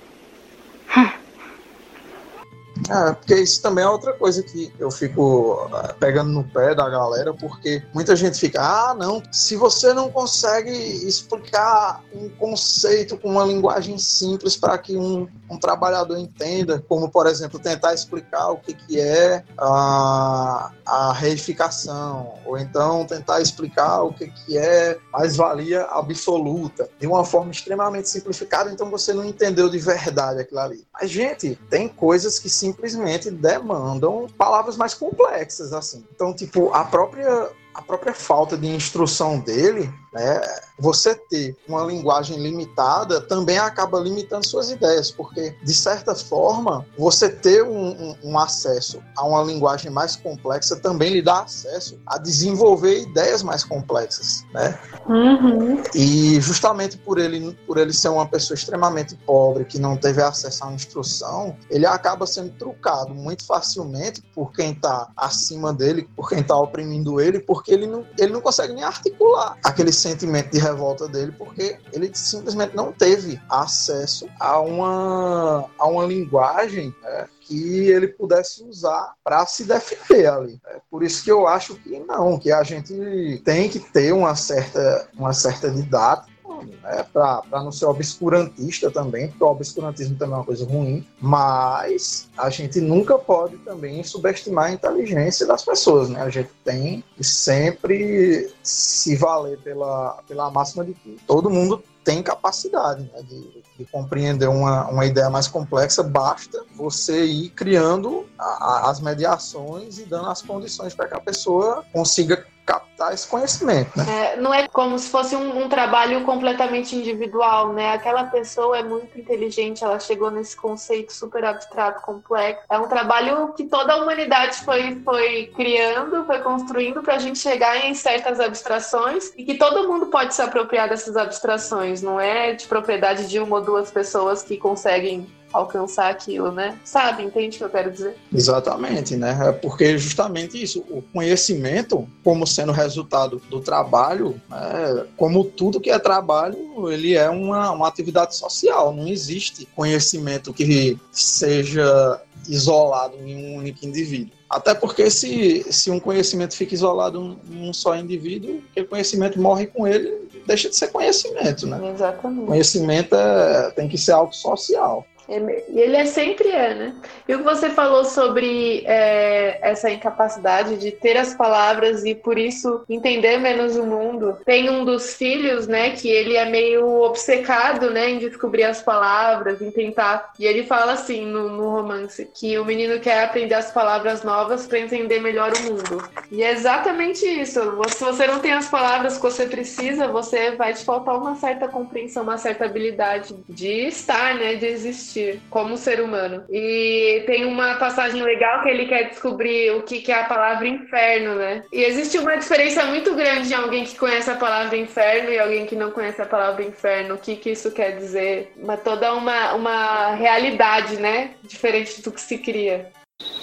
É, 2.90 3.14
porque 3.14 3.36
isso 3.36 3.62
também 3.62 3.84
é 3.84 3.88
outra 3.88 4.14
coisa 4.14 4.42
que 4.42 4.74
eu 4.80 4.90
fico 4.90 5.70
é, 5.74 5.94
pegando 5.94 6.32
no 6.32 6.44
pé 6.44 6.74
da 6.74 6.90
galera, 6.90 7.34
porque 7.34 7.84
muita 7.94 8.16
gente 8.16 8.40
fica, 8.40 8.62
ah, 8.62 8.96
não, 8.96 9.22
se 9.32 9.56
você 9.56 9.94
não 9.94 10.12
consegue 10.12 10.72
explicar 10.72 12.04
um 12.14 12.30
conceito 12.30 13.18
com 13.18 13.30
uma 13.30 13.46
linguagem 13.46 13.98
simples 13.98 14.58
para 14.58 14.78
que 14.78 14.98
um, 14.98 15.28
um, 15.50 15.58
trabalhador 15.58 16.18
entenda, 16.18 16.84
como, 16.88 17.10
por 17.10 17.28
exemplo, 17.28 17.60
tentar 17.60 17.94
explicar 17.94 18.50
o 18.50 18.58
que, 18.58 18.74
que 18.74 19.00
é 19.00 19.44
a, 19.58 20.72
a 20.86 21.14
reificação, 21.14 22.34
ou 22.46 22.58
então 22.58 23.06
tentar 23.06 23.40
explicar 23.40 24.02
o 24.02 24.14
que, 24.14 24.28
que 24.28 24.58
é 24.58 24.98
mais-valia 25.12 25.84
absoluta, 25.84 26.90
de 27.00 27.06
uma 27.06 27.24
forma 27.24 27.52
extremamente 27.52 28.10
simplificada, 28.10 28.72
então 28.72 28.90
você 28.90 29.14
não 29.14 29.24
entendeu 29.24 29.70
de 29.70 29.78
verdade 29.78 30.42
aquilo 30.42 30.60
ali. 30.60 30.86
Mas, 30.94 31.12
gente, 31.12 31.58
tem 31.70 31.88
coisas 31.88 32.40
que 32.40 32.50
simplesmente 32.64 33.30
demandam 33.30 34.28
palavras 34.38 34.78
mais 34.78 34.94
complexas, 34.94 35.74
assim. 35.74 36.06
Então, 36.16 36.34
tipo, 36.34 36.72
a 36.74 36.86
própria 36.86 37.50
a 37.74 37.82
própria 37.82 38.14
falta 38.14 38.56
de 38.56 38.68
instrução 38.68 39.40
dele, 39.40 39.92
né, 40.14 40.42
você 40.78 41.16
ter 41.16 41.56
uma 41.68 41.84
linguagem 41.84 42.38
limitada 42.38 43.22
também 43.22 43.58
acaba 43.58 44.00
limitando 44.00 44.48
suas 44.48 44.70
ideias, 44.70 45.12
porque, 45.12 45.56
de 45.64 45.74
certa 45.74 46.14
forma, 46.14 46.86
você 46.98 47.30
ter 47.30 47.64
um, 47.64 47.90
um, 47.90 48.16
um 48.24 48.40
acesso 48.40 49.02
a 49.16 49.26
uma 49.26 49.42
linguagem 49.44 49.90
mais 49.92 50.16
complexa 50.16 50.76
também 50.76 51.14
lhe 51.14 51.22
dá 51.22 51.42
acesso 51.42 52.00
a 52.06 52.18
desenvolver 52.18 53.02
ideias 53.02 53.42
mais 53.42 53.64
complexas, 53.64 54.46
né? 54.54 54.78
Uhum. 55.08 55.82
E 55.96 56.40
justamente 56.42 56.98
por 56.98 57.18
ele, 57.18 57.58
por 57.66 57.78
ele 57.78 57.94
ser 57.94 58.10
uma 58.10 58.28
pessoa 58.28 58.56
extremamente 58.56 59.16
pobre, 59.16 59.66
que 59.66 59.80
não 59.80 59.98
teve 59.98 60.22
acesso 60.22 60.66
à 60.66 60.74
instrução, 60.74 61.56
ele 61.70 61.86
acaba 61.86 62.26
sendo 62.26 62.52
trucado 62.52 63.14
muito 63.14 63.46
facilmente 63.46 64.22
por 64.34 64.52
quem 64.52 64.72
está 64.72 65.08
acima 65.16 65.74
dele, 65.74 66.08
por 66.16 66.30
quem 66.30 66.40
está 66.40 66.58
oprimindo 66.58 67.20
ele, 67.22 67.40
por 67.40 67.54
porque 67.54 67.72
ele 67.72 67.86
não, 67.86 68.04
ele 68.18 68.34
não 68.34 68.42
consegue 68.42 68.74
nem 68.74 68.84
articular 68.84 69.56
aquele 69.64 69.94
sentimento 70.04 70.52
de 70.52 70.60
revolta 70.60 71.08
dele, 71.08 71.34
porque 71.38 71.78
ele 71.94 72.12
simplesmente 72.14 72.76
não 72.76 72.92
teve 72.92 73.42
acesso 73.50 74.28
a 74.40 74.60
uma, 74.60 75.66
a 75.78 75.88
uma 75.88 76.06
linguagem 76.06 76.94
né, 77.02 77.28
que 77.42 77.90
ele 77.90 78.08
pudesse 78.08 78.64
usar 78.64 79.14
para 79.24 79.46
se 79.46 79.64
defender 79.64 80.28
ali. 80.28 80.60
É 80.68 80.80
por 80.92 81.04
isso 81.04 81.24
que 81.24 81.32
eu 81.32 81.48
acho 81.48 81.76
que 81.76 82.00
não, 82.00 82.38
que 82.38 82.52
a 82.52 82.64
gente 82.64 83.42
tem 83.46 83.70
que 83.70 83.80
ter 83.80 84.14
uma 84.14 84.36
certa, 84.36 85.08
uma 85.14 85.34
certa 85.34 85.70
didática 85.70 86.33
né, 86.64 87.06
para 87.12 87.44
não 87.52 87.72
ser 87.72 87.86
obscurantista 87.86 88.90
também, 88.90 89.28
porque 89.30 89.44
o 89.44 89.48
obscurantismo 89.48 90.16
também 90.16 90.36
é 90.36 90.38
uma 90.38 90.46
coisa 90.46 90.66
ruim, 90.66 91.06
mas 91.20 92.30
a 92.38 92.50
gente 92.50 92.80
nunca 92.82 93.18
pode 93.18 93.58
também 93.58 94.04
subestimar 94.04 94.66
a 94.66 94.72
inteligência 94.72 95.46
das 95.46 95.64
pessoas, 95.64 96.10
né? 96.10 96.22
A 96.22 96.30
gente 96.30 96.50
tem 96.64 97.04
que 97.16 97.24
sempre 97.24 98.52
se 98.62 99.16
valer 99.16 99.60
pela, 99.60 100.22
pela 100.28 100.52
máxima 100.52 100.86
de 100.86 100.94
que 100.94 101.18
todo 101.28 101.50
mundo 101.50 101.84
tem 102.04 102.22
capacidade 102.22 103.10
né, 103.14 103.22
de, 103.24 103.64
de, 103.78 103.86
compreender 103.86 104.50
uma, 104.50 104.88
uma 104.90 105.06
ideia 105.06 105.30
mais 105.30 105.48
complexa, 105.48 106.04
basta 106.04 106.64
você 106.76 107.24
ir 107.26 107.50
criando 107.52 108.28
a, 108.38 108.44
a, 108.44 108.90
as 108.90 109.00
mediações 109.00 110.00
e 110.00 110.06
dando 110.06 110.30
as 110.30 110.42
condições 110.42 110.94
para 110.94 111.08
que 111.08 111.16
a 111.16 111.20
pessoa 111.20 111.84
consiga 111.94 112.46
captar 112.66 113.14
esse 113.14 113.28
conhecimento. 113.28 113.98
Né? 113.98 114.06
É, 114.08 114.38
não 114.38 114.54
é 114.54 114.68
como 114.68 114.98
se 114.98 115.10
fosse 115.10 115.36
um, 115.36 115.64
um, 115.64 115.70
trabalho 115.70 116.24
completamente 116.24 116.96
individual, 116.96 117.74
né? 117.74 117.94
Aquela 117.94 118.26
pessoa 118.26 118.78
é 118.78 118.84
muito 118.84 119.20
inteligente, 119.20 119.84
ela 119.84 120.00
chegou 120.00 120.32
nesse 120.32 120.56
conceito 120.56 121.12
super 121.12 121.44
abstrato, 121.44 122.02
complexo. 122.02 122.64
É 122.70 122.78
um 122.80 122.88
trabalho 122.88 123.54
que 123.54 123.66
toda 123.66 123.94
a 123.94 123.98
humanidade 123.98 124.58
foi, 124.64 125.02
foi 125.04 125.52
criando, 125.56 126.26
foi 126.26 126.40
construindo 126.40 127.02
para 127.02 127.16
a 127.16 127.20
gente 127.20 127.40
chegar 127.40 127.86
em 127.86 127.94
certas 127.94 128.40
abstrações 128.40 129.34
e 129.38 129.44
que 129.44 129.56
todo 129.56 129.88
mundo 129.88 130.08
pode 130.08 130.34
se 130.34 130.42
apropriar 130.42 130.88
dessas 130.88 131.18
abstrações. 131.18 132.02
Não 132.02 132.20
é 132.20 132.54
de 132.54 132.68
propriedade 132.68 133.28
de 133.28 133.40
uma 133.40 133.58
ou 133.58 133.62
duas 133.62 133.92
pessoas 133.92 134.42
que 134.42 134.58
conseguem 134.58 135.28
alcançar 135.54 136.10
aquilo, 136.10 136.52
né? 136.52 136.78
Sabe? 136.84 137.24
Entende 137.24 137.56
o 137.56 137.60
que 137.60 137.64
eu 137.66 137.70
quero 137.70 137.92
dizer? 137.92 138.16
Exatamente, 138.34 139.16
né? 139.16 139.38
É 139.50 139.52
porque 139.52 139.98
justamente 139.98 140.62
isso, 140.62 140.84
o 140.90 141.02
conhecimento, 141.14 142.08
como 142.24 142.48
sendo 142.48 142.72
resultado 142.72 143.42
do 143.50 143.62
trabalho, 143.62 144.42
né? 144.50 145.06
como 145.16 145.44
tudo 145.44 145.80
que 145.80 145.92
é 145.92 146.00
trabalho, 146.00 146.92
ele 146.92 147.16
é 147.16 147.30
uma, 147.30 147.72
uma 147.72 147.88
atividade 147.88 148.36
social. 148.36 148.94
Não 148.94 149.08
existe 149.08 149.68
conhecimento 149.76 150.54
que 150.54 150.98
seja 151.12 152.20
isolado 152.48 153.16
em 153.18 153.36
um 153.36 153.58
único 153.58 153.86
indivíduo. 153.86 154.34
Até 154.50 154.74
porque 154.74 155.10
se, 155.10 155.66
se 155.72 155.90
um 155.90 156.00
conhecimento 156.00 156.56
fica 156.56 156.76
isolado 156.76 157.40
em 157.50 157.70
um 157.70 157.74
só 157.74 157.96
indivíduo, 157.96 158.62
aquele 158.72 158.86
conhecimento 158.86 159.42
morre 159.42 159.66
com 159.68 159.88
ele, 159.88 160.30
deixa 160.46 160.70
de 160.70 160.76
ser 160.76 160.88
conhecimento, 160.88 161.66
né? 161.66 161.92
Exatamente. 161.94 162.46
Conhecimento 162.46 163.16
é, 163.16 163.72
tem 163.72 163.88
que 163.88 163.98
ser 163.98 164.12
algo 164.12 164.34
social. 164.34 165.06
E 165.28 165.80
ele 165.80 165.96
é 165.96 166.06
sempre 166.06 166.50
é, 166.50 166.74
né? 166.74 166.96
E 167.28 167.34
o 167.34 167.40
que 167.40 167.44
você 167.44 167.70
falou 167.70 168.04
sobre 168.04 168.84
é, 168.86 169.58
essa 169.62 169.90
incapacidade 169.90 170.78
de 170.78 170.92
ter 170.92 171.18
as 171.18 171.34
palavras 171.34 172.04
e 172.04 172.14
por 172.14 172.38
isso 172.38 172.84
entender 172.90 173.38
menos 173.38 173.76
o 173.78 173.86
mundo. 173.86 174.38
Tem 174.46 174.70
um 174.70 174.84
dos 174.84 175.14
filhos, 175.14 175.68
né, 175.68 175.92
que 175.92 176.10
ele 176.10 176.36
é 176.36 176.46
meio 176.46 177.02
obcecado, 177.02 177.90
né, 177.90 178.10
em 178.12 178.18
descobrir 178.18 178.64
as 178.64 178.82
palavras, 178.82 179.62
em 179.62 179.72
tentar. 179.72 180.34
E 180.38 180.46
ele 180.46 180.64
fala 180.64 180.94
assim 180.94 181.26
no, 181.26 181.50
no 181.50 181.70
romance 181.70 182.30
que 182.34 182.58
o 182.58 182.66
menino 182.66 183.00
quer 183.00 183.24
aprender 183.24 183.56
as 183.56 183.72
palavras 183.72 184.24
novas 184.24 184.68
para 184.68 184.80
entender 184.80 185.20
melhor 185.20 185.54
o 185.54 185.64
mundo. 185.64 186.10
E 186.32 186.44
é 186.44 186.52
exatamente 186.52 187.26
isso. 187.26 187.60
Se 187.90 188.04
você 188.04 188.28
não 188.28 188.40
tem 188.40 188.52
as 188.52 188.68
palavras 188.68 189.16
que 189.16 189.24
você 189.24 189.46
precisa, 189.46 190.08
você 190.08 190.52
vai 190.52 190.74
te 190.74 190.84
faltar 190.84 191.16
uma 191.16 191.36
certa 191.36 191.68
compreensão, 191.68 192.24
uma 192.24 192.38
certa 192.38 192.66
habilidade 192.66 193.34
de 193.48 193.88
estar, 193.88 194.36
né, 194.36 194.56
de 194.56 194.66
existir 194.66 195.13
existir 195.14 195.42
como 195.50 195.78
ser 195.78 196.02
humano. 196.02 196.44
E 196.50 197.24
tem 197.26 197.46
uma 197.46 197.76
passagem 197.76 198.22
legal 198.22 198.64
que 198.64 198.70
ele 198.70 198.86
quer 198.86 199.10
descobrir 199.10 199.72
o 199.72 199.84
que, 199.84 200.02
que 200.02 200.12
é 200.12 200.22
a 200.22 200.26
palavra 200.26 200.68
inferno, 200.68 201.36
né? 201.36 201.64
E 201.72 201.84
existe 201.84 202.18
uma 202.18 202.36
diferença 202.36 202.86
muito 202.86 203.14
grande 203.16 203.48
de 203.48 203.54
alguém 203.54 203.84
que 203.84 203.98
conhece 203.98 204.30
a 204.30 204.36
palavra 204.36 204.76
inferno 204.78 205.30
e 205.32 205.40
alguém 205.40 205.66
que 205.66 205.76
não 205.76 205.92
conhece 205.92 206.22
a 206.22 206.26
palavra 206.26 206.64
inferno. 206.64 207.16
O 207.16 207.18
que, 207.18 207.36
que 207.36 207.52
isso 207.52 207.72
quer 207.72 207.98
dizer? 207.98 208.54
Uma, 208.58 208.78
toda 208.78 209.14
uma, 209.14 209.54
uma 209.54 210.16
realidade, 210.16 210.98
né? 210.98 211.32
Diferente 211.44 212.02
do 212.02 212.12
que 212.12 212.22
se 212.22 212.38
cria. 212.38 212.92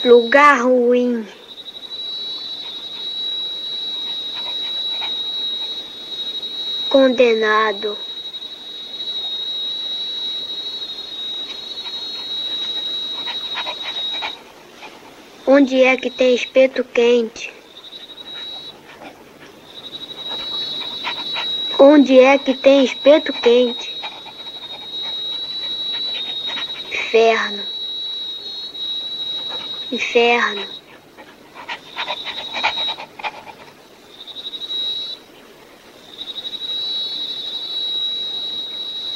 Lugar 0.05 0.62
ruim. 0.62 1.27
Condenado. 6.89 7.97
Onde 15.53 15.83
é 15.83 15.97
que 15.97 16.09
tem 16.09 16.33
espeto 16.33 16.85
quente? 16.85 17.53
Onde 21.77 22.21
é 22.21 22.39
que 22.39 22.55
tem 22.55 22.85
espeto 22.85 23.33
quente? 23.33 24.01
Inferno. 26.93 27.65
Inferno. 29.91 30.67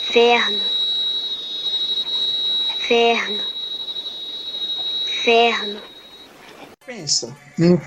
Inferno. 0.03 0.61
Inferno. 2.81 3.45
Inferno 5.07 5.94
pensa 6.87 7.35
em 7.59 7.79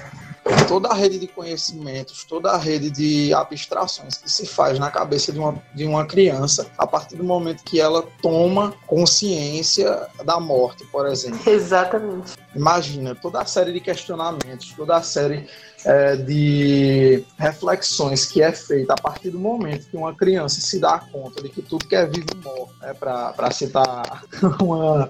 toda 0.68 0.89
a 0.89 0.93
rede 0.93 1.20
de 1.20 1.28
conhecimentos, 1.28 2.24
toda 2.24 2.52
a 2.52 2.58
rede 2.58 2.89
de 2.89 3.34
abstrações 3.34 4.18
que 4.18 4.32
se 4.32 4.45
faz 4.45 4.80
na 4.80 4.89
cabeça 4.89 5.32
de 5.32 5.39
uma, 5.39 5.62
de 5.76 5.86
uma 5.86 6.06
criança 6.06 6.68
a 6.78 6.88
partir 6.88 7.18
do 7.18 7.24
momento 7.24 7.64
que 7.64 7.80
ela 7.80 8.04
toma 8.22 8.74
consciência 8.86 10.08
da 10.24 10.39
morte, 10.39 10.86
por 10.86 11.06
exemplo. 11.06 11.39
Exatamente. 11.50 12.34
Imagina 12.56 13.14
toda 13.14 13.41
a 13.41 13.45
série 13.45 13.74
de 13.74 13.80
questionamentos, 13.80 14.74
toda 14.76 14.95
a 14.95 15.02
série 15.02 15.48
é, 15.86 16.16
de 16.16 17.24
reflexões 17.38 18.26
que 18.26 18.41
é 18.41 18.52
feita 18.52 18.93
a 18.93 19.02
partir 19.02 19.30
do 19.30 19.39
momento 19.39 19.88
que 19.89 19.98
uma 19.98 20.14
criança 20.16 20.60
se 20.62 20.80
dá 20.80 21.00
conta 21.00 21.41
de 21.41 21.50
que 21.50 21.62
tudo 21.62 21.88
que 21.88 21.95
é 21.95 22.06
vivo 22.06 22.28
morre, 22.43 22.72
né, 22.82 22.93
para 22.93 23.52
citar 23.52 24.24
uma, 24.62 25.10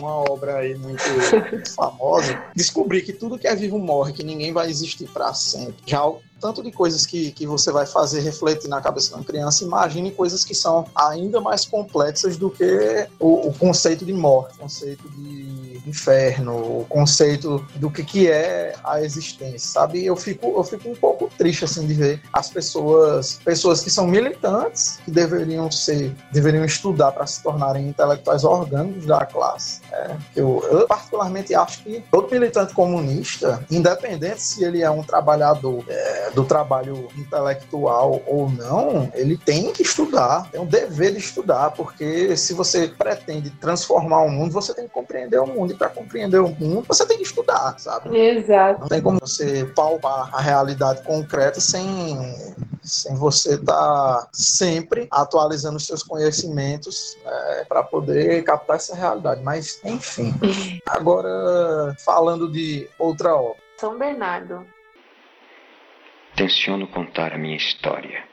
uma 0.00 0.16
obra 0.30 0.58
aí 0.58 0.76
muito 0.76 1.02
famosa, 1.74 2.42
descobrir 2.54 3.02
que 3.02 3.12
tudo 3.12 3.38
que 3.38 3.46
é 3.46 3.54
vivo 3.54 3.78
morre, 3.78 4.12
que 4.12 4.22
ninguém 4.22 4.52
vai 4.52 4.68
existir 4.68 5.08
para 5.08 5.32
sempre. 5.34 5.76
Já 5.86 6.02
tanto 6.40 6.62
de 6.62 6.70
coisas 6.70 7.04
que, 7.06 7.30
que 7.32 7.46
você 7.46 7.70
vai 7.70 7.86
fazer 7.86 8.20
refletir 8.20 8.68
na 8.68 8.80
cabeça 8.80 9.08
de 9.08 9.14
uma 9.14 9.24
criança, 9.24 9.64
imagine 9.64 10.10
coisas 10.10 10.44
que 10.44 10.54
são 10.54 10.86
ainda 10.94 11.40
mais 11.40 11.64
complexas 11.64 12.36
do 12.36 12.50
que 12.50 13.08
o, 13.18 13.48
o 13.48 13.54
conceito 13.54 14.04
de 14.04 14.12
morte, 14.12 14.54
o 14.56 14.58
conceito 14.58 15.08
de 15.10 15.80
inferno, 15.86 16.80
o 16.80 16.86
conceito 16.88 17.64
do 17.76 17.90
que, 17.90 18.04
que 18.04 18.30
é 18.30 18.74
a 18.84 19.02
existência, 19.02 19.58
sabe? 19.58 20.04
Eu 20.04 20.16
fico, 20.16 20.46
eu 20.56 20.64
fico 20.64 20.88
um 20.90 20.94
pouco 20.94 21.30
triste 21.36 21.64
assim 21.64 21.86
de 21.86 21.94
ver 21.94 22.22
as 22.32 22.50
pessoas, 22.50 23.40
pessoas 23.44 23.80
que 23.80 23.90
são 23.90 24.06
militantes, 24.06 24.98
que 25.04 25.10
deveriam 25.10 25.70
ser, 25.70 26.14
deveriam 26.32 26.64
estudar 26.64 27.12
para 27.12 27.26
se 27.26 27.42
tornarem 27.42 27.88
intelectuais 27.88 28.44
orgânicos 28.44 29.06
da 29.06 29.24
classe. 29.24 29.80
É, 29.92 30.16
eu, 30.36 30.64
eu 30.70 30.86
particularmente 30.86 31.54
acho 31.54 31.82
que 31.82 32.04
todo 32.10 32.30
militante 32.30 32.74
comunista, 32.74 33.64
independente 33.70 34.42
se 34.42 34.64
ele 34.64 34.82
é 34.82 34.90
um 34.90 35.02
trabalhador 35.02 35.82
é, 35.88 36.27
do 36.30 36.44
trabalho 36.44 37.08
intelectual 37.16 38.22
ou 38.26 38.50
não, 38.50 39.10
ele 39.14 39.36
tem 39.36 39.72
que 39.72 39.82
estudar, 39.82 40.50
tem 40.50 40.60
um 40.60 40.66
dever 40.66 41.12
de 41.12 41.18
estudar, 41.18 41.70
porque 41.70 42.36
se 42.36 42.54
você 42.54 42.88
pretende 42.88 43.50
transformar 43.50 44.22
o 44.22 44.30
mundo, 44.30 44.52
você 44.52 44.74
tem 44.74 44.86
que 44.86 44.92
compreender 44.92 45.38
o 45.40 45.46
mundo. 45.46 45.72
E 45.72 45.76
para 45.76 45.88
compreender 45.88 46.40
o 46.40 46.48
mundo, 46.48 46.84
você 46.86 47.06
tem 47.06 47.16
que 47.16 47.22
estudar, 47.22 47.78
sabe? 47.78 48.16
Exato. 48.16 48.80
Não 48.80 48.88
tem 48.88 49.02
como 49.02 49.18
você 49.20 49.64
palpar 49.74 50.30
a 50.32 50.40
realidade 50.40 51.02
concreta 51.02 51.60
sem, 51.60 52.16
sem 52.82 53.14
você 53.14 53.54
estar 53.54 53.74
tá 53.74 54.28
sempre 54.32 55.08
atualizando 55.10 55.76
os 55.76 55.86
seus 55.86 56.02
conhecimentos 56.02 57.16
é, 57.24 57.64
para 57.64 57.82
poder 57.82 58.42
captar 58.44 58.76
essa 58.76 58.94
realidade. 58.94 59.42
Mas, 59.42 59.80
enfim. 59.84 60.34
Agora, 60.86 61.94
falando 62.04 62.50
de 62.50 62.88
outra 62.98 63.34
obra. 63.34 63.56
São 63.76 63.96
Bernardo. 63.98 64.66
Tenciono 66.38 66.86
contar 66.86 67.32
a 67.32 67.36
minha 67.36 67.56
história. 67.56 68.24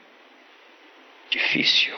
Difícil. 1.28 1.92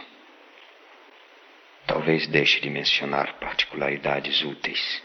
Talvez 1.87 2.27
deixe 2.27 2.61
de 2.61 2.71
mencionar 2.71 3.35
particularidades 3.35 4.41
úteis 4.41 5.03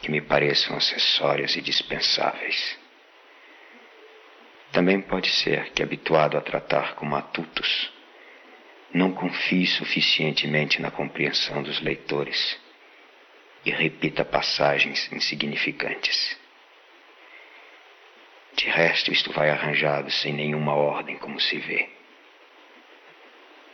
que 0.00 0.10
me 0.10 0.22
pareçam 0.22 0.74
acessórias 0.74 1.56
e 1.56 1.60
dispensáveis. 1.60 2.78
Também 4.72 4.98
pode 4.98 5.28
ser 5.28 5.72
que, 5.72 5.82
habituado 5.82 6.38
a 6.38 6.40
tratar 6.40 6.94
como 6.94 7.10
matutos, 7.10 7.92
não 8.94 9.12
confie 9.12 9.66
suficientemente 9.66 10.80
na 10.80 10.90
compreensão 10.90 11.62
dos 11.62 11.82
leitores 11.82 12.58
e 13.62 13.70
repita 13.70 14.24
passagens 14.24 15.12
insignificantes. 15.12 16.47
De 18.58 18.68
resto, 18.68 19.12
isto 19.12 19.32
vai 19.32 19.50
arranjado 19.50 20.10
sem 20.10 20.34
nenhuma 20.34 20.74
ordem, 20.74 21.16
como 21.16 21.40
se 21.40 21.58
vê. 21.58 21.88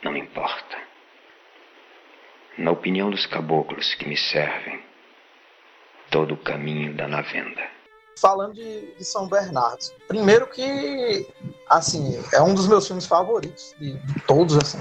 Não 0.03 0.15
importa. 0.15 0.77
Na 2.55 2.69
opinião 2.69 3.09
dos 3.09 3.25
caboclos 3.25 3.95
que 3.95 4.07
me 4.07 4.15
servem, 4.15 4.79
todo 6.11 6.35
o 6.35 6.37
caminho 6.37 6.93
dá 6.93 7.07
na 7.07 7.23
venda. 7.23 7.63
Falando 8.21 8.53
de, 8.53 8.95
de, 8.95 9.03
São 9.03 9.27
Bernardo, 9.27 9.91
primeiro 10.07 10.47
que, 10.51 11.27
assim, 11.67 12.23
é 12.31 12.39
um 12.39 12.53
dos 12.53 12.67
meus 12.67 12.85
filmes 12.85 13.07
favoritos, 13.07 13.75
de, 13.79 13.97
de 13.97 14.19
todos, 14.21 14.55
assim, 14.55 14.77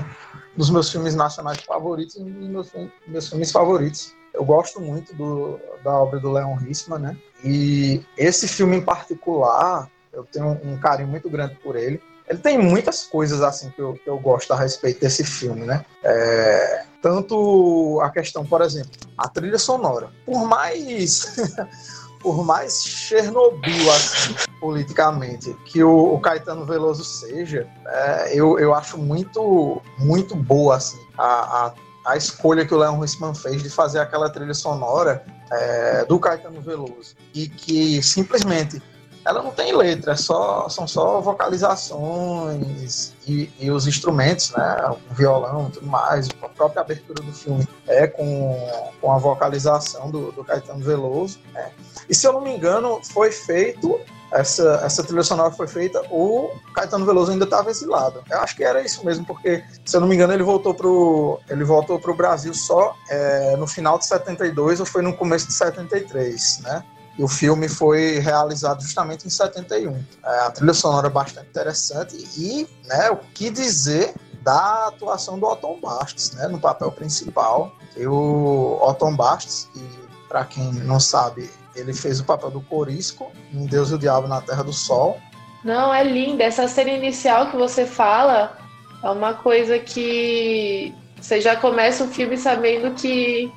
dos 0.55 0.69
meus 0.69 0.93
filmes 0.93 1.15
nacionais 1.15 1.61
favoritos 1.63 2.17
e 2.17 2.23
meus, 2.23 2.71
meus 3.07 3.31
filmes 3.31 3.51
favoritos. 3.51 4.15
Eu 4.35 4.45
gosto 4.45 4.81
muito 4.83 5.15
do, 5.15 5.59
da 5.83 5.93
obra 5.93 6.21
do 6.21 6.31
Leon 6.31 6.59
Hissman, 6.69 6.99
né? 6.99 7.17
E 7.43 8.05
esse 8.19 8.47
filme 8.47 8.77
em 8.77 8.85
particular, 8.85 9.91
eu 10.15 10.25
tenho 10.25 10.59
um 10.65 10.79
carinho 10.79 11.09
muito 11.09 11.29
grande 11.29 11.55
por 11.57 11.77
ele. 11.77 12.01
Ele 12.29 12.39
tem 12.39 12.59
muitas 12.59 13.05
coisas 13.05 13.43
assim 13.43 13.71
que 13.71 13.81
eu, 13.81 13.95
que 13.95 14.09
eu 14.09 14.19
gosto 14.19 14.53
a 14.53 14.57
respeito 14.57 15.01
desse 15.01 15.25
filme, 15.25 15.67
né? 15.67 15.85
É, 16.03 16.85
tanto 17.03 18.01
a 18.03 18.09
questão, 18.09 18.47
por 18.47 18.63
exemplo, 18.63 18.93
a 19.19 19.29
trilha 19.29 19.59
sonora. 19.59 20.11
Por 20.25 20.47
mais 20.47 21.37
por 22.25 22.43
mais 22.43 22.83
Chernobyl 22.83 23.93
assim, 23.93 24.35
politicamente 24.59 25.55
que 25.67 25.85
o, 25.85 26.15
o, 26.15 26.19
Caetano 26.19 26.65
Veloso 26.65 27.05
seja, 27.05 27.69
é, 27.87 28.33
eu, 28.33 28.59
eu 28.59 28.73
acho 28.75 28.97
muito 28.97 29.83
muito 29.99 30.35
boa 30.35 30.77
assim 30.77 30.99
a, 31.19 31.67
a, 31.67 31.75
a 32.07 32.17
escolha 32.17 32.65
que 32.65 32.73
o 32.73 32.79
Leon 32.79 32.99
Hussman 32.99 33.35
fez 33.35 33.63
de 33.63 33.69
fazer 33.69 33.99
aquela 33.99 34.31
trilha 34.31 34.55
sonora 34.55 35.23
é, 35.53 36.07
do 36.07 36.19
Caetano 36.19 36.63
Veloso 36.63 37.15
e 37.35 37.47
que 37.47 38.03
simplesmente 38.03 38.83
ela 39.25 39.43
não 39.43 39.51
tem 39.51 39.75
letra, 39.75 40.13
é 40.13 40.17
só, 40.17 40.69
são 40.69 40.87
só 40.87 41.21
vocalizações 41.21 43.13
e, 43.27 43.51
e, 43.59 43.71
os 43.71 43.87
instrumentos, 43.87 44.53
né? 44.53 44.97
O 45.11 45.15
violão 45.15 45.69
e 45.69 45.73
tudo 45.73 45.87
mais. 45.87 46.29
A 46.43 46.49
própria 46.49 46.83
abertura 46.83 47.23
do 47.23 47.33
filme 47.33 47.67
é 47.87 48.07
com, 48.07 48.69
com 49.01 49.13
a 49.13 49.19
vocalização 49.19 50.11
do, 50.11 50.31
do 50.33 50.45
Caetano 50.45 50.85
Veloso. 50.85 51.39
Né? 51.55 51.71
E 52.09 52.15
se 52.15 52.27
eu 52.27 52.35
não 52.35 52.43
me 52.43 52.55
engano, 52.55 53.01
foi 53.03 53.33
feito. 53.33 53.99
Essa, 54.31 54.81
essa 54.85 55.05
trilha 55.05 55.23
sonora 55.23 55.53
foi 55.53 55.69
feita, 55.69 56.03
o 56.11 56.51
Caetano 56.75 57.07
Veloso 57.07 57.31
ainda 57.31 57.45
estava 57.45 57.71
exilado. 57.71 58.21
Eu 58.29 58.41
acho 58.41 58.57
que 58.57 58.65
era 58.65 58.83
isso 58.83 59.05
mesmo, 59.07 59.25
porque, 59.25 59.63
se 59.85 59.97
eu 59.97 60.01
não 60.01 60.09
me 60.09 60.17
engano, 60.17 60.33
ele 60.33 60.43
voltou 60.43 60.75
pro, 60.75 61.39
ele 61.49 61.63
voltou 61.63 62.01
pro 62.01 62.17
Brasil 62.17 62.53
só 62.53 62.97
é, 63.09 63.57
no 63.57 63.69
final 63.69 63.97
de 63.97 64.07
72 64.07 64.81
ou 64.81 64.87
foi 64.87 65.03
no 65.03 65.15
começo 65.15 65.47
de 65.47 65.53
73, 65.53 66.63
né? 66.65 66.85
E 67.19 67.23
o 67.23 67.29
filme 67.29 67.69
foi 67.69 68.19
realizado 68.19 68.83
justamente 68.83 69.27
em 69.27 69.31
71. 69.31 70.05
É, 70.25 70.41
a 70.41 70.51
trilha 70.51 70.75
sonora 70.75 71.07
é 71.07 71.11
bastante 71.11 71.49
interessante 71.49 72.17
e, 72.37 72.69
né, 72.87 73.11
o 73.11 73.17
que 73.17 73.51
dizer 73.51 74.15
da 74.43 74.89
atuação 74.89 75.39
do 75.39 75.47
Otton 75.47 75.79
Bastos, 75.81 76.33
né, 76.33 76.49
no 76.49 76.59
papel 76.59 76.91
principal. 76.93 77.73
E 77.97 78.07
o 78.07 78.79
Otton 78.83 79.15
Bastos, 79.15 79.69
que 79.73 80.05
para 80.29 80.45
quem 80.45 80.73
não 80.73 80.99
sabe, 80.99 81.49
ele 81.77 81.95
fez 81.95 82.21
o 82.21 82.25
papel 82.25 82.51
do 82.51 82.61
Corisco 82.61 83.31
em 83.53 83.67
Deus 83.67 83.91
e 83.91 83.95
o 83.95 83.99
Diabo 83.99 84.27
na 84.27 84.41
Terra 84.41 84.65
do 84.65 84.73
Sol. 84.73 85.19
Não, 85.65 85.95
é 85.95 86.03
linda. 86.03 86.45
Essa 86.45 86.69
cena 86.69 86.91
inicial 86.91 87.51
que 87.51 87.57
você 87.57 87.87
fala 87.87 88.59
é 89.03 89.11
uma 89.11 89.35
coisa 89.35 89.79
que 89.79 90.95
você 91.21 91.41
já 91.41 91.57
começa 91.57 92.05
o 92.05 92.09
filme 92.09 92.37
sabendo 92.37 92.95
que, 92.95 93.51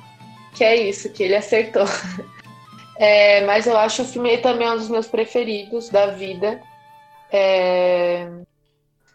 que 0.54 0.64
é 0.64 0.88
isso, 0.88 1.10
que 1.10 1.22
ele 1.22 1.36
acertou. 1.36 1.84
É, 2.98 3.42
mas 3.46 3.66
eu 3.66 3.78
acho 3.78 4.02
o 4.02 4.04
filme 4.04 4.36
também 4.38 4.68
um 4.68 4.76
dos 4.76 4.88
meus 4.88 5.06
preferidos 5.06 5.88
da 5.88 6.08
vida. 6.08 6.60
É, 7.30 8.28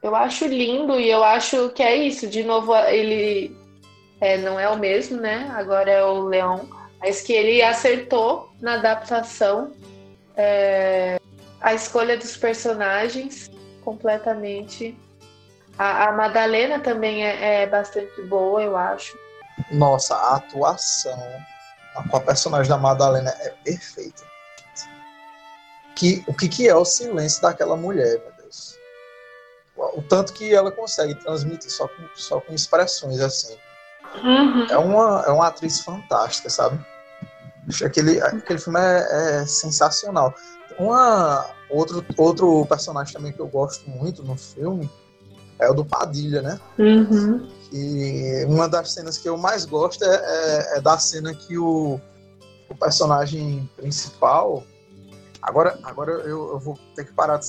eu 0.01 0.15
acho 0.15 0.45
lindo 0.45 0.97
e 0.99 1.09
eu 1.09 1.21
acho 1.21 1.69
que 1.69 1.83
é 1.83 1.93
isso. 1.93 2.27
De 2.27 2.43
novo, 2.43 2.73
ele 2.75 3.55
é, 4.21 4.37
não 4.37 4.57
é 4.57 4.69
o 4.69 4.77
mesmo, 4.77 5.19
né? 5.19 5.51
Agora 5.53 5.91
é 5.91 6.03
o 6.03 6.23
Leão. 6.23 6.69
Mas 7.01 7.21
que 7.21 7.33
ele 7.33 7.61
acertou 7.61 8.49
na 8.61 8.75
adaptação. 8.75 9.73
É, 10.37 11.19
a 11.59 11.73
escolha 11.73 12.17
dos 12.17 12.37
personagens 12.37 13.51
completamente. 13.83 14.97
A, 15.77 16.07
a 16.07 16.11
Madalena 16.13 16.79
também 16.79 17.25
é, 17.25 17.63
é 17.63 17.67
bastante 17.67 18.21
boa, 18.23 18.63
eu 18.63 18.77
acho. 18.77 19.17
Nossa, 19.69 20.15
a 20.15 20.37
atuação 20.37 21.19
a, 21.95 22.17
a 22.17 22.19
personagem 22.19 22.69
da 22.69 22.77
Madalena 22.77 23.29
é 23.39 23.49
perfeita. 23.63 24.23
Que, 25.95 26.23
o 26.27 26.33
que, 26.33 26.47
que 26.47 26.67
é 26.67 26.75
o 26.75 26.85
silêncio 26.85 27.41
daquela 27.41 27.75
mulher, 27.77 28.19
meu 28.19 28.31
Deus? 28.41 28.75
O, 29.75 29.99
o 29.99 30.03
tanto 30.03 30.33
que 30.33 30.53
ela 30.53 30.71
consegue 30.71 31.15
transmitir 31.15 31.71
só 31.71 31.87
com, 31.87 32.03
só 32.15 32.41
com 32.41 32.53
expressões 32.53 33.19
assim. 33.19 33.55
Uhum. 34.23 34.65
É, 34.69 34.77
uma, 34.77 35.23
é 35.27 35.31
uma 35.31 35.47
atriz 35.47 35.81
fantástica, 35.81 36.49
sabe? 36.49 36.83
Aquele, 37.83 38.21
aquele 38.21 38.59
filme 38.59 38.79
é, 38.79 39.41
é 39.41 39.45
sensacional. 39.45 40.33
Uma, 40.77 41.45
outro, 41.69 42.05
outro 42.17 42.65
personagem 42.65 43.13
também 43.13 43.31
que 43.31 43.39
eu 43.39 43.47
gosto 43.47 43.89
muito 43.89 44.23
no 44.23 44.35
filme 44.35 44.89
é 45.59 45.69
o 45.69 45.73
do 45.73 45.85
Padilha, 45.85 46.41
né? 46.41 46.59
Uhum. 46.77 47.49
E 47.73 48.45
uma 48.45 48.69
das 48.69 48.91
cenas 48.91 49.17
que 49.17 49.27
eu 49.27 49.35
mais 49.35 49.65
gosto 49.65 50.05
é, 50.05 50.15
é, 50.15 50.77
é 50.77 50.81
da 50.81 50.95
cena 50.99 51.33
que 51.33 51.57
o, 51.57 51.99
o, 52.69 52.75
personagem 52.75 53.67
principal. 53.75 54.63
Agora, 55.41 55.79
agora 55.81 56.11
eu, 56.11 56.51
eu, 56.51 56.59
vou 56.59 56.77
ter 56.95 57.03
que 57.03 57.13
parar 57.13 57.37
de 57.37 57.47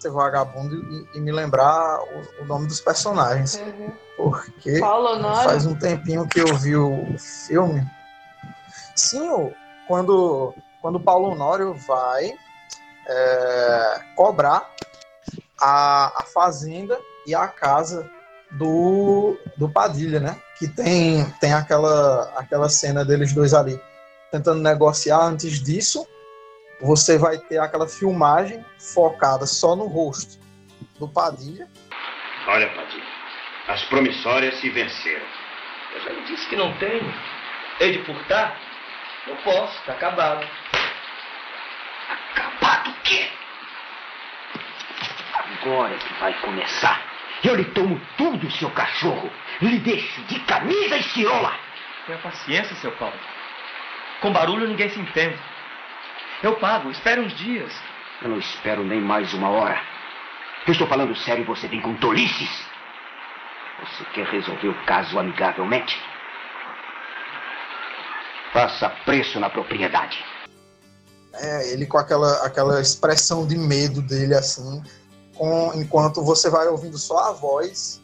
ser 0.00 0.10
vagabundo 0.10 0.74
e, 0.74 1.18
e 1.18 1.20
me 1.20 1.30
lembrar 1.30 2.00
o, 2.00 2.42
o, 2.42 2.46
nome 2.46 2.66
dos 2.66 2.80
personagens. 2.80 3.60
Uhum. 3.60 3.92
Porque 4.16 4.80
faz 4.80 5.64
um 5.66 5.76
tempinho 5.76 6.26
que 6.26 6.40
eu 6.40 6.52
vi 6.56 6.74
o 6.74 7.16
filme. 7.46 7.88
Sim, 8.96 9.52
quando, 9.86 10.52
quando 10.82 10.96
o 10.96 11.00
Paulo 11.00 11.30
Honório 11.30 11.74
vai 11.74 12.34
é, 13.06 14.00
cobrar 14.16 14.68
a, 15.60 16.22
a 16.22 16.22
fazenda 16.24 16.98
e 17.24 17.36
a 17.36 17.46
casa 17.46 18.10
do, 18.52 19.38
do 19.56 19.68
Padilha, 19.68 20.20
né? 20.20 20.36
Que 20.58 20.68
tem, 20.68 21.24
tem 21.40 21.52
aquela, 21.52 22.32
aquela 22.36 22.68
cena 22.68 23.04
deles 23.04 23.32
dois 23.32 23.54
ali 23.54 23.80
tentando 24.30 24.60
negociar. 24.60 25.20
Antes 25.20 25.62
disso, 25.62 26.06
você 26.80 27.18
vai 27.18 27.38
ter 27.38 27.58
aquela 27.58 27.88
filmagem 27.88 28.64
focada 28.94 29.46
só 29.46 29.76
no 29.76 29.86
rosto 29.86 30.38
do 30.98 31.08
Padilha. 31.08 31.68
Olha, 32.46 32.68
Padilha, 32.74 33.04
as 33.68 33.82
promissórias 33.84 34.58
se 34.60 34.70
venceram. 34.70 35.26
Eu 35.94 36.00
já 36.02 36.10
lhe 36.10 36.24
disse 36.24 36.48
que 36.48 36.56
não 36.56 36.76
tenho. 36.78 37.14
Hei 37.80 37.98
de 37.98 38.04
furtar? 38.04 38.58
Não 39.26 39.36
posso, 39.36 39.82
tá 39.84 39.92
acabado. 39.92 40.46
Acabado 42.32 42.90
o 42.90 43.02
quê? 43.02 43.28
Agora 45.34 45.96
que 45.98 46.20
vai 46.20 46.40
começar. 46.40 47.09
Eu 47.42 47.54
lhe 47.54 47.64
tomo 47.66 48.00
tudo, 48.16 48.50
seu 48.52 48.70
cachorro. 48.70 49.30
Lhe 49.62 49.78
deixo 49.78 50.20
de 50.22 50.38
camisa 50.40 50.96
e 50.96 51.02
cirola. 51.02 51.52
Tenha 52.06 52.18
paciência, 52.18 52.76
seu 52.76 52.92
Paulo. 52.92 53.18
Com 54.20 54.32
barulho 54.32 54.68
ninguém 54.68 54.90
se 54.90 55.00
entende. 55.00 55.38
Eu 56.42 56.56
pago, 56.56 56.90
espere 56.90 57.20
uns 57.20 57.32
dias. 57.34 57.72
Eu 58.22 58.28
não 58.28 58.38
espero 58.38 58.84
nem 58.84 59.00
mais 59.00 59.32
uma 59.32 59.48
hora. 59.48 59.80
Eu 60.66 60.72
estou 60.72 60.86
falando 60.86 61.16
sério 61.16 61.42
e 61.42 61.46
você 61.46 61.66
vem 61.68 61.80
com 61.80 61.94
tolices. 61.96 62.50
Você 63.80 64.04
quer 64.12 64.26
resolver 64.26 64.68
o 64.68 64.84
caso 64.84 65.18
amigavelmente? 65.18 65.98
Faça 68.52 68.90
preço 69.06 69.40
na 69.40 69.48
propriedade. 69.48 70.22
É, 71.32 71.72
ele 71.72 71.86
com 71.86 71.96
aquela, 71.96 72.44
aquela 72.44 72.80
expressão 72.80 73.46
de 73.46 73.56
medo 73.56 74.02
dele 74.02 74.34
assim, 74.34 74.82
com, 75.40 75.72
enquanto 75.74 76.22
você 76.22 76.50
vai 76.50 76.68
ouvindo 76.68 76.98
só 76.98 77.30
a 77.30 77.32
voz 77.32 77.98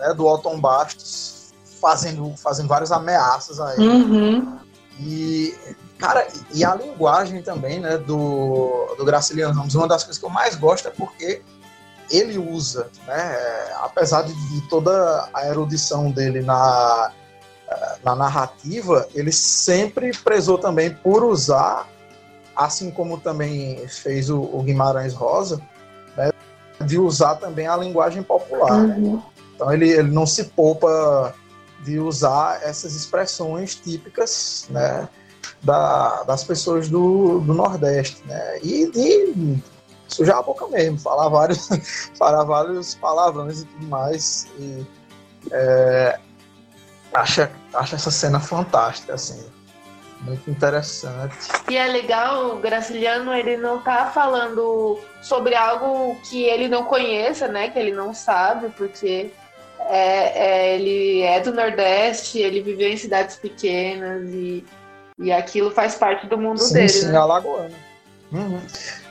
né, 0.00 0.14
do 0.14 0.26
Otton 0.26 0.58
Bastos 0.58 1.52
fazendo, 1.78 2.34
fazendo 2.34 2.66
várias 2.66 2.90
ameaças 2.90 3.60
a 3.60 3.74
ele. 3.74 3.86
Uhum. 3.86 4.58
E, 4.98 5.54
cara, 5.98 6.26
e 6.50 6.64
a 6.64 6.74
linguagem 6.74 7.42
também, 7.42 7.78
né, 7.78 7.98
do, 7.98 8.94
do 8.96 9.04
Graciliano 9.04 9.52
Ramos, 9.52 9.74
uma 9.74 9.86
das 9.86 10.02
coisas 10.02 10.18
que 10.18 10.24
eu 10.24 10.30
mais 10.30 10.54
gosto 10.54 10.88
é 10.88 10.90
porque 10.90 11.42
ele 12.10 12.38
usa, 12.38 12.88
né, 13.06 13.36
apesar 13.82 14.22
de, 14.22 14.32
de 14.32 14.66
toda 14.70 15.28
a 15.34 15.46
erudição 15.46 16.10
dele 16.10 16.40
na, 16.40 17.12
na 18.02 18.16
narrativa, 18.16 19.06
ele 19.14 19.30
sempre 19.30 20.10
prezou 20.16 20.56
também 20.56 20.88
por 20.88 21.22
usar, 21.22 21.86
assim 22.56 22.90
como 22.90 23.18
também 23.18 23.86
fez 23.88 24.30
o, 24.30 24.40
o 24.40 24.62
Guimarães 24.62 25.12
Rosa, 25.12 25.60
de 26.80 26.98
usar 26.98 27.36
também 27.36 27.66
a 27.66 27.76
linguagem 27.76 28.22
popular. 28.22 28.86
Né? 28.86 28.96
Uhum. 28.96 29.22
Então 29.54 29.72
ele, 29.72 29.88
ele 29.88 30.10
não 30.10 30.26
se 30.26 30.44
poupa 30.44 31.34
de 31.84 31.98
usar 31.98 32.60
essas 32.62 32.94
expressões 32.94 33.74
típicas 33.74 34.66
né, 34.70 35.08
da, 35.62 36.22
das 36.24 36.44
pessoas 36.44 36.88
do, 36.88 37.40
do 37.40 37.54
Nordeste, 37.54 38.22
né? 38.26 38.58
E 38.62 38.90
de 38.90 39.58
sujar 40.08 40.38
a 40.38 40.42
boca 40.42 40.66
mesmo, 40.68 40.98
falar 40.98 41.28
vários, 41.28 41.68
falar 42.16 42.44
vários 42.44 42.94
palavrões 42.94 43.62
e 43.62 43.64
tudo 43.64 43.86
mais. 43.86 44.46
E, 44.58 44.86
é, 45.50 46.18
acho, 47.14 47.48
acho 47.74 47.94
essa 47.94 48.10
cena 48.10 48.40
fantástica, 48.40 49.14
assim. 49.14 49.44
Muito 50.22 50.50
interessante. 50.50 51.36
E 51.70 51.76
é 51.76 51.86
legal, 51.86 52.56
o 52.56 52.58
Graciliano, 52.58 53.32
ele 53.32 53.56
não 53.56 53.80
tá 53.80 54.10
falando 54.12 54.98
sobre 55.22 55.54
algo 55.54 56.16
que 56.28 56.42
ele 56.42 56.68
não 56.68 56.84
conheça, 56.84 57.46
né? 57.46 57.70
Que 57.70 57.78
ele 57.78 57.92
não 57.92 58.12
sabe, 58.12 58.68
porque 58.76 59.30
é, 59.80 60.70
é, 60.70 60.74
ele 60.74 61.22
é 61.22 61.40
do 61.40 61.52
Nordeste, 61.52 62.38
ele 62.38 62.60
viveu 62.60 62.88
em 62.88 62.96
cidades 62.96 63.36
pequenas 63.36 64.28
e, 64.28 64.64
e 65.18 65.32
aquilo 65.32 65.70
faz 65.70 65.94
parte 65.94 66.26
do 66.26 66.36
mundo 66.36 66.58
sim, 66.58 66.74
dele. 66.74 66.88
Sim, 66.88 67.08
né? 67.08 67.18
Alagoano. 67.18 67.74
Uhum. 68.32 68.60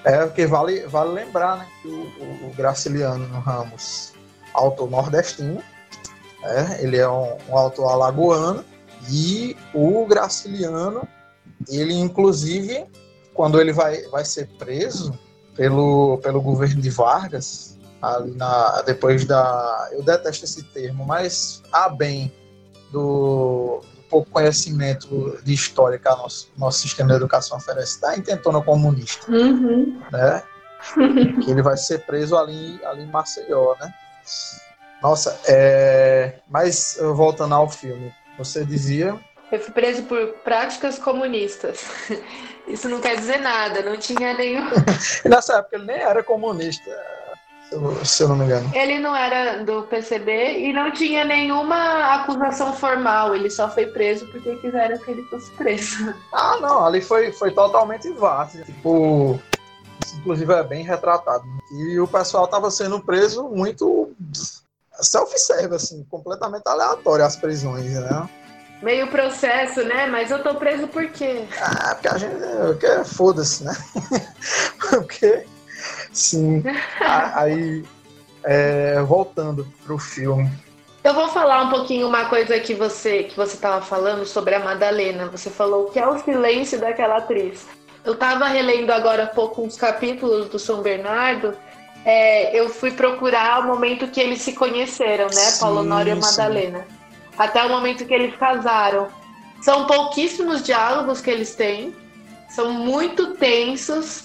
É, 0.04 0.26
porque 0.26 0.46
vale, 0.46 0.86
vale 0.88 1.12
lembrar 1.12 1.58
né, 1.58 1.68
que 1.82 1.88
o, 1.88 2.48
o, 2.48 2.54
Graciliano 2.56 3.28
Ramos, 3.40 4.14
autor 4.54 4.90
nordestino, 4.90 5.64
é, 6.44 6.84
ele 6.84 6.98
é 6.98 7.10
um, 7.10 7.36
um 7.50 7.58
autor 7.58 7.90
alagoano, 7.90 8.64
e 9.10 9.56
o 9.74 10.06
Graciliano, 10.06 11.08
ele 11.70 11.94
inclusive, 11.94 12.86
quando 13.34 13.60
ele 13.60 13.74
vai, 13.74 14.02
vai 14.04 14.26
ser 14.26 14.48
preso 14.58 15.18
pelo, 15.56 16.20
pelo 16.20 16.42
governo 16.42 16.82
de 16.82 16.90
Vargas, 16.90 17.78
ali 18.02 18.32
na, 18.32 18.82
depois 18.84 19.26
da. 19.26 19.90
Eu 19.92 20.04
detesto 20.04 20.46
esse 20.46 20.64
termo, 20.64 21.06
mas 21.06 21.62
a 21.72 21.90
bem 21.90 22.32
do, 22.92 23.82
do 23.96 24.02
pouco 24.10 24.30
conhecimento 24.30 25.40
de 25.44 25.54
história 25.54 25.98
que 25.98 26.08
o 26.08 26.16
nosso, 26.16 26.50
nosso 26.58 26.80
sistema 26.82 27.10
de 27.10 27.16
educação 27.16 27.58
oferece 27.58 28.00
da 28.00 28.16
intentona 28.16 28.62
comunista. 28.62 29.30
Uhum. 29.32 30.00
Né? 30.12 30.44
que 31.44 31.52
ele 31.52 31.62
vai 31.62 31.76
ser 31.76 32.06
preso 32.06 32.38
ali, 32.38 32.80
ali 32.86 33.04
em 33.04 33.12
Maceió, 33.12 33.76
né? 33.80 33.94
Nossa, 35.02 35.40
é... 35.48 36.40
mas 36.50 36.98
voltando 37.16 37.54
ao 37.54 37.70
filme, 37.70 38.14
você 38.38 38.66
dizia. 38.66 39.18
Eu 39.52 39.60
fui 39.60 39.74
preso 39.74 40.04
por 40.04 40.28
práticas 40.44 41.00
comunistas. 41.00 41.86
Isso 42.68 42.90
não 42.90 43.00
quer 43.00 43.16
dizer 43.16 43.40
nada, 43.40 43.82
não 43.82 43.98
tinha 43.98 44.34
nenhum. 44.34 44.66
Nessa 45.24 45.60
época 45.60 45.78
ele 45.78 45.86
nem 45.86 45.98
era 45.98 46.22
comunista 46.22 46.92
se 48.04 48.24
eu 48.24 48.30
não 48.30 48.38
me 48.38 48.46
engano. 48.46 48.70
Ele 48.74 49.00
não 49.00 49.16
era 49.16 49.64
do 49.64 49.84
PCB 49.84 50.60
e 50.60 50.74
não 50.74 50.92
tinha 50.92 51.26
nenhuma 51.26 52.16
acusação 52.16 52.74
formal, 52.74 53.36
ele 53.36 53.50
só 53.50 53.70
foi 53.70 53.88
preso 53.88 54.26
porque 54.28 54.56
quiseram 54.58 54.98
que 54.98 55.12
ele 55.12 55.24
fosse 55.24 55.52
preso. 55.52 56.14
Ah, 56.32 56.58
não, 56.62 56.86
ali 56.86 57.02
foi, 57.02 57.32
foi 57.32 57.52
totalmente 57.52 58.10
vasto. 58.14 58.64
Tipo, 58.64 59.40
inclusive 60.18 60.54
é 60.54 60.64
bem 60.64 60.84
retratado. 60.84 61.44
E 61.72 62.00
o 62.00 62.08
pessoal 62.08 62.46
estava 62.46 62.70
sendo 62.70 63.02
preso 63.02 63.50
muito 63.50 64.12
self-serve, 65.02 65.76
assim, 65.76 66.06
completamente 66.10 66.64
aleatório 66.66 67.26
as 67.26 67.36
prisões, 67.36 67.94
né? 67.94 68.30
Meio 68.82 69.08
processo, 69.08 69.84
né? 69.84 70.08
Mas 70.08 70.30
eu 70.30 70.44
tô 70.44 70.56
preso 70.56 70.88
por 70.88 71.08
quê? 71.10 71.46
Ah, 71.60 71.96
porque 71.96 72.08
a 72.08 72.18
gente. 72.18 72.36
Porque 72.68 73.04
foda-se, 73.06 73.64
né? 73.64 73.76
porque 74.90 75.46
Sim. 76.12 76.64
Aí, 77.34 77.84
é, 78.44 79.02
voltando 79.02 79.68
pro 79.86 79.98
filme. 79.98 80.50
Eu 81.04 81.14
vou 81.14 81.30
falar 81.30 81.64
um 81.64 81.70
pouquinho 81.70 82.08
uma 82.08 82.26
coisa 82.26 82.60
que 82.60 82.74
você 82.74 83.24
que 83.24 83.36
você 83.36 83.56
estava 83.56 83.82
falando 83.82 84.26
sobre 84.26 84.56
a 84.56 84.60
Madalena. 84.60 85.28
Você 85.28 85.50
falou 85.50 85.86
que 85.86 86.00
é 86.00 86.08
o 86.08 86.18
silêncio 86.20 86.80
daquela 86.80 87.18
atriz. 87.18 87.66
Eu 88.04 88.14
estava 88.14 88.48
relendo 88.48 88.92
agora 88.92 89.24
há 89.24 89.28
pouco 89.28 89.62
uns 89.62 89.78
capítulos 89.78 90.50
do 90.50 90.60
São 90.60 90.82
Bernardo. 90.82 91.56
É, 92.10 92.58
eu 92.58 92.70
fui 92.70 92.92
procurar 92.92 93.60
o 93.60 93.68
momento 93.68 94.08
que 94.08 94.22
eles 94.22 94.42
se 94.42 94.54
conheceram, 94.54 95.26
né? 95.26 95.32
Sim, 95.32 95.60
Paulo 95.60 95.84
Nório 95.84 96.14
e 96.14 96.16
Madalena. 96.16 96.88
Até 97.38 97.66
o 97.66 97.70
momento 97.70 98.06
que 98.06 98.14
eles 98.14 98.34
casaram. 98.38 99.10
São 99.62 99.86
pouquíssimos 99.86 100.64
diálogos 100.64 101.20
que 101.20 101.30
eles 101.30 101.54
têm. 101.54 101.94
São 102.48 102.72
muito 102.72 103.34
tensos. 103.34 104.24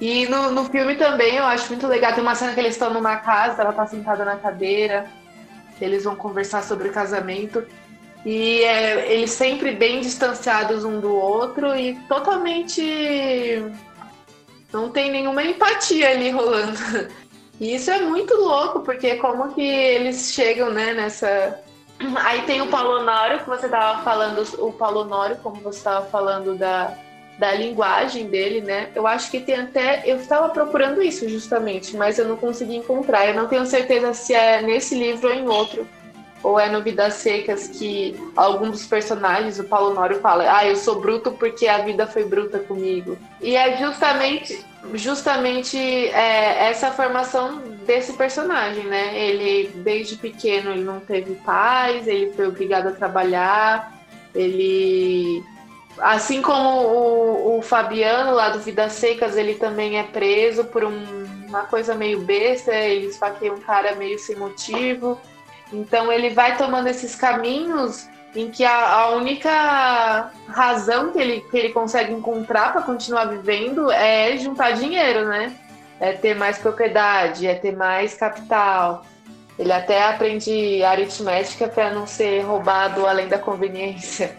E 0.00 0.26
no, 0.26 0.50
no 0.52 0.64
filme 0.70 0.94
também 0.94 1.36
eu 1.36 1.44
acho 1.44 1.68
muito 1.68 1.86
legal. 1.86 2.14
Tem 2.14 2.22
uma 2.22 2.34
cena 2.34 2.54
que 2.54 2.60
eles 2.60 2.72
estão 2.72 2.94
numa 2.94 3.16
casa, 3.16 3.60
ela 3.60 3.74
tá 3.74 3.86
sentada 3.86 4.24
na 4.24 4.36
cadeira, 4.36 5.04
eles 5.82 6.04
vão 6.04 6.16
conversar 6.16 6.62
sobre 6.62 6.88
o 6.88 6.92
casamento. 6.92 7.62
E 8.24 8.62
é, 8.62 9.12
eles 9.12 9.32
sempre 9.32 9.72
bem 9.72 10.00
distanciados 10.00 10.82
um 10.82 10.98
do 10.98 11.14
outro 11.14 11.76
e 11.76 11.94
totalmente. 12.08 12.80
Não 14.72 14.90
tem 14.90 15.10
nenhuma 15.10 15.42
empatia 15.42 16.10
ali 16.10 16.30
rolando. 16.30 16.78
E 17.60 17.74
isso 17.74 17.90
é 17.90 18.00
muito 18.00 18.34
louco, 18.34 18.80
porque 18.80 19.16
como 19.16 19.52
que 19.52 19.62
eles 19.62 20.32
chegam, 20.32 20.70
né, 20.70 20.92
nessa. 20.94 21.60
Aí 22.24 22.42
tem 22.42 22.60
o 22.60 22.68
Paulo 22.68 23.00
Honório, 23.00 23.40
que 23.40 23.48
você 23.48 23.66
estava 23.66 24.04
falando, 24.04 24.46
o 24.58 24.72
Paulo 24.72 25.00
Honório, 25.00 25.36
como 25.42 25.60
você 25.60 25.78
estava 25.78 26.06
falando 26.06 26.56
da, 26.56 26.96
da 27.36 27.52
linguagem 27.52 28.28
dele, 28.28 28.60
né? 28.60 28.90
Eu 28.94 29.06
acho 29.06 29.30
que 29.30 29.40
tem 29.40 29.56
até. 29.56 30.02
Eu 30.04 30.18
estava 30.18 30.48
procurando 30.50 31.02
isso 31.02 31.28
justamente, 31.28 31.96
mas 31.96 32.18
eu 32.18 32.28
não 32.28 32.36
consegui 32.36 32.76
encontrar. 32.76 33.26
Eu 33.26 33.34
não 33.34 33.48
tenho 33.48 33.66
certeza 33.66 34.14
se 34.14 34.32
é 34.34 34.62
nesse 34.62 34.94
livro 34.94 35.28
ou 35.28 35.34
em 35.34 35.48
outro. 35.48 35.88
Ou 36.42 36.58
é 36.58 36.68
no 36.68 36.82
Vidas 36.82 37.14
Secas 37.14 37.68
que 37.68 38.16
algum 38.36 38.70
dos 38.70 38.86
personagens, 38.86 39.58
o 39.58 39.64
Paulo 39.64 39.94
Nório, 39.94 40.20
fala: 40.20 40.44
Ah, 40.56 40.66
eu 40.66 40.76
sou 40.76 41.00
bruto 41.00 41.32
porque 41.32 41.66
a 41.66 41.78
vida 41.78 42.06
foi 42.06 42.24
bruta 42.24 42.58
comigo. 42.60 43.18
E 43.40 43.56
é 43.56 43.76
justamente, 43.76 44.64
justamente 44.94 45.76
é, 45.78 46.70
essa 46.70 46.92
formação 46.92 47.58
desse 47.84 48.12
personagem, 48.12 48.84
né? 48.84 49.18
Ele, 49.18 49.70
desde 49.76 50.16
pequeno, 50.16 50.70
ele 50.70 50.84
não 50.84 51.00
teve 51.00 51.34
paz, 51.36 52.06
ele 52.06 52.32
foi 52.32 52.46
obrigado 52.46 52.88
a 52.88 52.92
trabalhar, 52.92 53.92
ele 54.34 55.44
Assim 56.00 56.40
como 56.40 56.68
o, 56.68 57.58
o, 57.58 57.62
Fabiano 57.62 58.32
lá 58.32 58.50
do 58.50 58.60
Vidas 58.60 58.92
Secas, 58.92 59.36
ele 59.36 59.54
também 59.54 59.98
é 59.98 60.04
preso 60.04 60.64
por 60.64 60.84
um, 60.84 61.26
uma 61.48 61.64
coisa 61.64 61.94
meio 61.94 62.20
besta, 62.20 62.72
ele 62.72 63.06
esfaqueia 63.06 63.52
um 63.52 63.60
cara 63.60 63.94
meio 63.96 64.18
sem 64.18 64.36
motivo. 64.36 65.20
Então 65.72 66.10
ele 66.12 66.30
vai 66.30 66.56
tomando 66.56 66.88
esses 66.88 67.14
caminhos 67.14 68.08
em 68.34 68.50
que 68.50 68.64
a, 68.64 68.92
a 68.92 69.10
única 69.10 70.30
razão 70.48 71.12
que 71.12 71.18
ele, 71.18 71.40
que 71.50 71.56
ele 71.56 71.68
consegue 71.70 72.12
encontrar 72.12 72.72
para 72.72 72.82
continuar 72.82 73.26
vivendo 73.26 73.90
é 73.90 74.36
juntar 74.36 74.72
dinheiro, 74.72 75.26
né? 75.26 75.52
É 76.00 76.12
ter 76.12 76.34
mais 76.34 76.58
propriedade, 76.58 77.46
é 77.46 77.54
ter 77.54 77.76
mais 77.76 78.14
capital. 78.14 79.04
Ele 79.58 79.72
até 79.72 80.04
aprende 80.04 80.82
aritmética 80.84 81.66
para 81.66 81.90
não 81.90 82.06
ser 82.06 82.42
roubado 82.42 83.06
além 83.06 83.26
da 83.26 83.38
conveniência. 83.38 84.36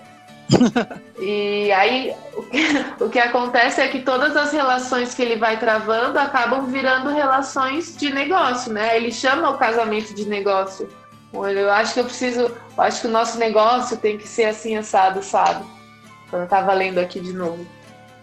e 1.20 1.72
aí 1.74 2.16
o 2.34 2.44
que, 2.44 3.04
o 3.04 3.10
que 3.10 3.20
acontece 3.20 3.82
é 3.82 3.88
que 3.88 4.00
todas 4.00 4.36
as 4.36 4.52
relações 4.52 5.14
que 5.14 5.22
ele 5.22 5.36
vai 5.36 5.60
travando 5.60 6.18
acabam 6.18 6.66
virando 6.66 7.10
relações 7.10 7.96
de 7.98 8.12
negócio, 8.12 8.72
né? 8.72 8.96
Ele 8.96 9.12
chama 9.12 9.50
o 9.50 9.58
casamento 9.58 10.16
de 10.16 10.26
negócio. 10.26 10.90
Eu 11.32 11.72
acho 11.72 11.94
que 11.94 12.00
eu 12.00 12.06
preciso, 12.06 12.42
eu 12.42 12.84
acho 12.84 13.02
que 13.02 13.08
o 13.08 13.12
nosso 13.12 13.38
negócio 13.38 13.98
tem 13.98 14.18
que 14.18 14.28
ser 14.28 14.46
assim 14.46 14.76
assado, 14.76 15.22
sabe? 15.22 15.64
Eu 16.32 16.48
tava 16.48 16.74
lendo 16.74 17.00
aqui 17.00 17.20
de 17.20 17.34
novo. 17.34 17.66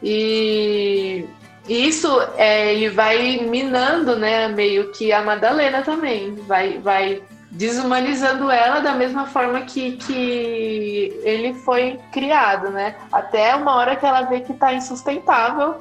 E 0.03 1.25
isso 1.69 2.09
é, 2.37 2.75
ele 2.75 2.89
vai 2.91 3.39
minando, 3.39 4.17
né, 4.17 4.49
meio 4.49 4.91
que 4.93 5.13
a 5.13 5.23
Madalena 5.23 5.83
também, 5.83 6.35
vai, 6.47 6.79
vai 6.79 7.23
desumanizando 7.51 8.51
ela 8.51 8.81
da 8.81 8.93
mesma 8.93 9.27
forma 9.27 9.63
que, 9.63 9.93
que 9.97 11.21
ele 11.23 11.55
foi 11.55 11.99
criado, 12.13 12.71
né? 12.71 12.97
Até 13.11 13.55
uma 13.55 13.75
hora 13.77 13.97
que 13.97 14.05
ela 14.05 14.23
vê 14.23 14.41
que 14.41 14.53
tá 14.53 14.75
insustentável 14.75 15.79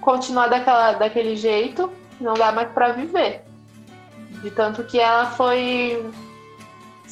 continuar 0.00 0.48
daquela, 0.48 0.92
daquele 0.92 1.36
jeito, 1.36 1.90
não 2.20 2.34
dá 2.34 2.50
mais 2.50 2.68
para 2.70 2.92
viver. 2.92 3.42
De 4.42 4.50
tanto 4.50 4.82
que 4.84 4.98
ela 4.98 5.26
foi 5.30 6.04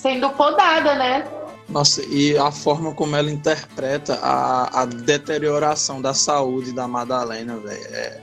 sendo 0.00 0.30
podada, 0.30 0.94
né? 0.94 1.28
Nossa, 1.68 2.02
e 2.02 2.36
a 2.36 2.50
forma 2.50 2.92
como 2.94 3.14
ela 3.14 3.30
interpreta 3.30 4.18
a, 4.22 4.82
a 4.82 4.84
deterioração 4.86 6.00
da 6.02 6.12
saúde 6.14 6.72
da 6.72 6.88
Madalena, 6.88 7.56
velho, 7.58 7.94
é, 7.94 8.20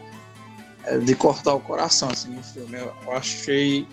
é, 0.86 0.98
de 0.98 1.16
cortar 1.16 1.54
o 1.54 1.60
coração, 1.60 2.10
assim, 2.10 2.36
no 2.36 2.44
filme. 2.44 2.78
Eu, 2.78 2.92
eu 3.06 3.14
achei 3.14 3.88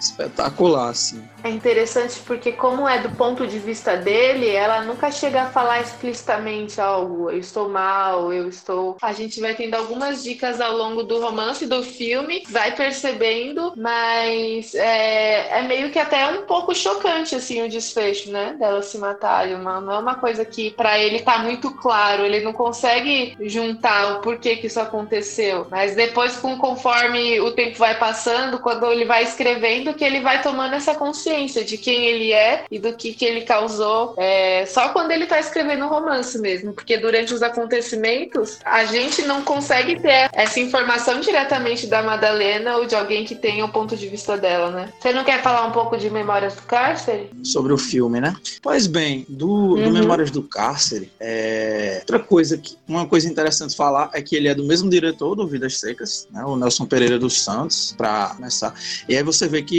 espetacular, 0.00 0.90
assim. 0.90 1.22
É 1.42 1.50
interessante 1.50 2.20
porque, 2.26 2.52
como 2.52 2.88
é 2.88 2.98
do 2.98 3.10
ponto 3.10 3.46
de 3.46 3.58
vista 3.58 3.96
dele, 3.96 4.48
ela 4.48 4.82
nunca 4.82 5.10
chega 5.10 5.42
a 5.42 5.50
falar 5.50 5.80
explicitamente 5.80 6.80
algo. 6.80 7.30
Eu 7.30 7.38
estou 7.38 7.68
mal, 7.68 8.32
eu 8.32 8.48
estou. 8.48 8.96
A 9.02 9.12
gente 9.12 9.40
vai 9.40 9.54
tendo 9.54 9.74
algumas 9.74 10.22
dicas 10.22 10.60
ao 10.60 10.76
longo 10.76 11.02
do 11.02 11.20
romance 11.20 11.66
do 11.66 11.82
filme, 11.82 12.44
vai 12.48 12.74
percebendo, 12.74 13.74
mas 13.76 14.74
é, 14.74 15.58
é 15.58 15.62
meio 15.62 15.90
que 15.90 15.98
até 15.98 16.26
um 16.30 16.46
pouco 16.46 16.74
chocante, 16.74 17.34
assim, 17.34 17.62
o 17.62 17.68
desfecho, 17.68 18.30
né? 18.30 18.56
Dela 18.58 18.82
se 18.82 18.98
matar. 18.98 19.46
Não 19.46 19.92
é 19.92 19.98
uma 19.98 20.14
coisa 20.14 20.44
que, 20.44 20.70
para 20.70 20.98
ele, 20.98 21.20
tá 21.20 21.38
muito 21.38 21.70
claro. 21.72 22.24
Ele 22.24 22.40
não 22.40 22.52
consegue 22.52 23.36
juntar 23.40 24.16
o 24.16 24.20
porquê 24.20 24.56
que 24.56 24.66
isso 24.66 24.80
aconteceu. 24.80 25.66
Mas 25.70 25.94
depois, 25.94 26.36
conforme 26.36 27.40
o 27.40 27.52
tempo 27.52 27.78
vai 27.78 27.98
passando, 27.98 28.58
quando 28.58 28.90
ele 28.90 29.04
vai 29.04 29.22
escrevendo, 29.22 29.93
que 29.94 30.04
ele 30.04 30.20
vai 30.20 30.42
tomando 30.42 30.74
essa 30.74 30.94
consciência 30.94 31.64
de 31.64 31.76
quem 31.76 32.06
ele 32.06 32.32
é 32.32 32.64
e 32.70 32.78
do 32.78 32.92
que, 32.94 33.14
que 33.14 33.24
ele 33.24 33.42
causou 33.42 34.14
é, 34.16 34.66
só 34.66 34.90
quando 34.90 35.10
ele 35.10 35.26
tá 35.26 35.38
escrevendo 35.38 35.84
um 35.84 35.88
romance 35.88 36.38
mesmo, 36.38 36.72
porque 36.72 36.96
durante 36.96 37.32
os 37.32 37.42
acontecimentos 37.42 38.58
a 38.64 38.84
gente 38.84 39.22
não 39.22 39.42
consegue 39.42 40.00
ter 40.00 40.28
essa 40.32 40.60
informação 40.60 41.20
diretamente 41.20 41.86
da 41.86 42.02
Madalena 42.02 42.76
ou 42.76 42.86
de 42.86 42.94
alguém 42.94 43.24
que 43.24 43.34
tenha 43.34 43.64
o 43.64 43.68
ponto 43.68 43.96
de 43.96 44.08
vista 44.08 44.36
dela, 44.36 44.70
né? 44.70 44.92
Você 45.00 45.12
não 45.12 45.24
quer 45.24 45.42
falar 45.42 45.66
um 45.66 45.72
pouco 45.72 45.96
de 45.96 46.10
Memórias 46.10 46.54
do 46.54 46.62
Cárcere? 46.62 47.30
Sobre 47.42 47.72
o 47.72 47.78
filme, 47.78 48.20
né? 48.20 48.34
Pois 48.62 48.86
bem, 48.86 49.24
do, 49.28 49.48
uhum. 49.48 49.84
do 49.84 49.90
Memórias 49.92 50.30
do 50.30 50.42
Cárcere, 50.42 51.10
é... 51.20 51.98
outra 52.00 52.18
coisa 52.18 52.58
que 52.58 52.76
uma 52.86 53.06
coisa 53.06 53.28
interessante 53.28 53.76
falar 53.76 54.10
é 54.12 54.22
que 54.22 54.36
ele 54.36 54.48
é 54.48 54.54
do 54.54 54.64
mesmo 54.64 54.88
diretor 54.90 55.34
do 55.34 55.46
Vidas 55.46 55.78
Secas, 55.78 56.28
né? 56.30 56.44
o 56.44 56.56
Nelson 56.56 56.86
Pereira 56.86 57.18
dos 57.18 57.42
Santos, 57.42 57.94
para 57.96 58.34
começar. 58.34 58.74
E 59.08 59.16
aí 59.16 59.22
você 59.22 59.48
vê 59.48 59.62
que 59.62 59.73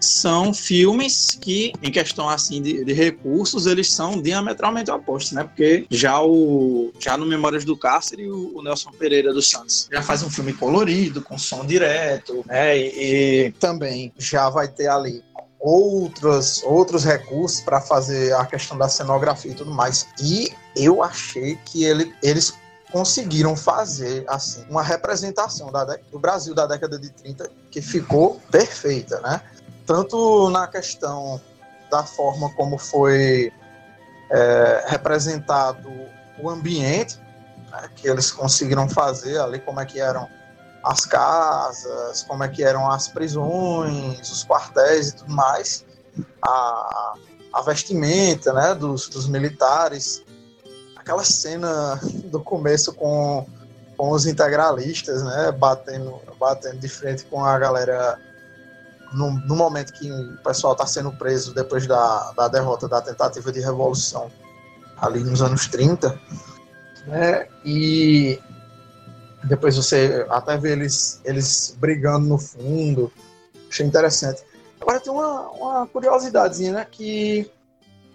são 0.00 0.54
filmes 0.54 1.36
que, 1.40 1.72
em 1.82 1.90
questão 1.90 2.28
assim 2.28 2.62
de, 2.62 2.84
de, 2.84 2.92
recursos, 2.92 3.66
eles 3.66 3.92
são 3.92 4.20
diametralmente 4.20 4.90
opostos, 4.90 5.32
né? 5.32 5.44
Porque 5.44 5.86
já 5.90 6.22
o 6.22 6.92
já 6.98 7.16
no 7.16 7.26
Memórias 7.26 7.64
do 7.64 7.76
Cárcere, 7.76 8.30
o, 8.30 8.56
o 8.56 8.62
Nelson 8.62 8.90
Pereira 8.92 9.32
dos 9.32 9.50
Santos 9.50 9.88
já 9.92 10.02
faz 10.02 10.22
um 10.22 10.30
filme 10.30 10.52
colorido, 10.52 11.20
com 11.20 11.36
som 11.36 11.66
direto, 11.66 12.44
né? 12.46 12.78
E, 12.78 13.46
e 13.46 13.52
também 13.52 14.12
já 14.18 14.48
vai 14.48 14.68
ter 14.68 14.88
ali 14.88 15.22
outros, 15.60 16.62
outros 16.62 17.04
recursos 17.04 17.60
para 17.60 17.80
fazer 17.80 18.32
a 18.34 18.46
questão 18.46 18.78
da 18.78 18.88
cenografia 18.88 19.50
e 19.50 19.54
tudo 19.54 19.72
mais. 19.72 20.06
E 20.22 20.52
eu 20.76 21.02
achei 21.02 21.58
que 21.64 21.84
ele, 21.84 22.12
eles 22.22 22.54
conseguiram 22.90 23.54
fazer 23.54 24.24
assim 24.28 24.64
uma 24.68 24.82
representação 24.82 25.70
da, 25.70 25.84
do 26.10 26.18
Brasil 26.18 26.54
da 26.54 26.66
década 26.66 26.98
de 26.98 27.10
30 27.10 27.50
que 27.70 27.82
ficou 27.82 28.40
perfeita, 28.50 29.20
né? 29.20 29.42
tanto 29.88 30.50
na 30.50 30.66
questão 30.66 31.40
da 31.90 32.04
forma 32.04 32.52
como 32.54 32.76
foi 32.76 33.50
é, 34.30 34.84
representado 34.86 35.88
o 36.38 36.50
ambiente 36.50 37.18
né, 37.70 37.88
que 37.96 38.06
eles 38.06 38.30
conseguiram 38.30 38.86
fazer 38.86 39.38
ali, 39.38 39.58
como 39.58 39.80
é 39.80 39.86
que 39.86 39.98
eram 39.98 40.28
as 40.84 41.06
casas, 41.06 42.22
como 42.22 42.44
é 42.44 42.48
que 42.48 42.62
eram 42.62 42.90
as 42.90 43.08
prisões, 43.08 44.30
os 44.30 44.44
quartéis 44.44 45.08
e 45.08 45.16
tudo 45.16 45.32
mais, 45.32 45.86
a, 46.42 47.14
a 47.54 47.62
vestimenta 47.62 48.52
né, 48.52 48.74
dos, 48.74 49.08
dos 49.08 49.26
militares, 49.26 50.22
aquela 51.08 51.24
cena 51.24 51.98
do 52.26 52.38
começo 52.38 52.92
com, 52.92 53.46
com 53.96 54.10
os 54.10 54.26
integralistas, 54.26 55.22
né, 55.22 55.50
batendo, 55.50 56.20
batendo 56.38 56.76
de 56.76 56.88
frente 56.88 57.24
com 57.24 57.42
a 57.42 57.58
galera 57.58 58.18
no, 59.14 59.30
no 59.30 59.56
momento 59.56 59.94
que 59.94 60.12
o 60.12 60.36
pessoal 60.42 60.74
está 60.74 60.86
sendo 60.86 61.10
preso 61.12 61.54
depois 61.54 61.86
da, 61.86 62.32
da 62.32 62.46
derrota 62.48 62.86
da 62.86 63.00
tentativa 63.00 63.50
de 63.50 63.58
revolução, 63.58 64.30
ali 64.98 65.24
nos 65.24 65.40
anos 65.40 65.66
30, 65.66 66.20
né? 67.06 67.48
E 67.64 68.38
depois 69.44 69.76
você 69.76 70.26
até 70.28 70.58
vê 70.58 70.72
eles, 70.72 71.22
eles 71.24 71.74
brigando 71.80 72.26
no 72.26 72.36
fundo, 72.36 73.10
achei 73.70 73.86
interessante. 73.86 74.42
Agora 74.78 75.00
tem 75.00 75.10
uma, 75.10 75.48
uma 75.52 75.86
curiosidadezinha, 75.86 76.72
né? 76.72 76.86
Que 76.90 77.50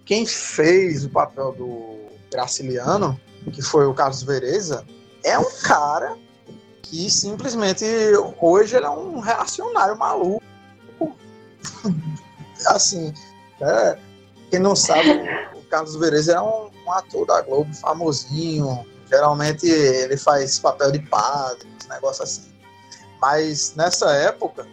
quem 0.05 0.27
fez 0.27 1.03
o 1.05 1.09
papel 1.09 1.53
do 1.53 2.02
Graciliano, 2.33 3.19
que 3.51 3.61
foi 3.61 3.85
o 3.85 3.93
Carlos 3.93 4.23
Vereza, 4.23 4.85
é 5.23 5.37
um 5.37 5.51
cara 5.63 6.17
que 6.81 7.09
simplesmente 7.09 7.85
hoje 8.41 8.75
ele 8.75 8.85
é 8.85 8.89
um 8.89 9.19
reacionário 9.19 9.97
maluco 9.97 10.43
assim, 12.67 13.13
né? 13.59 13.97
quem 14.49 14.59
não 14.59 14.75
sabe, 14.75 15.09
o 15.55 15.61
Carlos 15.63 15.95
Vereza 15.95 16.33
é 16.33 16.41
um, 16.41 16.69
um, 16.85 16.91
ator 16.91 17.25
da 17.25 17.41
Globo 17.41 17.73
famosinho. 17.73 18.85
Geralmente 19.09 19.67
ele 19.67 20.15
faz 20.15 20.59
papel 20.59 20.91
de 20.91 20.99
padre, 20.99 21.67
uns 21.75 21.87
negócios 21.87 22.21
assim. 22.21 22.53
Mas 23.19 23.73
nessa 23.75 24.11
época, 24.11 24.67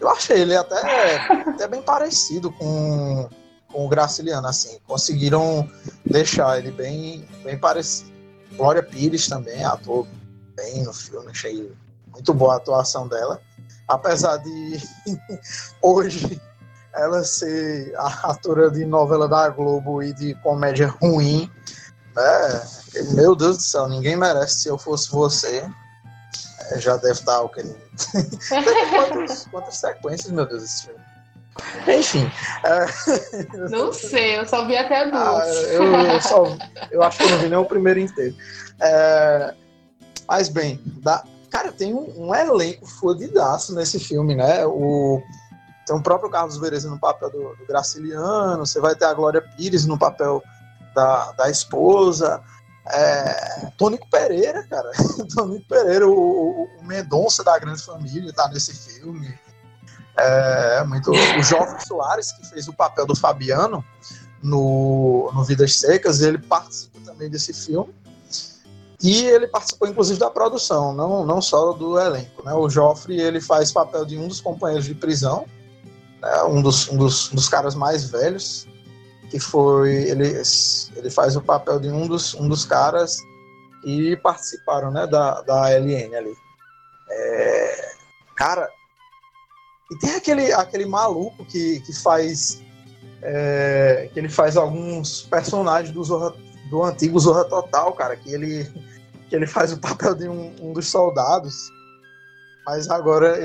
eu 0.00 0.08
achei 0.08 0.42
ele 0.42 0.56
até, 0.56 1.16
até 1.48 1.66
bem 1.66 1.82
parecido 1.82 2.52
com, 2.52 3.28
com 3.74 3.84
o 3.84 3.88
Graciliano, 3.88 4.46
assim. 4.46 4.78
Conseguiram 4.86 5.68
deixar 6.06 6.58
ele 6.58 6.70
bem, 6.70 7.28
bem 7.42 7.58
parecido. 7.58 8.08
Glória 8.56 8.84
Pires 8.84 9.26
também, 9.26 9.64
ator 9.64 10.06
bem 10.54 10.84
no 10.84 10.92
filme, 10.92 11.28
achei 11.28 11.72
muito 12.06 12.32
boa 12.32 12.54
a 12.54 12.56
atuação 12.58 13.08
dela. 13.08 13.42
Apesar 13.88 14.36
de 14.36 14.80
hoje 15.82 16.40
ela 16.94 17.24
ser 17.24 17.92
a 17.96 18.30
atora 18.30 18.70
de 18.70 18.84
novela 18.84 19.26
da 19.26 19.48
Globo 19.48 20.00
e 20.00 20.12
de 20.12 20.34
comédia 20.36 20.86
ruim, 20.86 21.50
né? 22.14 22.66
Meu 23.14 23.34
Deus 23.34 23.56
do 23.56 23.62
céu, 23.64 23.88
ninguém 23.88 24.16
merece 24.16 24.60
se 24.60 24.68
eu 24.68 24.78
fosse 24.78 25.10
você. 25.10 25.68
É, 26.70 26.78
já 26.78 26.96
deve 26.96 27.18
estar 27.18 27.40
o 27.40 27.48
que 27.48 27.60
quantas, 28.94 29.46
quantas 29.46 29.76
sequências, 29.76 30.30
meu 30.30 30.46
Deus, 30.46 30.62
esse 30.62 30.84
filme? 30.84 31.13
Enfim. 31.88 32.30
É... 32.64 32.86
Não 33.70 33.92
sei, 33.92 34.38
eu 34.38 34.46
só 34.46 34.66
vi 34.66 34.76
até 34.76 35.10
duas. 35.10 35.16
Ah, 35.16 35.48
eu, 35.72 36.20
só, 36.22 36.56
eu 36.90 37.02
acho 37.02 37.18
que 37.18 37.24
eu 37.24 37.30
não 37.30 37.38
vi 37.38 37.48
nem 37.48 37.58
o 37.58 37.64
primeiro 37.64 38.00
inteiro. 38.00 38.34
É... 38.80 39.54
Mas 40.26 40.48
bem, 40.48 40.80
cara, 41.50 41.70
tem 41.70 41.94
um, 41.94 42.28
um 42.28 42.34
elenco 42.34 42.86
fodidaço 42.86 43.74
nesse 43.74 44.00
filme, 44.00 44.34
né? 44.34 44.64
O 44.66 45.22
tem 45.86 45.94
o 45.94 46.02
próprio 46.02 46.30
Carlos 46.30 46.56
Vereza 46.56 46.88
no 46.88 46.98
papel 46.98 47.30
do, 47.30 47.54
do 47.56 47.66
Graciliano, 47.66 48.64
você 48.64 48.80
vai 48.80 48.94
ter 48.94 49.04
a 49.04 49.12
Glória 49.12 49.42
Pires 49.42 49.84
no 49.84 49.98
papel 49.98 50.42
da, 50.94 51.32
da 51.32 51.50
esposa, 51.50 52.42
é, 52.90 53.70
Tônico 53.76 54.08
Pereira, 54.10 54.66
cara. 54.68 54.90
Tônico 55.34 55.66
Pereira, 55.68 56.06
o, 56.08 56.64
o 56.64 56.84
Mendonça 56.84 57.42
da 57.42 57.58
Grande 57.58 57.82
Família, 57.82 58.32
tá 58.32 58.48
nesse 58.48 58.74
filme. 58.74 59.38
É, 60.16 60.84
muito, 60.84 61.10
o 61.10 61.42
Jovem 61.42 61.78
Soares, 61.80 62.32
que 62.32 62.46
fez 62.48 62.68
o 62.68 62.72
papel 62.72 63.06
do 63.06 63.16
Fabiano 63.16 63.84
no, 64.42 65.30
no 65.34 65.44
Vidas 65.44 65.78
Secas, 65.78 66.20
ele 66.20 66.38
participa 66.38 67.00
também 67.04 67.28
desse 67.28 67.52
filme. 67.52 67.92
E 69.02 69.26
ele 69.26 69.46
participou, 69.48 69.88
inclusive, 69.88 70.18
da 70.18 70.30
produção, 70.30 70.94
não, 70.94 71.26
não 71.26 71.42
só 71.42 71.72
do 71.72 71.98
elenco. 71.98 72.42
Né? 72.44 72.54
O 72.54 72.70
Joffre 72.70 73.20
ele 73.20 73.40
faz 73.40 73.72
papel 73.72 74.04
de 74.04 74.16
um 74.16 74.28
dos 74.28 74.40
companheiros 74.40 74.86
de 74.86 74.94
prisão, 74.94 75.46
né, 76.22 76.42
um, 76.44 76.62
dos, 76.62 76.88
um, 76.88 76.96
dos, 76.96 77.30
um 77.30 77.34
dos 77.34 77.48
caras 77.48 77.74
mais 77.74 78.08
velhos, 78.08 78.66
que 79.30 79.38
foi 79.38 79.92
ele, 80.04 80.42
ele 80.96 81.10
faz 81.10 81.36
o 81.36 81.42
papel 81.42 81.78
de 81.78 81.88
um 81.88 82.06
dos, 82.06 82.34
um 82.34 82.48
dos 82.48 82.64
caras 82.64 83.18
que 83.82 84.16
participaram 84.18 84.90
né, 84.90 85.06
da, 85.06 85.42
da 85.42 85.68
LN 85.68 86.16
ali. 86.16 86.34
É, 87.10 87.92
cara, 88.36 88.70
e 89.90 89.98
tem 89.98 90.14
aquele, 90.14 90.52
aquele 90.52 90.86
maluco 90.86 91.44
que, 91.44 91.80
que 91.80 91.92
faz 91.92 92.62
é, 93.24 94.10
que 94.12 94.18
ele 94.18 94.28
faz 94.28 94.56
alguns 94.56 95.22
personagens 95.22 95.92
do, 95.92 96.04
Zorra, 96.04 96.34
do 96.68 96.82
antigo 96.82 97.18
Zorra 97.18 97.44
Total, 97.44 97.92
cara, 97.94 98.16
que 98.16 98.32
ele, 98.32 98.64
que 99.28 99.34
ele 99.34 99.46
faz 99.46 99.72
o 99.72 99.78
papel 99.80 100.14
de 100.14 100.28
um, 100.28 100.54
um 100.60 100.72
dos 100.72 100.88
soldados, 100.88 101.54
mas 102.66 102.88
agora 102.90 103.44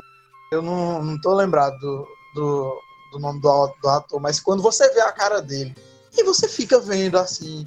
eu 0.51 0.61
não, 0.61 1.01
não 1.01 1.21
tô 1.21 1.33
lembrado 1.33 1.77
do, 1.79 2.07
do, 2.35 2.81
do 3.13 3.19
nome 3.19 3.39
do, 3.41 3.73
do, 3.81 3.89
ator, 3.89 4.19
mas 4.19 4.39
quando 4.39 4.61
você 4.61 4.93
vê 4.93 5.01
a 5.01 5.11
cara 5.11 5.41
dele 5.41 5.75
e 6.17 6.23
você 6.23 6.47
fica 6.47 6.79
vendo 6.79 7.17
assim, 7.17 7.65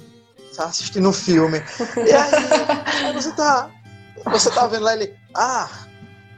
tá 0.55 0.65
assistindo 0.65 1.09
um 1.09 1.13
filme, 1.13 1.63
e 1.97 2.11
aí, 2.11 3.13
você 3.13 3.31
tá 3.31 3.71
você 4.25 4.51
tá 4.51 4.67
vendo 4.67 4.83
lá 4.83 4.93
ele, 4.93 5.13
ah, 5.35 5.67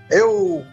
eu 0.10 0.66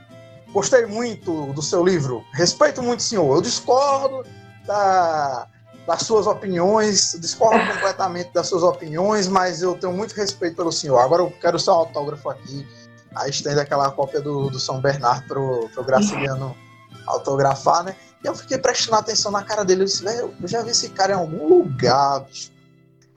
gostei 0.53 0.87
muito 0.87 1.53
do 1.53 1.63
seu 1.63 1.85
livro, 1.85 2.25
respeito 2.33 2.83
muito 2.83 3.01
o 3.01 3.03
senhor, 3.03 3.37
eu 3.37 3.43
discordo 3.43 4.25
da, 4.67 5.47
das 5.87 6.03
suas 6.03 6.27
opiniões, 6.27 7.17
discordo 7.21 7.59
completamente 7.73 8.33
das 8.33 8.47
suas 8.47 8.63
opiniões, 8.63 9.29
mas 9.29 9.63
eu 9.63 9.75
tenho 9.77 9.93
muito 9.93 10.13
respeito 10.13 10.57
pelo 10.57 10.73
senhor. 10.73 10.99
Agora 10.99 11.23
eu 11.23 11.31
quero 11.41 11.59
seu 11.59 11.75
autógrafo 11.75 12.29
aqui. 12.31 12.67
Aí 13.15 13.31
estende 13.31 13.61
aquela 13.61 13.91
cópia 13.91 14.21
do, 14.21 14.49
do 14.49 14.59
São 14.59 14.81
Bernardo 14.81 15.27
pro, 15.27 15.69
pro 15.75 15.85
Graciliano 15.85 16.57
autografar, 17.07 17.85
né? 17.85 17.97
E 18.25 18.27
eu 18.27 18.35
fiquei 18.35 18.57
prestando 18.57 18.97
atenção 18.97 19.31
na 19.31 19.43
cara 19.43 19.65
dele. 19.65 19.83
Eu 19.83 19.87
disse, 19.87 20.03
velho, 20.03 20.35
eu 20.41 20.49
já 20.49 20.63
vi 20.63 20.71
esse 20.71 20.89
cara 20.91 21.13
em 21.13 21.17
algum 21.17 21.47
lugar, 21.47 22.21
bicho. 22.21 22.51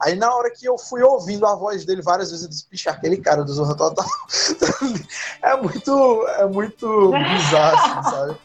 Aí 0.00 0.14
na 0.14 0.34
hora 0.34 0.50
que 0.50 0.66
eu 0.66 0.76
fui 0.76 1.02
ouvindo 1.02 1.46
a 1.46 1.54
voz 1.54 1.84
dele 1.84 2.02
várias 2.02 2.30
vezes, 2.30 2.44
eu 2.44 2.50
disse, 2.50 2.66
bicho, 2.70 2.90
aquele 2.90 3.16
cara 3.16 3.42
do 3.42 3.52
Zorra 3.52 3.74
Total 3.74 4.04
é 5.42 5.56
muito, 5.56 6.26
é 6.38 6.46
muito 6.46 7.10
bizarro, 7.10 7.76
assim, 7.76 8.10
sabe? 8.10 8.36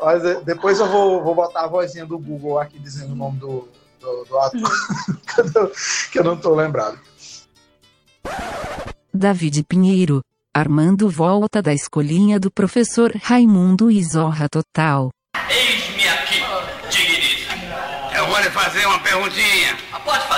Mas 0.00 0.24
é, 0.24 0.40
depois 0.42 0.78
eu 0.78 0.88
vou, 0.88 1.22
vou 1.22 1.34
botar 1.34 1.64
a 1.64 1.66
vozinha 1.66 2.06
do 2.06 2.18
Google 2.18 2.60
aqui 2.60 2.78
dizendo 2.78 3.12
o 3.12 3.16
nome 3.16 3.38
do, 3.38 3.68
do, 4.00 4.24
do 4.24 4.38
ator, 4.38 4.70
que 6.12 6.18
eu 6.18 6.24
não 6.24 6.34
estou 6.34 6.54
lembrado. 6.54 6.98
David 9.12 9.64
Pinheiro. 9.64 10.20
Armando 10.56 11.08
volta 11.08 11.60
da 11.60 11.74
escolinha 11.74 12.38
do 12.38 12.48
professor 12.48 13.10
Raimundo 13.20 13.90
e 13.90 14.00
Zorra 14.04 14.48
Total. 14.48 15.10
Eis-me 15.50 16.08
aqui, 16.08 16.40
digníssimo. 16.88 17.74
Eu 18.16 18.26
vou 18.28 18.38
lhe 18.38 18.50
fazer 18.50 18.86
uma 18.86 19.00
perguntinha. 19.00 19.83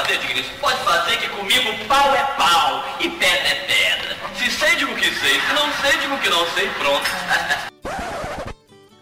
Fazer, 0.06 0.18
digníssimo. 0.18 0.58
Pode 0.60 0.78
fazer 0.84 1.16
que 1.16 1.28
comigo 1.30 1.84
pau 1.88 2.14
é 2.14 2.22
pau 2.38 2.84
e 3.00 3.08
pedra 3.08 3.48
é 3.48 3.54
pedra. 3.66 4.16
Se 4.36 4.48
sei, 4.52 4.76
digo 4.76 4.94
que 4.94 5.10
sei. 5.10 5.40
Se 5.40 5.52
não 5.52 5.72
sei, 5.72 5.98
digo 5.98 6.16
que 6.18 6.28
não 6.28 6.46
sei. 6.50 6.68
Pronto. 6.78 7.10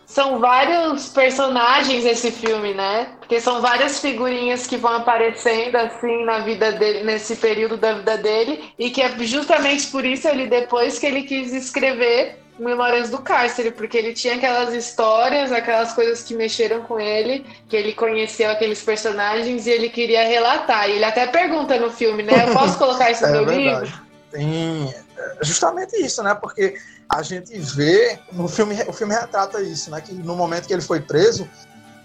São 0.07 0.39
vários 0.39 1.11
personagens 1.11 2.07
esse 2.07 2.31
filme, 2.31 2.73
né? 2.73 3.09
Porque 3.19 3.39
são 3.39 3.61
várias 3.61 4.01
figurinhas 4.01 4.67
que 4.67 4.79
vão 4.79 4.97
aparecendo 4.97 5.77
assim 5.77 6.25
na 6.25 6.39
vida 6.39 6.73
dele, 6.73 7.05
nesse 7.05 7.37
período 7.37 7.77
da 7.77 7.95
vida 7.95 8.17
dele, 8.17 8.73
e 8.79 8.91
que 8.91 9.03
é 9.03 9.15
justamente 9.27 9.89
por 9.89 10.07
isso 10.07 10.27
ele 10.27 10.47
depois 10.47 10.99
que 10.99 11.05
ele 11.05 11.25
quis 11.25 11.53
escrever 11.53 12.44
Memórias 12.59 13.11
do 13.11 13.19
Cárcere, 13.19 13.73
porque 13.73 13.99
ele 13.99 14.13
tinha 14.13 14.37
aquelas 14.37 14.73
histórias, 14.73 15.51
aquelas 15.51 15.93
coisas 15.93 16.23
que 16.23 16.35
mexeram 16.35 16.83
com 16.83 17.01
ele, 17.01 17.45
que 17.69 17.77
ele 17.77 17.93
conheceu 17.93 18.51
aqueles 18.51 18.81
personagens 18.83 19.67
e 19.67 19.71
ele 19.71 19.89
queria 19.89 20.27
relatar. 20.27 20.89
E 20.89 20.93
ele 20.93 21.05
até 21.05 21.27
pergunta 21.27 21.79
no 21.79 21.91
filme, 21.91 22.23
né? 22.23 22.49
Eu 22.49 22.53
posso 22.53 22.79
colocar 22.79 23.11
isso 23.11 23.23
no 23.27 23.29
é 23.29 23.33
meu 23.33 23.47
verdade. 23.47 23.85
livro? 23.87 24.05
Tem 24.31 24.95
é 25.17 25.45
justamente 25.45 25.97
isso, 25.97 26.23
né? 26.23 26.35
Porque 26.35 26.77
a 27.09 27.23
gente 27.23 27.57
vê 27.59 28.19
no 28.33 28.49
filme, 28.49 28.77
o 28.87 28.93
filme 28.93 29.15
retrata 29.15 29.61
isso, 29.61 29.91
né? 29.91 30.01
Que 30.01 30.13
no 30.13 30.37
momento 30.37 30.67
que 30.67 30.73
ele 30.73 30.83
foi 30.83 31.01
preso, 31.01 31.49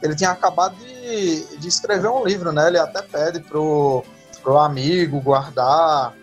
ele 0.01 0.15
tinha 0.15 0.31
acabado 0.31 0.75
de, 0.75 1.57
de 1.57 1.67
escrever 1.67 2.09
um 2.09 2.23
livro, 2.25 2.51
né? 2.51 2.67
Ele 2.67 2.77
até 2.77 3.01
pede 3.01 3.39
pro, 3.39 4.03
pro 4.41 4.57
amigo 4.57 5.19
guardar, 5.19 6.13
é, 6.13 6.18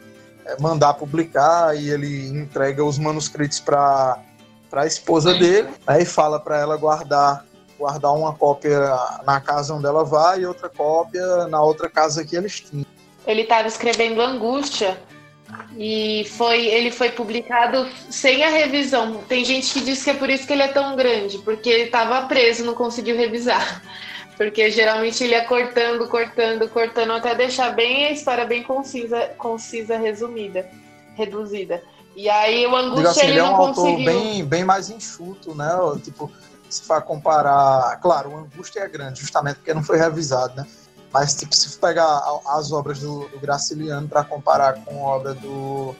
mandar 0.60 0.94
publicar 0.94 1.76
e 1.76 1.90
ele 1.90 2.28
entrega 2.28 2.84
os 2.84 2.98
manuscritos 2.98 3.60
para 3.60 4.18
para 4.68 4.82
a 4.82 4.86
esposa 4.86 5.32
dele, 5.32 5.68
né? 5.86 6.02
E 6.02 6.04
fala 6.04 6.40
para 6.40 6.58
ela 6.58 6.76
guardar 6.76 7.44
guardar 7.78 8.12
uma 8.14 8.32
cópia 8.32 8.78
na 9.24 9.40
casa 9.40 9.74
onde 9.74 9.86
ela 9.86 10.04
vai 10.04 10.40
e 10.40 10.46
outra 10.46 10.68
cópia 10.68 11.46
na 11.46 11.62
outra 11.62 11.88
casa 11.88 12.24
que 12.24 12.34
eles 12.34 12.60
tinham. 12.60 12.86
Ele 13.26 13.42
estava 13.42 13.68
escrevendo 13.68 14.20
Angústia, 14.20 14.98
e 15.76 16.26
foi, 16.36 16.66
ele 16.66 16.90
foi 16.90 17.10
publicado 17.10 17.86
sem 18.10 18.42
a 18.42 18.48
revisão. 18.48 19.22
Tem 19.28 19.44
gente 19.44 19.72
que 19.72 19.80
diz 19.80 20.02
que 20.02 20.10
é 20.10 20.14
por 20.14 20.30
isso 20.30 20.46
que 20.46 20.52
ele 20.52 20.62
é 20.62 20.68
tão 20.68 20.96
grande, 20.96 21.38
porque 21.38 21.68
ele 21.68 21.84
estava 21.84 22.26
preso, 22.26 22.64
não 22.64 22.74
conseguiu 22.74 23.16
revisar. 23.16 23.82
Porque 24.36 24.70
geralmente 24.70 25.24
ele 25.24 25.32
ia 25.32 25.44
cortando, 25.44 26.08
cortando, 26.08 26.68
cortando, 26.68 27.12
até 27.12 27.34
deixar 27.34 27.70
bem 27.70 28.06
a 28.06 28.10
história 28.10 28.44
bem 28.44 28.62
concisa, 28.62 29.28
concisa 29.38 29.96
resumida, 29.96 30.68
reduzida. 31.14 31.82
E 32.14 32.28
aí 32.28 32.66
o 32.66 32.76
Angústia 32.76 33.10
assim, 33.10 33.20
ele, 33.20 33.30
ele 33.32 33.38
é 33.38 33.44
um 33.44 33.56
autor 33.56 33.74
conseguiu. 33.74 34.04
bem, 34.04 34.44
bem 34.44 34.64
mais 34.64 34.90
enxuto, 34.90 35.54
né? 35.54 35.68
Tipo, 36.02 36.30
se 36.68 36.82
for 36.82 37.00
comparar. 37.02 37.98
Claro, 38.00 38.30
o 38.30 38.36
Angústia 38.38 38.80
é 38.80 38.88
grande, 38.88 39.20
justamente 39.20 39.56
porque 39.56 39.72
não 39.72 39.82
foi 39.82 39.98
revisado, 39.98 40.54
né? 40.56 40.66
Mas, 41.12 41.34
tipo, 41.34 41.54
se 41.54 41.78
pegar 41.78 42.22
as 42.48 42.72
obras 42.72 43.00
do, 43.00 43.26
do 43.28 43.38
Graciliano 43.38 44.08
para 44.08 44.22
comparar 44.24 44.84
com 44.84 45.02
obra 45.02 45.34
do, 45.34 45.94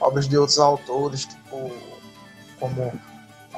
obras 0.00 0.28
de 0.28 0.36
outros 0.36 0.58
autores, 0.58 1.24
tipo, 1.24 1.70
como, 2.58 2.92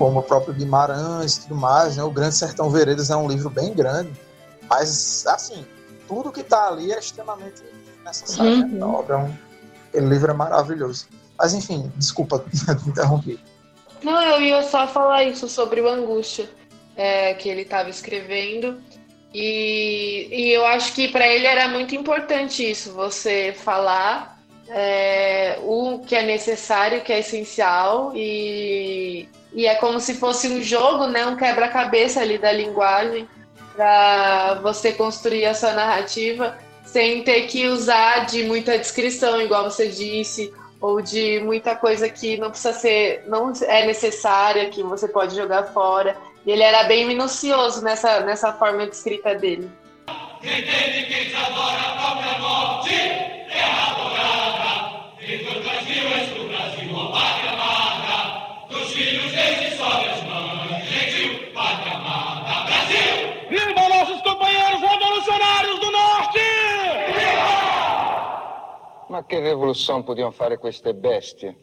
como 0.00 0.20
o 0.20 0.22
próprio 0.22 0.54
Guimarães 0.54 1.36
e 1.36 1.42
tudo 1.42 1.56
mais, 1.56 1.98
né? 1.98 2.02
O 2.02 2.10
Grande 2.10 2.34
Sertão 2.34 2.70
Veredas 2.70 3.10
é 3.10 3.16
um 3.16 3.28
livro 3.28 3.50
bem 3.50 3.74
grande, 3.74 4.10
mas, 4.66 5.26
assim, 5.26 5.66
tudo 6.08 6.32
que 6.32 6.40
está 6.40 6.68
ali 6.68 6.90
é 6.90 6.98
extremamente 6.98 7.62
necessário. 8.02 8.66
Né? 8.66 8.78
Uhum. 8.78 8.84
A 8.84 8.98
obra 8.98 9.14
é 9.14 9.18
um, 9.18 9.34
aquele 9.88 10.06
livro 10.06 10.30
é 10.30 10.34
maravilhoso. 10.34 11.06
Mas, 11.38 11.52
enfim, 11.52 11.92
desculpa 11.96 12.42
te 12.48 12.88
interromper. 12.88 13.38
Não, 14.02 14.22
eu 14.22 14.40
ia 14.40 14.62
só 14.62 14.88
falar 14.88 15.24
isso 15.24 15.46
sobre 15.46 15.82
o 15.82 15.88
Angústia, 15.88 16.48
é, 16.96 17.34
que 17.34 17.50
ele 17.50 17.60
estava 17.60 17.90
escrevendo. 17.90 18.80
E, 19.34 20.28
e 20.32 20.50
eu 20.50 20.64
acho 20.64 20.94
que 20.94 21.08
para 21.08 21.28
ele 21.28 21.46
era 21.46 21.68
muito 21.68 21.94
importante 21.94 22.68
isso, 22.68 22.94
você 22.94 23.54
falar 23.54 24.40
é, 24.66 25.58
o 25.62 25.98
que 25.98 26.16
é 26.16 26.22
necessário, 26.24 27.00
o 27.00 27.02
que 27.02 27.12
é 27.12 27.18
essencial, 27.18 28.12
e, 28.16 29.28
e 29.52 29.66
é 29.66 29.74
como 29.76 30.00
se 30.00 30.14
fosse 30.14 30.48
um 30.48 30.62
jogo, 30.62 31.06
né, 31.06 31.26
um 31.26 31.36
quebra-cabeça 31.36 32.20
ali 32.20 32.38
da 32.38 32.52
linguagem, 32.52 33.28
para 33.74 34.54
você 34.62 34.92
construir 34.92 35.46
a 35.46 35.54
sua 35.54 35.72
narrativa 35.72 36.56
sem 36.84 37.22
ter 37.22 37.42
que 37.42 37.68
usar 37.68 38.26
de 38.26 38.42
muita 38.44 38.76
descrição, 38.76 39.40
igual 39.40 39.64
você 39.64 39.88
disse, 39.88 40.52
ou 40.80 41.00
de 41.00 41.40
muita 41.40 41.76
coisa 41.76 42.08
que 42.08 42.36
não 42.36 42.50
precisa 42.50 42.72
ser, 42.72 43.24
não 43.28 43.52
é 43.62 43.86
necessária, 43.86 44.70
que 44.70 44.82
você 44.82 45.06
pode 45.06 45.36
jogar 45.36 45.64
fora. 45.72 46.16
E 46.44 46.50
ele 46.50 46.62
era 46.62 46.84
bem 46.84 47.06
minucioso 47.06 47.82
nessa, 47.82 48.20
nessa 48.20 48.52
forma 48.52 48.86
de 48.86 48.96
escrita 48.96 49.34
dele. 49.34 49.70
Quem 50.40 50.64
tem 50.64 51.04
quem 51.04 51.36
adora 51.36 51.80
a 51.80 51.96
própria 52.00 52.38
morte 52.38 52.94
é 52.94 53.62
adorada. 53.62 55.12
Viva 55.20 55.50
o 55.50 55.62
Brasil, 55.62 56.08
és 56.16 56.28
do 56.30 56.48
Brasil, 56.48 56.94
ó 56.94 57.12
pátria 57.12 57.50
amada. 57.50 58.29
Dos 58.70 58.92
filhos 58.92 59.32
desde 59.32 59.76
sobe 59.76 60.08
as 60.08 60.22
mães, 60.24 60.84
gentil, 60.86 61.52
pátria 61.52 61.96
amada, 61.96 62.64
Brasil! 62.66 63.48
Viva 63.50 63.88
nossos 63.88 64.22
companheiros 64.22 64.80
revolucionários 64.80 65.80
do 65.80 65.90
Norte! 65.90 66.38
Ma 69.08 69.24
che 69.24 69.40
rivoluzione 69.40 70.04
podiam 70.04 70.30
fare 70.30 70.56
queste 70.56 70.92
bestie? 70.92 71.56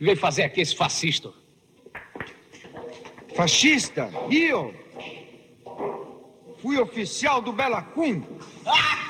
Veio 0.00 0.16
fazer 0.16 0.42
aqui 0.42 0.62
esse 0.62 0.74
fascista. 0.74 1.32
Fascista? 3.34 4.10
Io? 4.28 4.74
Fui 6.56 6.76
oficial 6.78 7.40
do 7.40 7.52
Bela 7.52 7.82
Kun. 7.82 8.24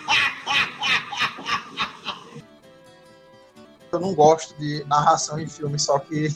Eu 3.93 4.01
não 4.01 4.15
gosto 4.15 4.55
de 4.59 4.85
narração 4.87 5.39
em 5.39 5.47
filme, 5.47 5.79
só 5.79 5.99
que 5.99 6.29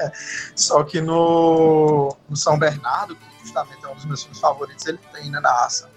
só 0.54 0.84
que 0.84 1.00
no, 1.00 2.16
no 2.28 2.36
São 2.36 2.58
Bernardo, 2.58 3.16
que 3.16 3.40
justamente 3.40 3.84
é 3.84 3.88
um 3.88 3.94
dos 3.94 4.04
meus 4.04 4.22
filmes 4.22 4.40
favoritos, 4.40 4.86
ele 4.86 4.98
tem 5.12 5.30
na 5.30 5.40
narração. 5.40 5.88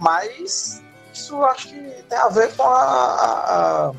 Mas 0.00 0.82
isso 1.12 1.42
acho 1.44 1.68
que 1.68 1.80
tem 2.08 2.18
a 2.18 2.28
ver 2.28 2.54
com 2.56 2.64
a, 2.64 2.82
a, 2.82 3.92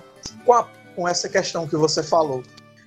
com, 0.46 0.54
a, 0.54 0.68
com 0.96 1.08
essa 1.08 1.30
questão 1.30 1.68
que 1.68 1.76
você 1.76 2.04
falou, 2.04 2.44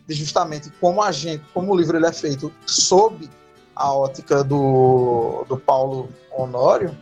de 0.06 0.14
justamente 0.14 0.70
como 0.80 1.02
a 1.02 1.12
gente, 1.12 1.44
como 1.52 1.72
o 1.72 1.76
livro 1.76 1.96
ele 1.96 2.06
é 2.06 2.12
feito 2.12 2.52
sob 2.66 3.28
a 3.74 3.92
ótica 3.92 4.42
do, 4.42 5.44
do 5.48 5.56
Paulo 5.56 6.08
Honório, 6.36 6.96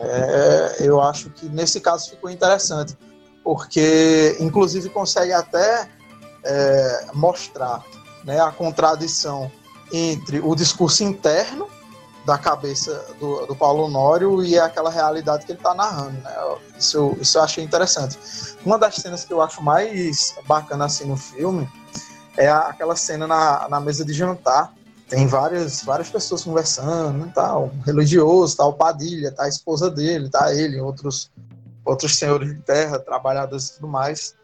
É, 0.00 0.76
eu 0.80 1.00
acho 1.00 1.28
que 1.30 1.48
nesse 1.48 1.80
caso 1.80 2.10
ficou 2.10 2.30
interessante, 2.30 2.96
porque 3.42 4.36
inclusive 4.38 4.88
consegue 4.90 5.32
até 5.32 5.88
é, 6.44 7.06
mostrar 7.14 7.84
né, 8.24 8.40
a 8.40 8.50
contradição 8.50 9.50
entre 9.92 10.40
o 10.40 10.54
discurso 10.54 11.02
interno 11.04 11.68
da 12.28 12.36
cabeça 12.36 13.06
do, 13.18 13.46
do 13.46 13.56
Paulo 13.56 13.84
Honório 13.84 14.44
e 14.44 14.58
aquela 14.58 14.90
realidade 14.90 15.46
que 15.46 15.52
ele 15.52 15.58
está 15.58 15.74
narrando. 15.74 16.20
Né? 16.20 16.36
Isso, 16.78 17.16
isso 17.20 17.38
eu 17.38 17.42
achei 17.42 17.64
interessante. 17.64 18.18
Uma 18.66 18.78
das 18.78 18.96
cenas 18.96 19.24
que 19.24 19.32
eu 19.32 19.40
acho 19.40 19.62
mais 19.62 20.34
bacana 20.46 20.84
assim 20.84 21.06
no 21.06 21.16
filme 21.16 21.66
é 22.36 22.50
aquela 22.50 22.94
cena 22.94 23.26
na, 23.26 23.66
na 23.70 23.80
mesa 23.80 24.04
de 24.04 24.12
jantar. 24.12 24.74
Tem 25.08 25.26
várias, 25.26 25.82
várias 25.82 26.10
pessoas 26.10 26.44
conversando, 26.44 27.24
né, 27.24 27.32
tal, 27.34 27.72
religioso, 27.86 28.54
tal, 28.54 28.74
Padilha, 28.74 29.32
tá 29.32 29.44
a 29.44 29.48
esposa 29.48 29.90
dele, 29.90 30.28
tá 30.28 30.54
ele, 30.54 30.78
outros, 30.78 31.30
outros 31.82 32.18
senhores 32.18 32.50
de 32.50 32.60
terra, 32.60 32.98
trabalhadores 32.98 33.68
e 33.68 33.74
tudo 33.76 33.88
mais. 33.88 34.34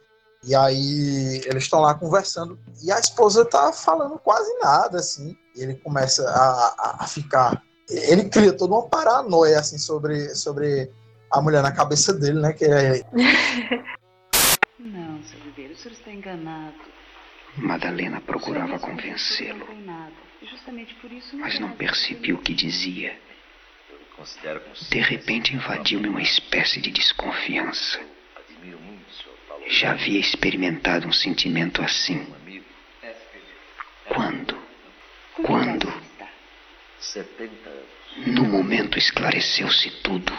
E 0.47 0.55
aí 0.55 1.41
eles 1.47 1.65
estão 1.65 1.81
lá 1.81 1.95
conversando 1.95 2.59
e 2.83 2.93
a 2.93 2.99
esposa 2.99 3.45
tá 3.45 3.73
falando 3.73 4.19
quase 4.19 4.53
nada, 4.59 4.99
assim. 4.99 5.37
E 5.57 5.63
ele 5.63 5.75
começa 5.75 6.29
a, 6.29 6.75
a, 6.79 7.05
a 7.05 7.07
ficar. 7.07 7.63
Ele 7.89 8.29
cria 8.29 8.53
toda 8.53 8.75
uma 8.75 8.89
paranoia, 8.89 9.59
assim, 9.59 9.79
sobre, 9.79 10.35
sobre 10.35 10.91
a 11.31 11.41
mulher 11.41 11.63
na 11.63 11.73
cabeça 11.73 12.13
dele, 12.13 12.41
né? 12.41 12.53
Que 12.53 12.65
é. 12.65 13.03
Não, 14.79 15.23
seu 15.23 15.41
Ribeiro, 15.41 15.73
o 15.73 15.77
senhor 15.77 15.95
está 15.95 16.11
enganado. 16.11 16.75
Madalena 17.57 18.21
procurava 18.21 18.79
convencê-lo, 18.79 19.65
mas 21.35 21.61
não 21.61 21.71
percebi 21.77 22.33
o 22.33 22.39
que 22.39 22.53
dizia. 22.53 23.17
De 24.91 25.01
repente 25.01 25.55
invadiu-me 25.55 26.09
uma 26.09 26.23
espécie 26.23 26.81
de 26.81 26.91
desconfiança. 26.91 28.01
Já 29.67 29.93
havia 29.93 30.21
experimentado 30.21 31.07
um 31.09 31.13
sentimento 31.13 31.83
assim. 31.83 32.27
Quando? 34.07 34.59
Quando? 35.43 35.93
No 38.27 38.45
momento 38.45 38.99
esclareceu-se 38.99 39.91
tudo. 40.03 40.33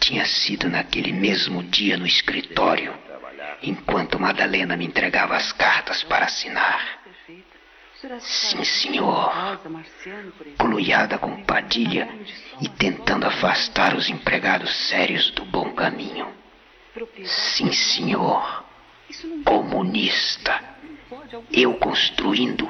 Tinha 0.00 0.24
sido 0.24 0.68
naquele 0.68 1.12
mesmo 1.12 1.62
dia 1.62 1.96
no 1.96 2.06
escritório, 2.06 2.94
enquanto 3.62 4.20
Madalena 4.20 4.76
me 4.76 4.84
entregava 4.84 5.36
as 5.36 5.52
cartas 5.52 6.02
para 6.04 6.26
assinar. 6.26 7.02
Sim, 8.20 8.64
senhor. 8.64 9.32
Coluiada 10.58 11.18
com 11.18 11.42
Padilha 11.44 12.08
e 12.60 12.68
tentando 12.68 13.26
afastar 13.26 13.94
os 13.94 14.10
empregados 14.10 14.88
sérios 14.88 15.30
do 15.30 15.44
bom 15.46 15.72
caminho. 15.72 16.43
Sim, 17.26 17.72
senhor. 17.72 18.64
Comunista. 19.44 20.60
Eu 21.52 21.78
construindo 21.78 22.68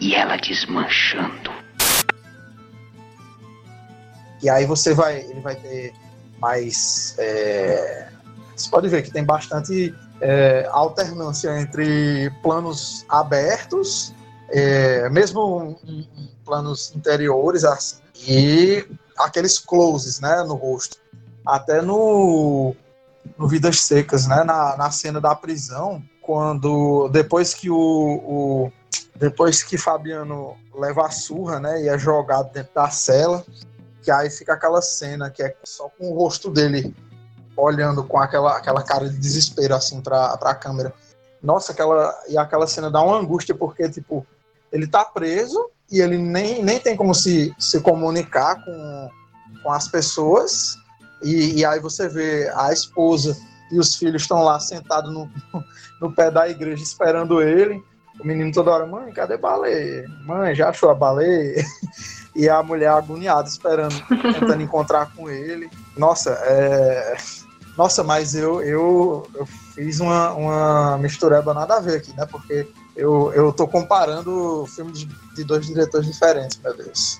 e 0.00 0.14
ela 0.14 0.36
desmanchando. 0.36 1.50
E 4.42 4.50
aí 4.50 4.66
você 4.66 4.92
vai, 4.92 5.20
ele 5.20 5.40
vai 5.40 5.54
ter 5.54 5.94
mais. 6.38 7.14
É, 7.18 8.08
você 8.56 8.68
pode 8.68 8.88
ver 8.88 9.02
que 9.02 9.12
tem 9.12 9.24
bastante 9.24 9.94
é, 10.20 10.68
alternância 10.72 11.60
entre 11.60 12.30
planos 12.42 13.04
abertos, 13.08 14.12
é, 14.50 15.08
mesmo 15.10 15.78
em, 15.84 16.00
em 16.00 16.30
planos 16.44 16.92
interiores, 16.96 17.64
assim, 17.64 18.00
e 18.26 18.84
aqueles 19.18 19.58
closes 19.58 20.20
né, 20.20 20.42
no 20.42 20.54
rosto. 20.54 21.00
Até 21.46 21.80
no, 21.80 22.74
no 23.38 23.48
Vidas 23.48 23.80
Secas, 23.80 24.26
né, 24.26 24.44
na, 24.44 24.76
na 24.76 24.90
cena 24.90 25.20
da 25.20 25.34
prisão, 25.34 26.02
quando 26.20 27.08
depois 27.08 27.54
que 27.54 27.70
o, 27.70 27.76
o 27.76 28.72
depois 29.16 29.62
que 29.62 29.78
Fabiano 29.78 30.56
leva 30.74 31.06
a 31.06 31.10
surra, 31.10 31.60
né, 31.60 31.82
e 31.82 31.88
é 31.88 31.98
jogado 31.98 32.52
dentro 32.52 32.72
da 32.74 32.88
cela, 32.90 33.44
que 34.02 34.10
aí 34.10 34.30
fica 34.30 34.54
aquela 34.54 34.82
cena 34.82 35.30
que 35.30 35.42
é 35.42 35.54
só 35.64 35.88
com 35.88 36.10
o 36.10 36.14
rosto 36.14 36.50
dele 36.50 36.94
olhando 37.56 38.02
com 38.04 38.18
aquela, 38.18 38.56
aquela 38.56 38.82
cara 38.82 39.08
de 39.08 39.16
desespero 39.16 39.74
assim 39.74 40.00
para 40.00 40.32
a 40.32 40.54
câmera. 40.54 40.92
Nossa, 41.42 41.72
aquela 41.72 42.16
e 42.28 42.36
aquela 42.38 42.66
cena 42.66 42.90
dá 42.90 43.02
uma 43.02 43.18
angústia 43.18 43.54
porque 43.54 43.88
tipo 43.88 44.26
ele 44.72 44.86
tá 44.86 45.04
preso 45.04 45.70
e 45.90 46.00
ele 46.00 46.16
nem, 46.16 46.62
nem 46.64 46.80
tem 46.80 46.96
como 46.96 47.14
se, 47.14 47.54
se 47.58 47.80
comunicar 47.80 48.64
com, 48.64 49.10
com 49.62 49.70
as 49.70 49.86
pessoas 49.86 50.76
e, 51.22 51.60
e 51.60 51.64
aí 51.64 51.80
você 51.80 52.08
vê 52.08 52.50
a 52.54 52.72
esposa 52.72 53.36
e 53.70 53.78
os 53.78 53.96
filhos 53.96 54.22
estão 54.22 54.42
lá 54.42 54.60
sentados 54.60 55.12
no, 55.12 55.30
no 56.00 56.12
pé 56.12 56.30
da 56.30 56.48
igreja 56.48 56.82
esperando 56.82 57.40
ele. 57.40 57.82
O 58.20 58.26
menino 58.26 58.52
toda 58.52 58.70
hora, 58.70 58.86
mãe, 58.86 59.10
cadê 59.12 59.36
baleia? 59.36 60.06
Mãe, 60.26 60.54
já 60.54 60.68
achou 60.68 60.90
a 60.90 60.94
baleia? 60.94 61.64
e 62.36 62.48
a 62.48 62.62
mulher 62.62 62.90
agoniada 62.90 63.48
esperando, 63.48 63.94
tentando 64.08 64.62
encontrar 64.62 65.12
com 65.14 65.30
ele. 65.30 65.70
Nossa, 65.96 66.30
é... 66.44 67.16
Nossa, 67.76 68.04
mas 68.04 68.34
eu, 68.34 68.62
eu, 68.62 69.26
eu 69.34 69.46
fiz 69.74 69.98
uma, 69.98 70.32
uma 70.34 70.98
mistureba 70.98 71.54
nada 71.54 71.78
a 71.78 71.80
ver 71.80 71.96
aqui, 71.96 72.14
né? 72.14 72.26
Porque 72.26 72.68
eu, 72.94 73.32
eu 73.32 73.50
tô 73.50 73.66
comparando 73.66 74.66
filmes 74.66 74.98
de, 74.98 75.06
de 75.34 75.42
dois 75.42 75.66
diretores 75.66 76.06
diferentes, 76.06 76.60
meu 76.62 76.76
Deus. 76.76 77.18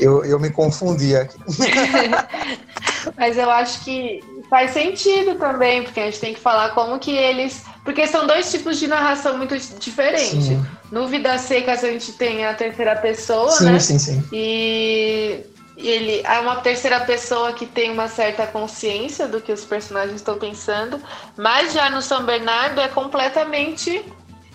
Eu, 0.00 0.24
eu 0.24 0.40
me 0.40 0.48
confundi 0.48 1.14
aqui. 1.14 1.38
mas 3.16 3.36
eu 3.36 3.50
acho 3.50 3.84
que 3.84 4.22
faz 4.48 4.70
sentido 4.72 5.36
também, 5.36 5.82
porque 5.82 6.00
a 6.00 6.04
gente 6.06 6.20
tem 6.20 6.34
que 6.34 6.40
falar 6.40 6.70
como 6.70 6.98
que 6.98 7.10
eles 7.10 7.64
porque 7.84 8.04
são 8.08 8.26
dois 8.26 8.50
tipos 8.50 8.80
de 8.80 8.88
narração 8.88 9.38
muito 9.38 9.56
diferentes. 9.78 10.46
Sim. 10.46 10.66
No 10.90 11.06
Vidas 11.06 11.42
Secas 11.42 11.84
a 11.84 11.88
gente 11.88 12.12
tem 12.12 12.44
a 12.44 12.52
terceira 12.52 12.96
pessoa, 12.96 13.50
sim, 13.52 13.64
né? 13.64 13.78
Sim, 13.78 13.98
sim, 13.98 14.24
E 14.32 15.44
ele 15.76 16.20
é 16.24 16.40
uma 16.40 16.56
terceira 16.56 17.00
pessoa 17.00 17.52
que 17.52 17.64
tem 17.64 17.92
uma 17.92 18.08
certa 18.08 18.44
consciência 18.46 19.28
do 19.28 19.40
que 19.40 19.52
os 19.52 19.64
personagens 19.64 20.16
estão 20.16 20.36
pensando, 20.36 21.00
mas 21.36 21.72
já 21.72 21.88
no 21.88 22.02
São 22.02 22.24
Bernardo 22.24 22.80
é 22.80 22.88
completamente 22.88 24.04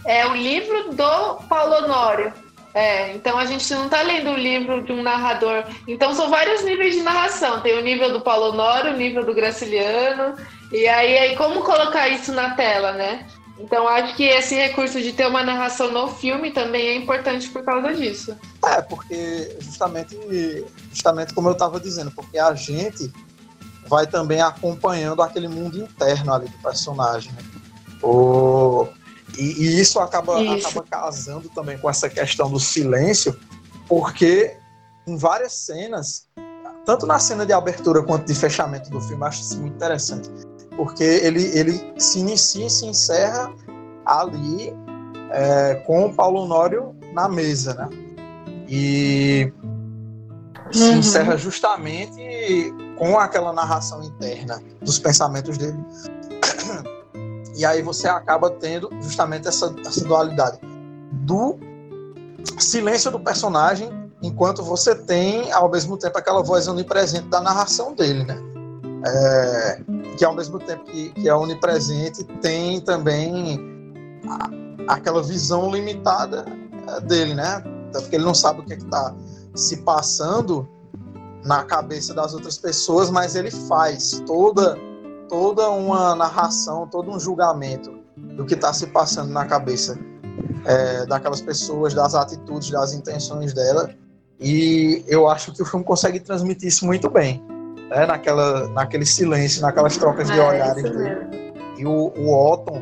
é 0.05 0.27
o 0.27 0.35
livro 0.35 0.93
do 0.93 1.35
Paulo 1.47 1.85
Honório. 1.85 2.33
É, 2.73 3.13
então 3.13 3.37
a 3.37 3.45
gente 3.45 3.73
não 3.73 3.85
está 3.85 4.01
lendo 4.01 4.31
o 4.31 4.37
livro 4.37 4.81
de 4.83 4.91
um 4.91 5.03
narrador. 5.03 5.65
Então 5.87 6.13
são 6.13 6.29
vários 6.29 6.63
níveis 6.63 6.95
de 6.95 7.01
narração. 7.01 7.61
Tem 7.61 7.77
o 7.77 7.81
nível 7.81 8.13
do 8.13 8.21
Paulo 8.21 8.53
Honório, 8.53 8.93
o 8.93 8.97
nível 8.97 9.25
do 9.25 9.33
Graciliano, 9.33 10.35
e 10.71 10.87
aí, 10.87 11.17
aí, 11.17 11.35
como 11.35 11.61
colocar 11.63 12.07
isso 12.07 12.31
na 12.31 12.51
tela, 12.51 12.93
né? 12.93 13.27
Então, 13.59 13.87
acho 13.87 14.15
que 14.15 14.23
esse 14.23 14.55
recurso 14.55 15.01
de 15.01 15.11
ter 15.11 15.27
uma 15.27 15.43
narração 15.43 15.91
no 15.91 16.07
filme 16.07 16.49
também 16.51 16.87
é 16.87 16.95
importante 16.95 17.49
por 17.49 17.63
causa 17.63 17.93
disso. 17.93 18.35
É, 18.65 18.81
porque 18.81 19.55
justamente, 19.59 20.17
justamente 20.89 21.33
como 21.33 21.49
eu 21.49 21.53
estava 21.53 21.79
dizendo, 21.79 22.09
porque 22.11 22.39
a 22.39 22.55
gente 22.55 23.11
vai 23.85 24.07
também 24.07 24.41
acompanhando 24.41 25.21
aquele 25.21 25.47
mundo 25.47 25.77
interno 25.77 26.33
ali 26.33 26.47
do 26.47 26.57
personagem. 26.59 27.31
Né? 27.33 27.43
O... 28.01 28.87
E, 29.37 29.63
e 29.63 29.79
isso, 29.79 29.99
acaba, 29.99 30.41
isso 30.41 30.67
acaba 30.67 30.85
casando 30.89 31.49
também 31.49 31.77
com 31.77 31.89
essa 31.89 32.09
questão 32.09 32.49
do 32.49 32.59
silêncio, 32.59 33.37
porque 33.87 34.57
em 35.07 35.17
várias 35.17 35.53
cenas, 35.53 36.27
tanto 36.85 37.05
na 37.05 37.19
cena 37.19 37.45
de 37.45 37.53
abertura 37.53 38.03
quanto 38.03 38.25
de 38.25 38.35
fechamento 38.35 38.89
do 38.89 38.99
filme, 39.01 39.23
acho 39.25 39.41
isso 39.41 39.59
muito 39.59 39.75
interessante 39.75 40.29
porque 40.75 41.03
ele, 41.03 41.43
ele 41.57 41.93
se 41.97 42.19
inicia 42.19 42.65
e 42.65 42.69
se 42.69 42.85
encerra 42.85 43.53
ali 44.05 44.73
é, 45.31 45.75
com 45.85 46.05
o 46.05 46.13
Paulo 46.13 46.41
Honório 46.41 46.95
na 47.13 47.27
mesa, 47.27 47.73
né? 47.73 47.89
E 48.67 49.53
se 50.71 50.83
uhum. 50.83 50.97
encerra 50.97 51.37
justamente 51.37 52.73
com 52.97 53.19
aquela 53.19 53.51
narração 53.51 54.01
interna 54.03 54.61
dos 54.81 54.97
pensamentos 54.97 55.57
dele. 55.57 55.77
E 57.55 57.65
aí 57.65 57.81
você 57.81 58.07
acaba 58.07 58.49
tendo 58.49 58.89
justamente 59.01 59.47
essa, 59.47 59.73
essa 59.85 60.03
dualidade 60.05 60.59
do 61.11 61.57
silêncio 62.57 63.11
do 63.11 63.19
personagem, 63.19 63.89
enquanto 64.21 64.63
você 64.63 64.95
tem, 64.95 65.51
ao 65.51 65.69
mesmo 65.69 65.97
tempo, 65.97 66.17
aquela 66.17 66.41
voz 66.41 66.67
onipresente 66.67 67.27
da 67.27 67.41
narração 67.41 67.93
dele, 67.93 68.23
né? 68.23 68.51
é, 69.05 69.81
que 70.17 70.23
ao 70.23 70.35
mesmo 70.35 70.59
tempo 70.59 70.83
que, 70.85 71.09
que 71.11 71.27
é 71.27 71.35
onipresente, 71.35 72.23
tem 72.41 72.79
também 72.81 73.59
a, 74.27 74.93
aquela 74.93 75.23
visão 75.23 75.71
limitada 75.71 76.45
é, 76.87 77.01
dele, 77.01 77.33
né? 77.33 77.63
Tanto 77.91 78.09
que 78.09 78.15
ele 78.15 78.25
não 78.25 78.33
sabe 78.33 78.61
o 78.61 78.63
que 78.63 78.73
é 78.73 78.77
está 78.77 79.13
se 79.55 79.77
passando 79.77 80.67
na 81.43 81.63
cabeça 81.63 82.13
das 82.13 82.33
outras 82.33 82.57
pessoas, 82.57 83.09
mas 83.09 83.35
ele 83.35 83.51
faz 83.51 84.23
toda 84.25 84.77
toda 85.31 85.69
uma 85.69 86.13
narração, 86.13 86.85
todo 86.85 87.09
um 87.09 87.17
julgamento 87.17 87.89
do 88.35 88.45
que 88.45 88.53
está 88.53 88.73
se 88.73 88.87
passando 88.87 89.31
na 89.31 89.45
cabeça 89.45 89.97
é, 90.65 91.05
daquelas 91.05 91.39
pessoas, 91.39 91.93
das 91.93 92.13
atitudes, 92.13 92.69
das 92.69 92.93
intenções 92.93 93.53
dela. 93.53 93.89
E 94.37 95.05
eu 95.07 95.29
acho 95.29 95.53
que 95.53 95.61
o 95.61 95.65
filme 95.65 95.85
consegue 95.85 96.19
transmitir 96.19 96.67
isso 96.67 96.85
muito 96.85 97.09
bem. 97.09 97.41
né, 97.89 98.05
naquela, 98.05 98.67
naquele 98.69 99.05
silêncio, 99.05 99.61
naquelas 99.61 99.95
trocas 99.97 100.27
de 100.29 100.37
É, 100.37 100.43
olhares 100.43 100.83
mesmo. 100.83 101.29
E 101.77 101.85
o, 101.85 102.11
o 102.17 102.33
Otton, 102.51 102.81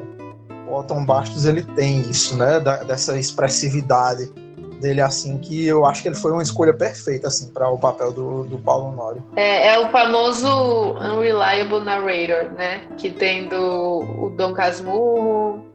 o 0.67 0.73
Otton 0.73 1.05
Bastos, 1.05 1.45
ele 1.45 1.63
tem 1.63 2.01
isso, 2.01 2.35
né? 2.35 2.59
da- 2.59 2.83
dessa 2.83 3.17
expressividade 3.17 4.31
dele, 4.79 5.01
assim, 5.01 5.37
que 5.37 5.65
eu 5.65 5.85
acho 5.85 6.01
que 6.01 6.07
ele 6.07 6.15
foi 6.15 6.31
uma 6.31 6.41
escolha 6.43 6.73
perfeita, 6.73 7.27
assim, 7.27 7.49
para 7.49 7.69
o 7.69 7.77
papel 7.77 8.11
do, 8.11 8.43
do 8.45 8.57
Paulo 8.57 8.95
Nório. 8.95 9.23
É, 9.35 9.73
é 9.73 9.79
o 9.79 9.89
famoso 9.89 10.47
Unreliable 10.93 11.81
Narrator, 11.81 12.51
né? 12.57 12.81
Que 12.97 13.09
tem 13.09 13.47
do 13.47 13.99
o 13.99 14.33
Dom 14.35 14.53
Casmurro. 14.53 15.65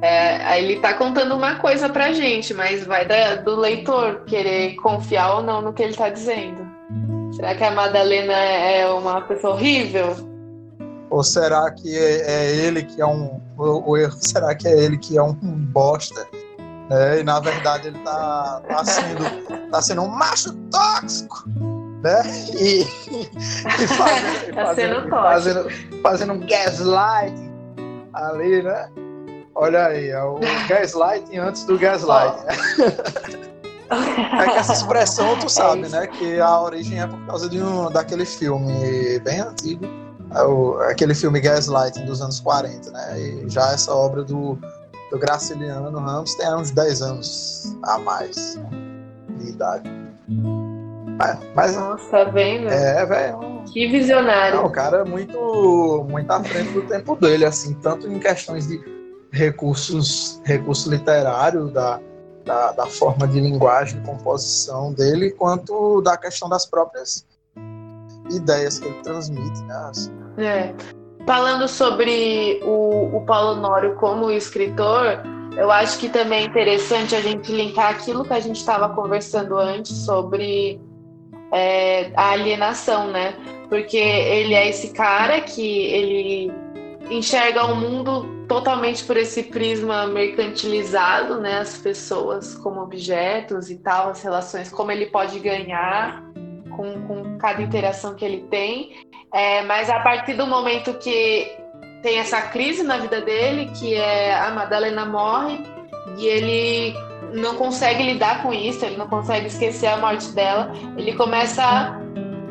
É, 0.00 0.36
aí 0.44 0.64
ele 0.64 0.80
tá 0.80 0.94
contando 0.94 1.34
uma 1.34 1.56
coisa 1.56 1.88
pra 1.88 2.12
gente, 2.12 2.52
mas 2.52 2.84
vai 2.84 3.06
da- 3.06 3.36
do 3.36 3.54
leitor 3.54 4.22
querer 4.26 4.74
confiar 4.76 5.36
ou 5.36 5.42
não 5.42 5.62
no 5.62 5.72
que 5.72 5.82
ele 5.82 5.94
tá 5.94 6.08
dizendo. 6.08 6.66
Será 7.36 7.54
que 7.54 7.64
a 7.64 7.70
Madalena 7.70 8.32
é 8.32 8.86
uma 8.88 9.20
pessoa 9.22 9.54
horrível? 9.54 10.14
Ou 11.08 11.22
será 11.22 11.70
que 11.70 11.96
é, 11.96 12.20
é 12.26 12.56
ele 12.56 12.82
que 12.82 13.00
é 13.00 13.06
um. 13.06 13.40
Ou, 13.56 13.86
ou 13.86 14.10
será 14.12 14.54
que 14.54 14.66
é 14.66 14.76
ele 14.76 14.98
que 14.98 15.16
é 15.16 15.22
um 15.22 15.32
bosta? 15.34 16.26
Né? 16.92 17.20
E 17.20 17.24
na 17.24 17.40
verdade 17.40 17.88
ele 17.88 17.98
tá, 18.00 18.62
tá, 18.68 18.84
sendo, 18.84 19.70
tá 19.70 19.82
sendo 19.82 20.02
um 20.02 20.08
macho 20.08 20.52
tóxico! 20.70 21.44
Né? 22.02 22.22
E, 22.54 22.82
e 22.82 23.86
fazendo, 23.86 24.48
e 24.48 24.52
Tá 24.52 24.66
fazendo, 24.66 25.08
fazendo, 25.08 25.70
fazendo 26.02 26.32
um 26.32 26.40
gaslight 26.40 27.52
ali, 28.12 28.62
né? 28.62 28.88
Olha 29.54 29.86
aí, 29.86 30.08
é 30.08 30.22
o 30.22 30.38
gaslighting 30.68 31.38
antes 31.38 31.64
do 31.64 31.78
gaslight. 31.78 32.38
É 33.92 34.44
que 34.44 34.58
essa 34.58 34.72
expressão 34.72 35.38
tu 35.38 35.48
sabe, 35.52 35.86
né? 35.86 36.06
Que 36.06 36.40
a 36.40 36.60
origem 36.62 36.98
é 36.98 37.06
por 37.06 37.26
causa 37.26 37.46
de 37.46 37.62
um, 37.62 37.90
daquele 37.90 38.24
filme 38.24 39.18
bem 39.20 39.40
antigo, 39.40 39.84
é 40.80 40.90
aquele 40.90 41.14
filme 41.14 41.40
Gaslighting 41.40 42.06
dos 42.06 42.22
anos 42.22 42.40
40, 42.40 42.90
né? 42.90 43.20
E 43.20 43.50
já 43.50 43.72
essa 43.72 43.94
obra 43.94 44.24
do, 44.24 44.58
do 45.12 45.18
Graciliano 45.18 45.98
Ramos 45.98 46.34
tem 46.34 46.52
uns 46.54 46.70
10 46.70 47.02
anos 47.02 47.76
a 47.82 47.98
mais 47.98 48.56
né, 48.56 48.70
de 49.36 49.50
idade. 49.50 49.90
Mas, 51.18 51.38
mas 51.54 51.76
Nossa, 51.76 52.10
tá 52.10 52.24
vendo? 52.24 52.68
é, 52.68 53.04
velho. 53.04 53.62
Que 53.70 53.86
visionário. 53.88 54.56
Não, 54.56 54.66
o 54.66 54.70
cara 54.70 55.02
é 55.02 55.04
muito, 55.04 56.06
muito 56.08 56.30
à 56.30 56.42
frente 56.42 56.72
do 56.72 56.82
tempo 56.82 57.14
dele, 57.16 57.44
assim, 57.44 57.74
tanto 57.74 58.08
em 58.08 58.18
questões 58.18 58.66
de 58.66 58.82
recursos, 59.30 60.40
recurso 60.44 60.90
literário, 60.90 61.68
da, 61.68 62.00
da, 62.44 62.72
da 62.72 62.86
forma 62.86 63.28
de 63.28 63.38
linguagem, 63.38 64.00
de 64.00 64.06
composição 64.06 64.94
dele, 64.94 65.30
quanto 65.32 66.00
da 66.00 66.16
questão 66.16 66.48
das 66.48 66.64
próprias 66.64 67.26
ideias 68.30 68.78
que 68.78 68.88
ele 68.88 69.02
transmite, 69.02 69.62
né? 69.64 69.74
assim. 69.90 70.12
É. 70.38 70.74
Falando 71.26 71.68
sobre 71.68 72.60
o, 72.64 73.16
o 73.16 73.24
Paulo 73.24 73.60
Nório 73.60 73.94
como 73.94 74.30
escritor, 74.30 75.22
eu 75.56 75.70
acho 75.70 75.98
que 75.98 76.08
também 76.08 76.40
é 76.40 76.46
interessante 76.46 77.14
a 77.14 77.20
gente 77.20 77.52
linkar 77.52 77.90
aquilo 77.90 78.24
que 78.24 78.32
a 78.32 78.40
gente 78.40 78.56
estava 78.56 78.88
conversando 78.88 79.56
antes 79.56 79.96
sobre 80.04 80.80
é, 81.52 82.10
a 82.16 82.30
alienação, 82.30 83.08
né? 83.08 83.34
Porque 83.68 83.96
ele 83.96 84.54
é 84.54 84.68
esse 84.68 84.92
cara 84.92 85.40
que 85.42 85.62
ele 85.62 86.52
enxerga 87.10 87.66
o 87.66 87.76
mundo 87.76 88.44
totalmente 88.48 89.04
por 89.04 89.16
esse 89.16 89.44
prisma 89.44 90.06
mercantilizado, 90.06 91.38
né? 91.40 91.58
As 91.58 91.76
pessoas 91.76 92.54
como 92.56 92.80
objetos 92.80 93.70
e 93.70 93.76
tal, 93.76 94.08
as 94.08 94.22
relações, 94.22 94.70
como 94.70 94.90
ele 94.90 95.06
pode 95.06 95.38
ganhar 95.38 96.31
com, 96.76 97.06
com 97.06 97.38
cada 97.38 97.62
interação 97.62 98.14
que 98.14 98.24
ele 98.24 98.46
tem. 98.50 98.96
É, 99.32 99.62
mas 99.62 99.88
a 99.88 100.00
partir 100.00 100.34
do 100.34 100.46
momento 100.46 100.94
que 100.94 101.50
tem 102.02 102.18
essa 102.18 102.42
crise 102.42 102.82
na 102.82 102.98
vida 102.98 103.20
dele, 103.20 103.70
que 103.78 103.94
é 103.94 104.34
a 104.34 104.50
Madalena 104.50 105.06
morre 105.06 105.58
e 106.18 106.26
ele 106.26 106.94
não 107.32 107.56
consegue 107.56 108.02
lidar 108.02 108.42
com 108.42 108.52
isso, 108.52 108.84
ele 108.84 108.96
não 108.96 109.08
consegue 109.08 109.46
esquecer 109.46 109.86
a 109.86 109.96
morte 109.96 110.28
dela, 110.32 110.72
ele 110.98 111.14
começa 111.14 111.62
a, 111.62 111.98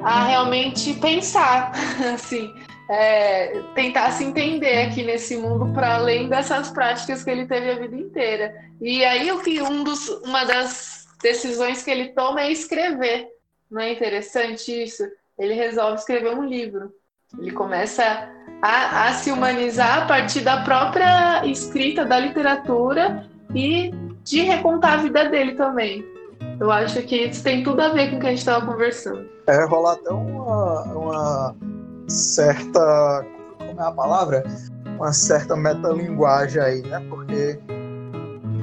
a 0.04 0.24
realmente 0.26 0.94
pensar, 0.96 1.72
assim, 2.14 2.52
é, 2.90 3.62
tentar 3.76 4.12
se 4.12 4.24
entender 4.24 4.88
aqui 4.88 5.04
nesse 5.04 5.38
mundo 5.38 5.72
para 5.74 5.96
além 5.96 6.28
dessas 6.28 6.70
práticas 6.70 7.24
que 7.24 7.30
ele 7.30 7.46
teve 7.46 7.72
a 7.72 7.76
vida 7.76 7.96
inteira. 7.96 8.54
E 8.82 9.06
aí 9.06 9.32
o 9.32 9.42
que 9.42 9.62
um 9.62 9.84
dos, 9.84 10.10
uma 10.26 10.44
das 10.44 11.08
decisões 11.22 11.84
que 11.84 11.92
ele 11.92 12.10
toma 12.10 12.42
é 12.42 12.52
escrever. 12.52 13.28
Não 13.72 13.82
é 13.82 13.94
interessante 13.94 14.84
isso? 14.84 15.04
Ele 15.40 15.54
resolve 15.54 15.96
escrever 15.96 16.36
um 16.36 16.44
livro. 16.44 16.92
Ele 17.40 17.52
começa 17.52 18.04
a, 18.62 19.08
a 19.08 19.14
se 19.14 19.32
humanizar 19.32 20.04
a 20.04 20.06
partir 20.06 20.42
da 20.42 20.62
própria 20.64 21.46
escrita 21.46 22.04
da 22.04 22.20
literatura 22.20 23.26
e 23.56 23.92
de 24.26 24.42
recontar 24.42 24.94
a 24.96 24.98
vida 24.98 25.30
dele 25.30 25.54
também. 25.54 26.06
Eu 26.60 26.70
acho 26.70 27.02
que 27.04 27.16
isso 27.16 27.42
tem 27.42 27.64
tudo 27.64 27.82
a 27.82 27.90
ver 27.90 28.10
com 28.10 28.18
o 28.18 28.20
que 28.20 28.28
a 28.28 28.30
gente 28.32 28.40
estava 28.40 28.66
conversando. 28.66 29.26
É 29.48 29.64
rolar 29.64 29.94
até 29.94 30.12
uma, 30.12 30.84
uma 30.94 31.56
certa. 32.10 33.26
Como 33.58 33.82
é 33.82 33.86
a 33.86 33.92
palavra? 33.92 34.44
Uma 34.98 35.14
certa 35.14 35.56
metalinguagem 35.56 36.62
aí, 36.62 36.82
né? 36.82 37.02
Porque 37.10 37.58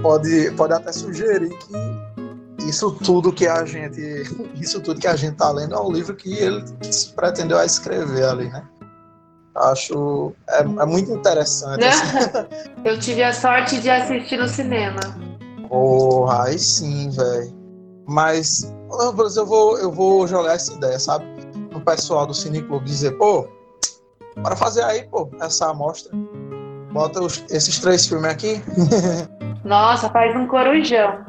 pode, 0.03 0.51
pode 0.53 0.75
até 0.75 0.93
sugerir 0.93 1.49
que 1.49 1.73
isso 2.59 2.91
tudo 2.93 3.33
que 3.33 3.47
a 3.47 3.65
gente. 3.65 4.01
Isso 4.55 4.81
tudo 4.81 5.01
que 5.01 5.07
a 5.07 5.17
gente 5.17 5.37
tá 5.37 5.51
lendo 5.51 5.75
é 5.75 5.81
um 5.81 5.91
livro 5.93 6.15
que 6.15 6.33
ele 6.35 6.65
pretendeu 7.15 7.59
a 7.59 7.65
escrever 7.65 8.25
ali, 8.25 8.49
né? 8.49 8.63
Acho. 9.55 10.33
É, 10.49 10.61
é 10.61 10.87
muito 10.87 11.11
interessante. 11.13 11.85
assim. 11.85 12.17
Eu 12.85 12.99
tive 12.99 13.23
a 13.23 13.33
sorte 13.33 13.81
de 13.81 13.91
assistir 13.91 14.39
no 14.39 14.49
cinema. 14.49 15.01
Porra, 15.69 16.45
aí 16.45 16.59
sim, 16.59 17.11
velho. 17.11 17.57
Mas, 18.07 18.73
eu 19.37 19.45
vou, 19.45 19.77
eu 19.79 19.93
vou 19.93 20.27
jogar 20.27 20.55
essa 20.55 20.73
ideia, 20.73 20.99
sabe? 20.99 21.27
No 21.71 21.81
pessoal 21.81 22.27
do 22.27 22.33
Cineclube 22.33 22.87
dizer, 22.87 23.13
pô, 23.19 23.47
bora 24.39 24.57
fazer 24.57 24.83
aí, 24.83 25.05
pô, 25.09 25.29
essa 25.43 25.69
amostra. 25.71 26.11
Bota 26.91 27.21
os- 27.21 27.45
esses 27.51 27.79
três 27.79 28.07
filmes 28.07 28.31
aqui. 28.31 28.63
Nossa, 29.63 30.09
faz 30.09 30.35
um 30.35 30.47
corujão. 30.47 31.23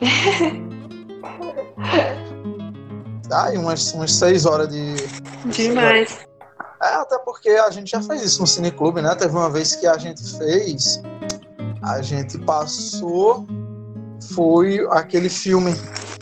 Aí 3.32 3.56
umas, 3.56 3.92
umas 3.92 4.12
seis 4.12 4.44
horas 4.44 4.68
de. 4.68 4.96
Demais. 5.46 6.18
É, 6.82 6.94
até 6.94 7.18
porque 7.18 7.50
a 7.50 7.70
gente 7.70 7.90
já 7.90 8.02
fez 8.02 8.22
isso 8.22 8.40
no 8.40 8.46
Cineclube, 8.46 9.02
né? 9.02 9.14
Teve 9.14 9.32
uma 9.32 9.50
vez 9.50 9.76
que 9.76 9.86
a 9.86 9.98
gente 9.98 10.22
fez, 10.38 11.02
a 11.82 12.00
gente 12.00 12.38
passou, 12.38 13.46
foi 14.34 14.86
aquele 14.90 15.28
filme 15.28 15.74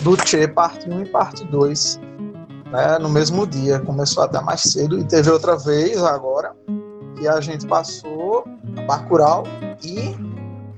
do 0.03 0.17
Che, 0.27 0.49
parte 0.49 0.91
1 0.91 1.03
e 1.03 1.07
parte 1.07 1.45
2, 1.45 2.01
né? 2.73 2.99
No 2.99 3.09
mesmo 3.09 3.47
dia, 3.47 3.79
começou 3.81 4.25
até 4.25 4.41
mais 4.41 4.61
cedo, 4.63 4.99
e 4.99 5.05
teve 5.05 5.31
outra 5.31 5.57
vez 5.57 6.03
agora, 6.03 6.55
que 7.17 7.29
a 7.29 7.41
gente 7.41 7.67
passou 7.67 8.45
Bacurau 8.87 9.45
e 9.83 10.17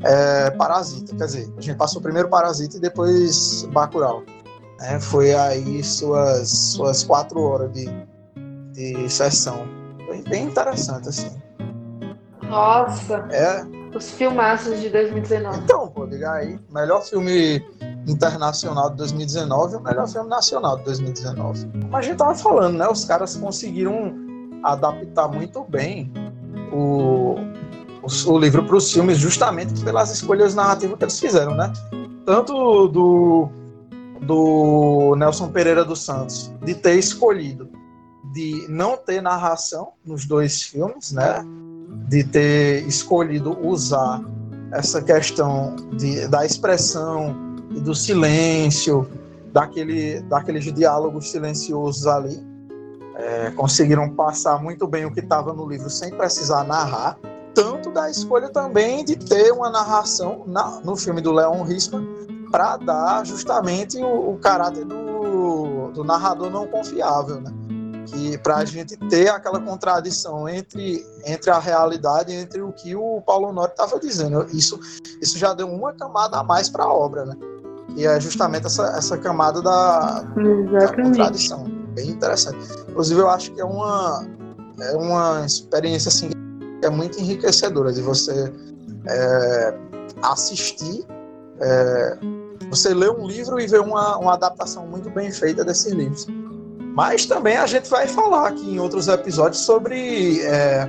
é, 0.03 0.51
Parasita, 0.53 1.15
quer 1.17 1.25
dizer, 1.25 1.53
a 1.57 1.61
gente 1.61 1.77
passou 1.77 2.01
primeiro 2.01 2.29
Parasita 2.29 2.77
e 2.77 2.81
depois 2.81 3.69
Bacurau. 3.73 4.23
Né? 4.79 4.99
Foi 5.01 5.35
aí 5.35 5.83
suas, 5.85 6.49
suas 6.49 7.05
quatro 7.05 7.41
horas 7.43 7.73
de, 7.73 7.87
de 8.73 9.09
sessão. 9.11 9.67
Bem, 10.09 10.23
bem 10.25 10.45
interessante, 10.47 11.09
assim. 11.09 11.41
Nossa, 12.43 13.27
É, 13.31 13.65
os 13.95 14.11
filmaços 14.11 14.81
de 14.81 14.89
2019. 14.89 15.59
então, 15.59 15.89
pô, 15.89 16.05
ligar 16.05 16.37
aí. 16.37 16.59
Melhor 16.71 17.03
filme 17.03 17.65
internacional 18.09 18.91
de 18.91 18.97
2019 18.97 19.75
e 19.75 19.77
o 19.77 19.81
melhor 19.81 20.09
filme 20.09 20.29
nacional 20.29 20.79
de 20.79 20.85
2019. 20.85 21.67
Como 21.83 21.97
a 21.97 22.03
gente 22.03 22.17
tava 22.17 22.35
falando, 22.35 22.79
né? 22.79 22.89
Os 22.89 23.05
caras 23.05 23.37
conseguiram 23.37 24.15
adaptar 24.65 25.29
muito 25.29 25.65
bem 25.65 26.13
o, 26.73 27.37
o, 28.03 28.33
o 28.33 28.39
livro 28.39 28.65
para 28.65 28.77
os 28.77 28.93
filmes 28.93 29.19
justamente 29.19 29.81
pelas 29.83 30.11
escolhas 30.11 30.55
narrativas 30.55 30.99
que 30.99 31.05
eles 31.05 31.21
fizeram, 31.21 31.55
né? 31.55 31.73
Tanto 32.25 32.89
do, 32.89 33.49
do 34.21 35.15
Nelson 35.17 35.49
Pereira 35.49 35.85
dos 35.85 36.03
Santos, 36.03 36.53
de 36.63 36.75
ter 36.75 36.99
escolhido 36.99 37.69
de 38.33 38.67
não 38.69 38.97
ter 38.97 39.21
narração 39.21 39.93
nos 40.05 40.25
dois 40.25 40.63
filmes, 40.63 41.13
né? 41.13 41.45
De 42.09 42.23
ter 42.25 42.87
escolhido 42.87 43.59
usar 43.67 44.23
essa 44.73 45.03
questão 45.03 45.75
de, 45.97 46.29
da 46.29 46.47
expressão 46.47 47.35
e 47.71 47.81
do 47.81 47.95
silêncio, 47.95 49.09
daquele, 49.53 50.21
daqueles 50.23 50.73
diálogos 50.73 51.31
silenciosos 51.31 52.07
ali. 52.07 52.41
É, 53.17 53.51
conseguiram 53.51 54.09
passar 54.11 54.63
muito 54.63 54.87
bem 54.87 55.05
o 55.05 55.13
que 55.13 55.21
estava 55.21 55.53
no 55.53 55.69
livro 55.69 55.91
sem 55.91 56.11
precisar 56.11 56.65
narrar. 56.65 57.19
Tanto 57.63 57.91
da 57.91 58.11
escolha 58.11 58.49
também 58.49 59.05
de 59.05 59.17
ter 59.17 59.53
uma 59.53 59.71
narração 59.71 60.45
na- 60.47 60.81
no 60.83 60.97
filme 60.97 61.21
do 61.21 61.33
Leon 61.33 61.63
Risman 61.63 62.07
para 62.51 62.77
dar 62.77 63.25
justamente 63.25 63.99
o, 63.99 64.33
o 64.33 64.39
caráter 64.39 64.85
do, 64.85 65.01
do, 65.21 65.93
do 65.93 66.05
narrador 66.05 66.51
não 66.51 66.67
confiável, 66.67 67.41
né? 67.41 67.53
que 68.07 68.37
para 68.39 68.57
a 68.57 68.65
gente 68.65 68.97
ter 68.97 69.29
aquela 69.29 69.61
contradição 69.61 70.49
entre, 70.49 71.05
entre 71.25 71.51
a 71.51 71.59
realidade 71.59 72.33
e 72.33 72.37
entre 72.37 72.61
o 72.61 72.73
que 72.73 72.95
o 72.97 73.23
Paulo 73.23 73.49
Honório 73.49 73.71
estava 73.71 73.99
dizendo. 73.99 74.47
Isso, 74.53 74.79
isso 75.21 75.39
já 75.39 75.55
deu 75.55 75.69
uma 75.69 75.93
camada 75.93 76.39
a 76.39 76.43
mais 76.43 76.69
para 76.69 76.85
a 76.85 76.93
obra, 76.93 77.25
né? 77.25 77.37
E 77.97 78.07
é 78.07 78.21
justamente 78.21 78.67
essa, 78.67 78.87
essa 78.97 79.19
camada 79.19 79.61
da, 79.61 80.23
da, 80.23 80.93
contradição. 80.95 81.65
Bem 81.95 82.11
interessante. 82.11 82.59
Inclusive, 82.89 83.21
eu 83.21 83.29
acho 83.29 83.53
que 83.53 83.61
é 83.61 83.65
uma, 83.65 84.27
é 84.81 84.97
uma 84.97 85.45
experiência 85.45 86.09
assim, 86.09 86.31
é 86.83 86.91
muito 86.91 87.19
enriquecedora 87.19 87.93
de 87.93 88.03
você 88.03 88.53
é, 89.07 89.75
assistir. 90.23 91.05
É, 91.61 92.19
você 92.69 92.95
ler 92.95 93.11
um 93.11 93.27
livro 93.27 93.61
e 93.61 93.67
ver 93.67 93.81
uma, 93.81 94.17
uma 94.19 94.35
adaptação 94.35 94.87
muito 94.87 95.11
bem 95.11 95.31
feita 95.31 95.65
desses 95.65 95.93
livros. 95.93 96.27
Mas 96.95 97.27
também 97.27 97.57
a 97.57 97.67
gente 97.67 97.89
vai 97.89 98.07
falar 98.07 98.49
aqui 98.49 98.75
em 98.75 98.79
outros 98.79 99.09
episódios 99.09 99.63
sobre, 99.63 100.41
é, 100.43 100.87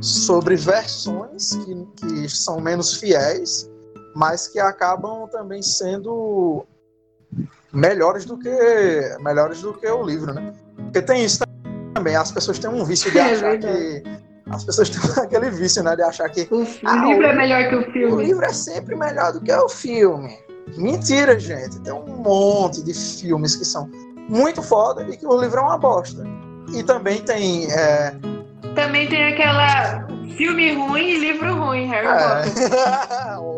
sobre 0.00 0.56
versões 0.56 1.50
que, 1.56 1.86
que 1.96 2.28
são 2.28 2.60
menos 2.60 2.94
fiéis, 2.94 3.68
mas 4.14 4.48
que 4.48 4.58
acabam 4.58 5.28
também 5.28 5.62
sendo 5.62 6.64
melhores 7.72 8.24
do 8.24 8.38
que 8.38 8.50
melhores 9.20 9.62
do 9.62 9.72
que 9.72 9.86
o 9.86 10.02
livro, 10.02 10.34
né? 10.34 10.52
Porque 10.76 11.00
tem 11.00 11.24
isso 11.24 11.42
também, 11.94 12.14
as 12.14 12.30
pessoas 12.30 12.58
têm 12.58 12.68
um 12.68 12.84
vício 12.84 13.10
de 13.10 13.18
é 13.18 13.32
achar 13.32 13.58
que 13.58 14.02
as 14.52 14.64
pessoas 14.64 14.90
têm 14.90 15.00
aquele 15.24 15.50
vício, 15.50 15.82
né, 15.82 15.96
de 15.96 16.02
achar 16.02 16.28
que 16.28 16.46
o, 16.50 16.66
ah, 16.84 16.96
livro 17.06 17.26
o, 17.26 17.30
é 17.30 17.34
melhor 17.34 17.68
que 17.68 17.74
o 17.76 17.92
filme. 17.92 18.12
O 18.12 18.20
livro 18.20 18.44
é 18.44 18.52
sempre 18.52 18.94
melhor 18.94 19.32
do 19.32 19.40
que 19.40 19.52
o 19.52 19.68
filme. 19.68 20.38
Mentira, 20.76 21.38
gente. 21.38 21.80
Tem 21.80 21.92
um 21.92 22.06
monte 22.06 22.82
de 22.82 22.94
filmes 22.94 23.56
que 23.56 23.64
são 23.64 23.90
muito 24.28 24.62
foda 24.62 25.02
e 25.08 25.16
que 25.16 25.26
o 25.26 25.40
livro 25.40 25.58
é 25.58 25.62
uma 25.62 25.78
bosta. 25.78 26.24
E 26.72 26.82
também 26.82 27.22
tem. 27.22 27.70
É... 27.70 28.14
Também 28.74 29.08
tem 29.08 29.32
aquela 29.32 30.06
filme 30.36 30.72
ruim 30.72 31.08
e 31.08 31.18
livro 31.18 31.54
ruim, 31.54 31.86
Harry 31.88 32.06
é. 32.06 32.18
Potter. 32.18 33.42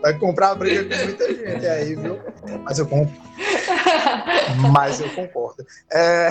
Vai 0.00 0.18
comprar 0.18 0.54
briga 0.54 0.84
com 0.84 1.04
muita 1.04 1.28
gente 1.28 1.66
aí, 1.66 1.94
viu? 1.94 2.18
Mas 2.64 2.78
eu 2.78 2.86
concordo. 2.86 3.22
mas 4.72 5.00
eu 5.00 5.10
concordo. 5.10 5.66
É... 5.92 6.28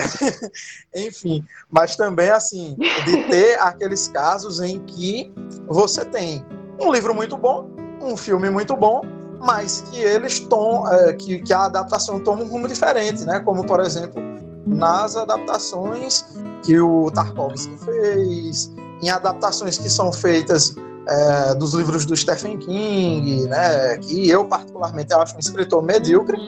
Enfim, 0.94 1.44
mas 1.70 1.96
também 1.96 2.30
assim, 2.30 2.76
de 3.04 3.24
ter 3.24 3.58
aqueles 3.60 4.08
casos 4.08 4.60
em 4.60 4.80
que 4.80 5.32
você 5.66 6.04
tem 6.04 6.44
um 6.80 6.92
livro 6.92 7.14
muito 7.14 7.36
bom, 7.36 7.70
um 8.00 8.16
filme 8.16 8.50
muito 8.50 8.76
bom, 8.76 9.02
mas 9.40 9.84
que 9.90 10.00
eles 10.00 10.40
tom, 10.40 10.86
é, 10.88 11.12
que, 11.14 11.40
que 11.40 11.52
a 11.52 11.64
adaptação 11.64 12.20
toma 12.20 12.42
um 12.42 12.48
rumo 12.48 12.68
diferente, 12.68 13.24
né? 13.24 13.40
Como 13.40 13.66
por 13.66 13.80
exemplo 13.80 14.22
nas 14.66 15.16
adaptações 15.16 16.24
que 16.62 16.78
o 16.78 17.10
Tarkovsky 17.10 17.76
fez, 17.84 18.72
em 19.02 19.10
adaptações 19.10 19.78
que 19.78 19.90
são 19.90 20.12
feitas 20.12 20.74
é, 21.08 21.54
dos 21.54 21.74
livros 21.74 22.06
do 22.06 22.16
Stephen 22.16 22.58
King, 22.58 23.46
né? 23.46 23.96
Que 23.98 24.28
eu 24.28 24.44
particularmente 24.44 25.12
acho 25.12 25.36
um 25.36 25.38
escritor 25.38 25.82
medíocre. 25.82 26.38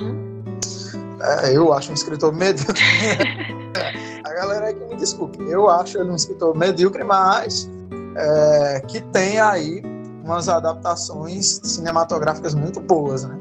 É, 1.20 1.56
eu 1.56 1.72
acho 1.72 1.90
um 1.90 1.94
escritor 1.94 2.32
medíocre. 2.32 2.82
a 4.24 4.32
galera 4.32 4.66
aí 4.66 4.74
que 4.74 4.84
me 4.84 4.96
desculpe. 4.96 5.38
Eu 5.44 5.68
acho 5.68 5.98
ele 5.98 6.10
um 6.10 6.16
escritor 6.16 6.56
medíocre, 6.56 7.04
mas 7.04 7.68
é, 8.16 8.80
que 8.88 9.00
tem 9.00 9.40
aí 9.40 9.82
umas 10.24 10.48
adaptações 10.48 11.60
cinematográficas 11.64 12.54
muito 12.54 12.80
boas, 12.80 13.24
né? 13.24 13.38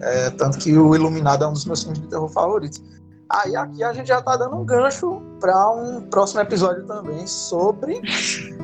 É, 0.00 0.30
tanto 0.30 0.58
que 0.58 0.76
o 0.76 0.94
Iluminado 0.94 1.44
é 1.44 1.48
um 1.48 1.52
dos 1.52 1.64
meus 1.64 1.82
filmes 1.82 2.00
de 2.00 2.08
terror 2.08 2.28
favoritos. 2.28 2.82
Aí 3.30 3.56
aqui 3.56 3.82
a 3.82 3.92
gente 3.92 4.08
já 4.08 4.18
está 4.18 4.36
dando 4.36 4.56
um 4.56 4.64
gancho 4.64 5.20
para 5.40 5.70
um 5.70 6.02
próximo 6.02 6.40
episódio 6.40 6.86
também 6.86 7.26
sobre 7.26 8.00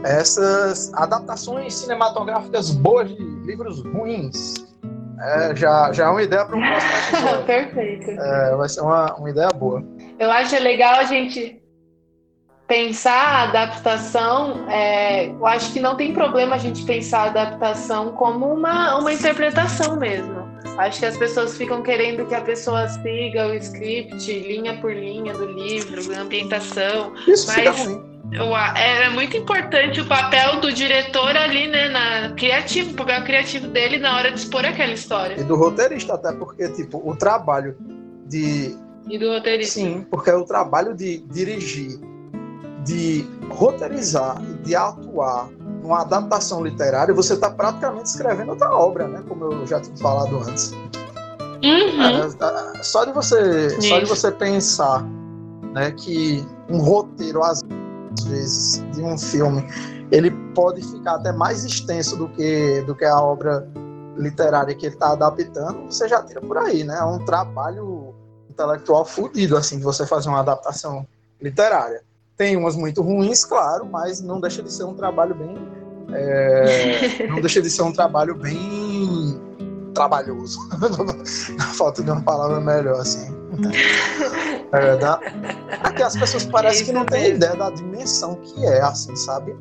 essas 0.04 0.92
adaptações 0.94 1.74
cinematográficas 1.74 2.70
boas 2.70 3.08
de 3.08 3.22
livros 3.22 3.82
ruins. 3.84 4.54
É, 5.22 5.54
já, 5.54 5.92
já 5.92 6.06
é 6.06 6.08
uma 6.08 6.22
ideia 6.22 6.44
para 6.44 6.56
um 6.56 6.60
próximo 6.60 6.92
episódio. 7.12 7.46
Perfeito. 7.46 8.10
É, 8.10 8.56
vai 8.56 8.68
ser 8.68 8.80
uma, 8.80 9.14
uma 9.16 9.30
ideia 9.30 9.48
boa. 9.50 9.82
Eu 10.18 10.30
acho 10.30 10.58
legal 10.62 10.96
a 10.96 11.04
gente 11.04 11.60
pensar 12.70 13.12
a 13.12 13.42
adaptação, 13.48 14.68
é, 14.70 15.26
eu 15.26 15.44
acho 15.44 15.72
que 15.72 15.80
não 15.80 15.96
tem 15.96 16.12
problema 16.12 16.54
a 16.54 16.58
gente 16.58 16.84
pensar 16.84 17.22
a 17.22 17.24
adaptação 17.24 18.12
como 18.12 18.46
uma, 18.46 18.96
uma 18.96 19.12
interpretação 19.12 19.96
mesmo. 19.96 20.39
Acho 20.78 21.00
que 21.00 21.06
as 21.06 21.16
pessoas 21.16 21.56
ficam 21.56 21.82
querendo 21.82 22.26
que 22.26 22.34
a 22.34 22.40
pessoa 22.40 22.88
siga 22.88 23.48
o 23.48 23.54
script, 23.54 24.32
linha 24.32 24.78
por 24.80 24.92
linha 24.92 25.32
do 25.32 25.46
livro, 25.46 26.00
ambientação. 26.18 27.12
Isso 27.26 27.46
mas 27.48 27.88
eu, 28.32 28.56
é, 28.56 29.06
é 29.06 29.10
muito 29.10 29.36
importante 29.36 30.00
o 30.00 30.06
papel 30.06 30.60
do 30.60 30.72
diretor 30.72 31.36
ali, 31.36 31.66
né, 31.66 31.88
na 31.88 32.32
criativo, 32.34 32.92
o 32.92 32.94
papel 32.94 33.24
criativo 33.24 33.66
dele 33.66 33.98
na 33.98 34.16
hora 34.16 34.30
de 34.30 34.38
expor 34.38 34.64
aquela 34.64 34.92
história. 34.92 35.40
E 35.40 35.44
do 35.44 35.56
roteirista, 35.56 36.14
até 36.14 36.32
porque, 36.32 36.68
tipo, 36.68 37.02
o 37.04 37.16
trabalho 37.16 37.76
de. 38.26 38.76
E 39.08 39.18
do 39.18 39.28
roteirista. 39.30 39.74
Sim, 39.74 40.06
porque 40.08 40.30
é 40.30 40.34
o 40.34 40.44
trabalho 40.44 40.94
de 40.94 41.18
dirigir 41.18 41.98
de 42.84 43.26
roteirizar 43.50 44.40
de 44.62 44.74
atuar 44.74 45.48
numa 45.82 46.02
adaptação 46.02 46.62
literária, 46.62 47.14
você 47.14 47.34
está 47.34 47.50
praticamente 47.50 48.08
escrevendo 48.08 48.50
outra 48.50 48.72
obra, 48.72 49.08
né? 49.08 49.22
Como 49.28 49.44
eu 49.44 49.66
já 49.66 49.80
tinha 49.80 49.96
falado 49.96 50.38
antes. 50.38 50.72
Uhum. 51.62 52.02
É, 52.02 52.82
só 52.82 53.04
de 53.04 53.12
você, 53.12 53.70
só 53.80 53.98
de 53.98 54.06
você 54.06 54.32
pensar, 54.32 55.04
né, 55.74 55.90
que 55.92 56.46
um 56.68 56.78
roteiro 56.78 57.42
às 57.42 57.62
vezes 58.24 58.82
de 58.92 59.02
um 59.02 59.18
filme, 59.18 59.62
ele 60.10 60.30
pode 60.54 60.82
ficar 60.82 61.16
até 61.16 61.32
mais 61.32 61.64
extenso 61.64 62.16
do 62.16 62.28
que 62.30 62.82
do 62.82 62.94
que 62.94 63.04
a 63.04 63.20
obra 63.20 63.68
literária 64.16 64.74
que 64.74 64.86
ele 64.86 64.94
está 64.94 65.12
adaptando, 65.12 65.86
você 65.86 66.08
já 66.08 66.22
tira 66.22 66.40
por 66.40 66.58
aí, 66.58 66.84
né? 66.84 66.98
É 66.98 67.04
um 67.04 67.24
trabalho 67.24 68.14
intelectual 68.48 69.04
fodido, 69.04 69.56
assim, 69.56 69.78
de 69.78 69.84
você 69.84 70.06
fazer 70.06 70.28
uma 70.28 70.40
adaptação 70.40 71.06
literária. 71.40 72.02
Tem 72.40 72.56
umas 72.56 72.74
muito 72.74 73.02
ruins, 73.02 73.44
claro, 73.44 73.84
mas 73.84 74.22
não 74.22 74.40
deixa 74.40 74.62
de 74.62 74.72
ser 74.72 74.84
um 74.84 74.94
trabalho 74.94 75.34
bem. 75.34 75.58
É, 76.10 77.26
não 77.28 77.38
deixa 77.38 77.60
de 77.60 77.68
ser 77.68 77.82
um 77.82 77.92
trabalho 77.92 78.34
bem 78.34 79.38
trabalhoso. 79.92 80.58
Na 81.58 81.66
falta 81.66 82.02
de 82.02 82.10
uma 82.10 82.22
palavra 82.22 82.58
melhor, 82.58 82.98
assim. 82.98 83.30
É, 84.72 84.96
dá... 84.96 85.20
Aqui 85.82 86.02
as 86.02 86.16
pessoas 86.16 86.46
parecem 86.46 86.86
que 86.86 86.92
não 86.92 87.04
têm 87.04 87.34
ideia 87.34 87.54
da 87.54 87.68
dimensão 87.68 88.36
que 88.36 88.64
é, 88.64 88.80
assim, 88.80 89.14
sabe? 89.16 89.54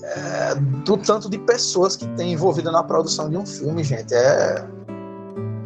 É, 0.00 0.54
do 0.84 0.96
tanto 0.98 1.28
de 1.28 1.36
pessoas 1.36 1.96
que 1.96 2.06
tem 2.10 2.34
envolvida 2.34 2.70
na 2.70 2.84
produção 2.84 3.28
de 3.28 3.36
um 3.36 3.44
filme, 3.44 3.82
gente. 3.82 4.14
É, 4.14 4.64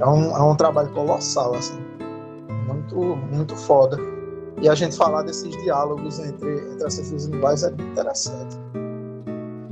é, 0.01 0.07
um, 0.07 0.35
é 0.35 0.43
um 0.43 0.57
trabalho 0.57 0.89
colossal, 0.93 1.55
assim. 1.57 1.78
Muito, 2.66 2.97
muito 3.31 3.55
foda. 3.55 4.14
E 4.62 4.68
a 4.68 4.74
gente 4.74 4.97
falar 4.97 5.22
desses 5.22 5.51
diálogos 5.62 6.18
entre, 6.18 6.72
entre 6.72 6.86
essas 6.86 7.10
duas 7.10 7.26
linguagens 7.26 7.64
é 7.64 7.70
muito 7.70 7.90
interessante. 7.90 8.56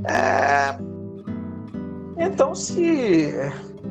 É... 0.05 0.77
Então, 2.17 2.53
se. 2.53 3.33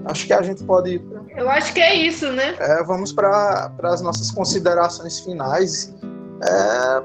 Acho 0.04 0.26
que 0.26 0.32
a 0.32 0.42
gente 0.42 0.64
pode. 0.64 1.02
Eu 1.36 1.48
acho 1.48 1.72
que 1.72 1.80
é 1.80 1.94
isso, 1.94 2.30
né? 2.32 2.54
É, 2.58 2.82
vamos 2.84 3.12
para 3.12 3.72
as 3.82 4.00
nossas 4.00 4.30
considerações 4.30 5.20
finais. 5.20 5.94
É, 6.42 7.02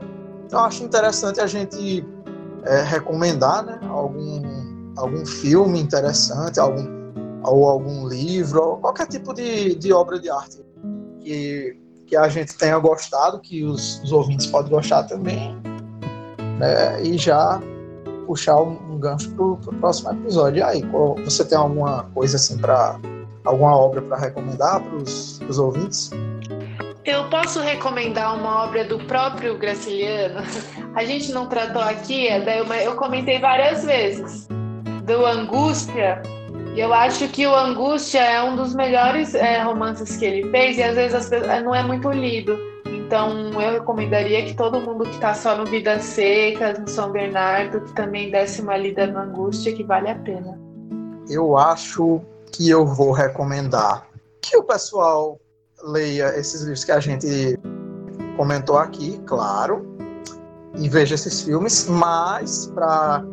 eu 0.51 0.59
acho 0.59 0.83
interessante 0.83 1.39
a 1.39 1.47
gente 1.47 2.05
é, 2.63 2.81
recomendar 2.81 3.65
né, 3.65 3.79
algum, 3.89 4.93
algum 4.97 5.25
filme 5.25 5.79
interessante, 5.79 6.59
algum, 6.59 6.85
ou 7.43 7.69
algum 7.69 8.07
livro, 8.07 8.61
ou 8.61 8.77
qualquer 8.77 9.07
tipo 9.07 9.33
de, 9.33 9.75
de 9.75 9.93
obra 9.93 10.19
de 10.19 10.29
arte 10.29 10.65
que 11.19 11.77
que 12.07 12.15
a 12.15 12.27
gente 12.29 12.57
tenha 12.57 12.77
gostado, 12.79 13.39
que 13.39 13.63
os, 13.63 14.01
os 14.01 14.11
ouvintes 14.11 14.47
podem 14.47 14.71
gostar 14.71 15.03
também, 15.03 15.55
né? 16.57 17.03
E 17.03 17.17
já 17.17 17.61
puxar 18.25 18.61
um, 18.61 18.77
um 18.91 18.99
gancho 18.99 19.29
para 19.31 19.45
o 19.45 19.57
próximo 19.57 20.11
episódio. 20.11 20.59
E 20.59 20.63
aí, 20.63 20.81
você 21.23 21.45
tem 21.45 21.57
alguma 21.57 22.03
coisa 22.13 22.37
assim 22.37 22.57
para 22.57 22.99
alguma 23.45 23.75
obra 23.75 24.01
para 24.01 24.17
recomendar 24.17 24.81
para 24.81 24.95
os 24.95 25.59
ouvintes? 25.59 26.11
Eu 27.05 27.29
posso 27.29 27.61
recomendar 27.61 28.37
uma 28.37 28.65
obra 28.65 28.83
do 28.83 28.99
próprio 29.05 29.57
Graciliano. 29.57 30.41
A 30.93 31.05
gente 31.05 31.31
não 31.31 31.47
tratou 31.47 31.81
aqui, 31.81 32.27
eu 32.83 32.95
comentei 32.95 33.39
várias 33.39 33.85
vezes. 33.85 34.47
Do 35.05 35.25
Angústia, 35.25 36.21
eu 36.79 36.93
acho 36.93 37.27
que 37.29 37.47
o 37.47 37.55
Angústia 37.55 38.19
é 38.19 38.43
um 38.43 38.55
dos 38.55 38.75
melhores 38.75 39.33
é, 39.33 39.63
romances 39.63 40.15
que 40.15 40.25
ele 40.25 40.49
fez 40.51 40.77
e 40.77 40.83
às 40.83 40.95
vezes 40.95 41.27
pessoas, 41.27 41.49
é, 41.49 41.61
não 41.61 41.73
é 41.73 41.81
muito 41.81 42.09
lido. 42.11 42.57
Então 42.85 43.51
eu 43.59 43.71
recomendaria 43.73 44.45
que 44.45 44.53
todo 44.53 44.79
mundo 44.79 45.03
que 45.05 45.15
está 45.15 45.33
só 45.33 45.57
no 45.57 45.65
Vidas 45.65 46.03
Secas, 46.03 46.77
no 46.77 46.87
São 46.87 47.11
Bernardo, 47.11 47.81
que 47.81 47.93
também 47.93 48.29
desse 48.29 48.61
uma 48.61 48.77
lida 48.77 49.07
no 49.07 49.17
Angústia, 49.17 49.73
que 49.73 49.83
vale 49.83 50.09
a 50.09 50.15
pena. 50.15 50.59
Eu 51.29 51.57
acho 51.57 52.21
que 52.51 52.69
eu 52.69 52.85
vou 52.85 53.11
recomendar 53.11 54.05
que 54.41 54.55
o 54.55 54.63
pessoal 54.63 55.39
leia 55.83 56.37
esses 56.37 56.61
livros 56.61 56.83
que 56.83 56.91
a 56.91 56.99
gente 56.99 57.59
comentou 58.35 58.77
aqui, 58.77 59.19
claro, 59.25 59.97
e 60.77 60.87
veja 60.87 61.15
esses 61.15 61.41
filmes, 61.41 61.87
mas 61.89 62.67
para 62.67 63.23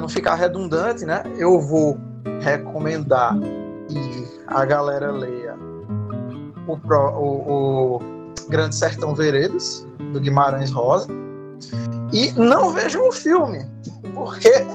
não 0.00 0.08
ficar 0.08 0.34
redundante, 0.34 1.04
né, 1.04 1.22
eu 1.38 1.58
vou 1.60 1.98
recomendar 2.40 3.36
que 3.88 4.28
a 4.46 4.64
galera 4.64 5.10
leia 5.10 5.56
o, 6.66 6.74
o, 6.74 7.96
o 7.96 8.00
Grande 8.48 8.74
Sertão 8.74 9.14
Veredas, 9.14 9.86
do 10.12 10.20
Guimarães 10.20 10.70
Rosa, 10.70 11.08
e 12.12 12.32
não 12.32 12.70
vejam 12.70 13.08
o 13.08 13.12
filme, 13.12 13.64
porque 14.14 14.48
é, 14.48 14.66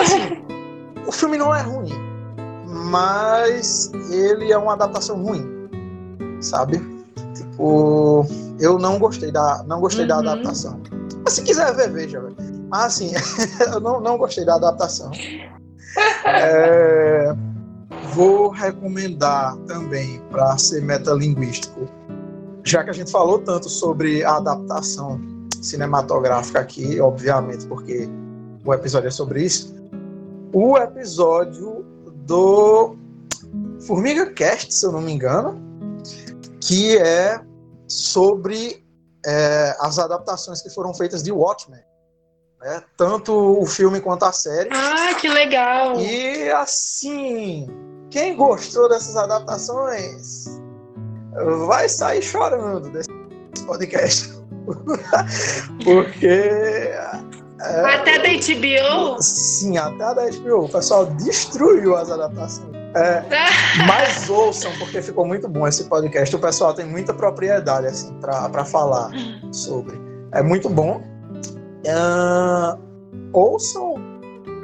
assim, 0.00 0.42
o 1.06 1.12
filme 1.12 1.36
não 1.36 1.54
é 1.54 1.62
ruim, 1.62 1.92
mas 2.66 3.92
ele 4.10 4.52
é 4.52 4.58
uma 4.58 4.72
adaptação 4.72 5.22
ruim, 5.22 5.46
sabe? 6.40 6.78
Tipo, 7.34 8.26
eu 8.58 8.78
não 8.78 8.98
gostei 8.98 9.30
da, 9.30 9.62
não 9.66 9.80
gostei 9.80 10.02
uhum. 10.02 10.08
da 10.08 10.18
adaptação. 10.18 10.80
Mas 11.24 11.34
se 11.34 11.42
quiser 11.42 11.74
ver, 11.74 11.92
veja. 11.92 12.22
Mas 12.68 12.84
assim, 12.84 13.12
eu 13.72 13.80
não, 13.80 14.00
não 14.00 14.18
gostei 14.18 14.44
da 14.44 14.56
adaptação. 14.56 15.10
É, 16.24 17.34
vou 18.14 18.48
recomendar 18.48 19.56
também 19.66 20.20
para 20.30 20.56
ser 20.56 20.82
metalinguístico, 20.82 21.88
já 22.64 22.84
que 22.84 22.90
a 22.90 22.92
gente 22.92 23.10
falou 23.10 23.38
tanto 23.38 23.68
sobre 23.68 24.24
a 24.24 24.36
adaptação 24.36 25.20
cinematográfica 25.60 26.60
aqui, 26.60 27.00
obviamente, 27.00 27.66
porque 27.66 28.08
o 28.64 28.72
episódio 28.74 29.08
é 29.08 29.10
sobre 29.10 29.44
isso. 29.44 29.74
O 30.52 30.76
episódio 30.76 31.84
do 32.26 32.96
Formiga 33.86 34.30
Cast, 34.32 34.72
se 34.74 34.84
eu 34.86 34.92
não 34.92 35.00
me 35.00 35.12
engano, 35.12 35.60
que 36.60 36.96
é 36.98 37.40
sobre 37.86 38.84
é, 39.26 39.76
as 39.80 39.98
adaptações 39.98 40.62
que 40.62 40.70
foram 40.70 40.94
feitas 40.94 41.22
de 41.22 41.32
Watchmen. 41.32 41.80
Né? 42.62 42.82
Tanto 42.96 43.32
o 43.60 43.66
filme 43.66 44.00
quanto 44.00 44.24
a 44.24 44.32
série. 44.32 44.70
Ah, 44.72 45.14
que 45.20 45.28
legal! 45.28 45.98
E 45.98 46.50
assim, 46.50 47.66
quem 48.10 48.36
gostou 48.36 48.88
dessas 48.88 49.16
adaptações 49.16 50.60
vai 51.66 51.88
sair 51.88 52.22
chorando 52.22 52.88
desse 52.90 53.08
podcast. 53.66 54.32
Porque 55.84 56.92
é, 57.62 57.94
até 57.94 58.18
da 58.18 58.28
HBO? 58.28 59.22
Sim, 59.22 59.76
até 59.76 60.14
da 60.14 60.30
HBO. 60.30 60.64
O 60.64 60.68
pessoal 60.68 61.06
destruiu 61.06 61.96
as 61.96 62.10
adaptações. 62.10 62.74
É, 62.94 63.24
mas 63.86 64.28
ouçam, 64.28 64.70
porque 64.78 65.00
ficou 65.00 65.26
muito 65.26 65.48
bom 65.48 65.66
esse 65.66 65.84
podcast. 65.84 66.34
O 66.34 66.38
pessoal 66.38 66.74
tem 66.74 66.84
muita 66.84 67.14
propriedade 67.14 67.86
assim, 67.86 68.12
para 68.20 68.64
falar 68.64 69.10
sobre. 69.52 69.98
É 70.32 70.42
muito 70.42 70.68
bom. 70.68 71.02
Uh, 71.84 72.78
ouçam. 73.32 73.94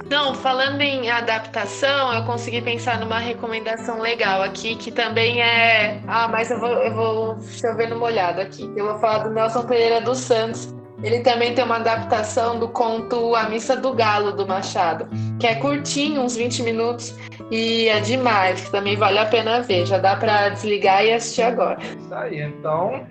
Não, 0.08 0.34
falando 0.34 0.80
em 0.80 1.10
adaptação, 1.10 2.14
eu 2.14 2.24
consegui 2.24 2.62
pensar 2.62 2.98
numa 2.98 3.18
recomendação 3.18 4.00
legal 4.00 4.42
aqui, 4.42 4.74
que 4.74 4.90
também 4.90 5.42
é. 5.42 6.00
Ah, 6.06 6.28
mas 6.28 6.50
eu 6.50 6.58
vou, 6.58 6.70
eu 6.70 6.94
vou 6.94 7.40
chover 7.42 7.90
no 7.90 7.98
molhado 7.98 8.40
aqui. 8.40 8.70
Eu 8.74 8.86
vou 8.86 8.98
falar 8.98 9.24
do 9.24 9.30
Nelson 9.30 9.64
Pereira 9.64 10.00
dos 10.00 10.18
Santos 10.18 10.74
ele 11.02 11.20
também 11.20 11.54
tem 11.54 11.64
uma 11.64 11.76
adaptação 11.76 12.58
do 12.58 12.68
conto 12.68 13.34
A 13.36 13.48
Missa 13.48 13.76
do 13.76 13.92
Galo, 13.92 14.32
do 14.32 14.46
Machado, 14.46 15.08
que 15.38 15.46
é 15.46 15.54
curtinho, 15.54 16.22
uns 16.22 16.36
20 16.36 16.62
minutos, 16.64 17.14
e 17.52 17.86
é 17.88 18.00
demais, 18.00 18.68
também 18.70 18.96
vale 18.96 19.18
a 19.18 19.26
pena 19.26 19.60
ver. 19.60 19.86
Já 19.86 19.98
dá 19.98 20.16
para 20.16 20.48
desligar 20.48 21.04
e 21.04 21.12
assistir 21.12 21.42
agora. 21.42 21.78
Isso 21.80 22.12
aí, 22.12 22.42
então, 22.42 23.06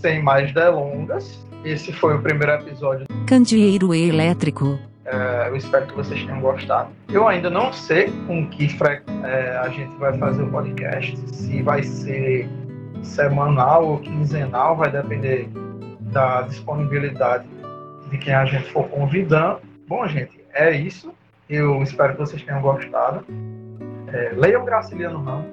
sem 0.00 0.22
mais 0.22 0.54
delongas, 0.54 1.44
esse 1.64 1.92
foi 1.92 2.14
o 2.14 2.20
primeiro 2.20 2.52
episódio. 2.52 3.06
Candeeiro 3.26 3.94
elétrico. 3.94 4.78
É, 5.04 5.48
eu 5.48 5.56
espero 5.56 5.86
que 5.86 5.94
vocês 5.94 6.22
tenham 6.24 6.40
gostado. 6.40 6.90
Eu 7.08 7.26
ainda 7.26 7.50
não 7.50 7.72
sei 7.72 8.10
com 8.26 8.46
que 8.48 8.68
fre... 8.68 9.02
é, 9.22 9.56
a 9.56 9.68
gente 9.68 9.94
vai 9.96 10.16
fazer 10.18 10.42
o 10.42 10.50
podcast, 10.50 11.16
se 11.34 11.62
vai 11.62 11.82
ser 11.82 12.48
semanal 13.02 13.86
ou 13.86 13.98
quinzenal, 13.98 14.76
vai 14.76 14.90
depender 14.90 15.48
da 16.00 16.42
disponibilidade 16.42 17.44
de 18.10 18.18
quem 18.18 18.34
a 18.34 18.44
gente 18.44 18.70
for 18.70 18.88
convidando. 18.88 19.60
Bom, 19.86 20.06
gente, 20.06 20.40
é 20.52 20.70
isso. 20.70 21.12
Eu 21.48 21.82
espero 21.82 22.14
que 22.14 22.20
vocês 22.20 22.42
tenham 22.42 22.62
gostado. 22.62 23.24
É, 24.08 24.32
leiam 24.36 24.64
Graciliano 24.64 25.22
Ramos, 25.22 25.46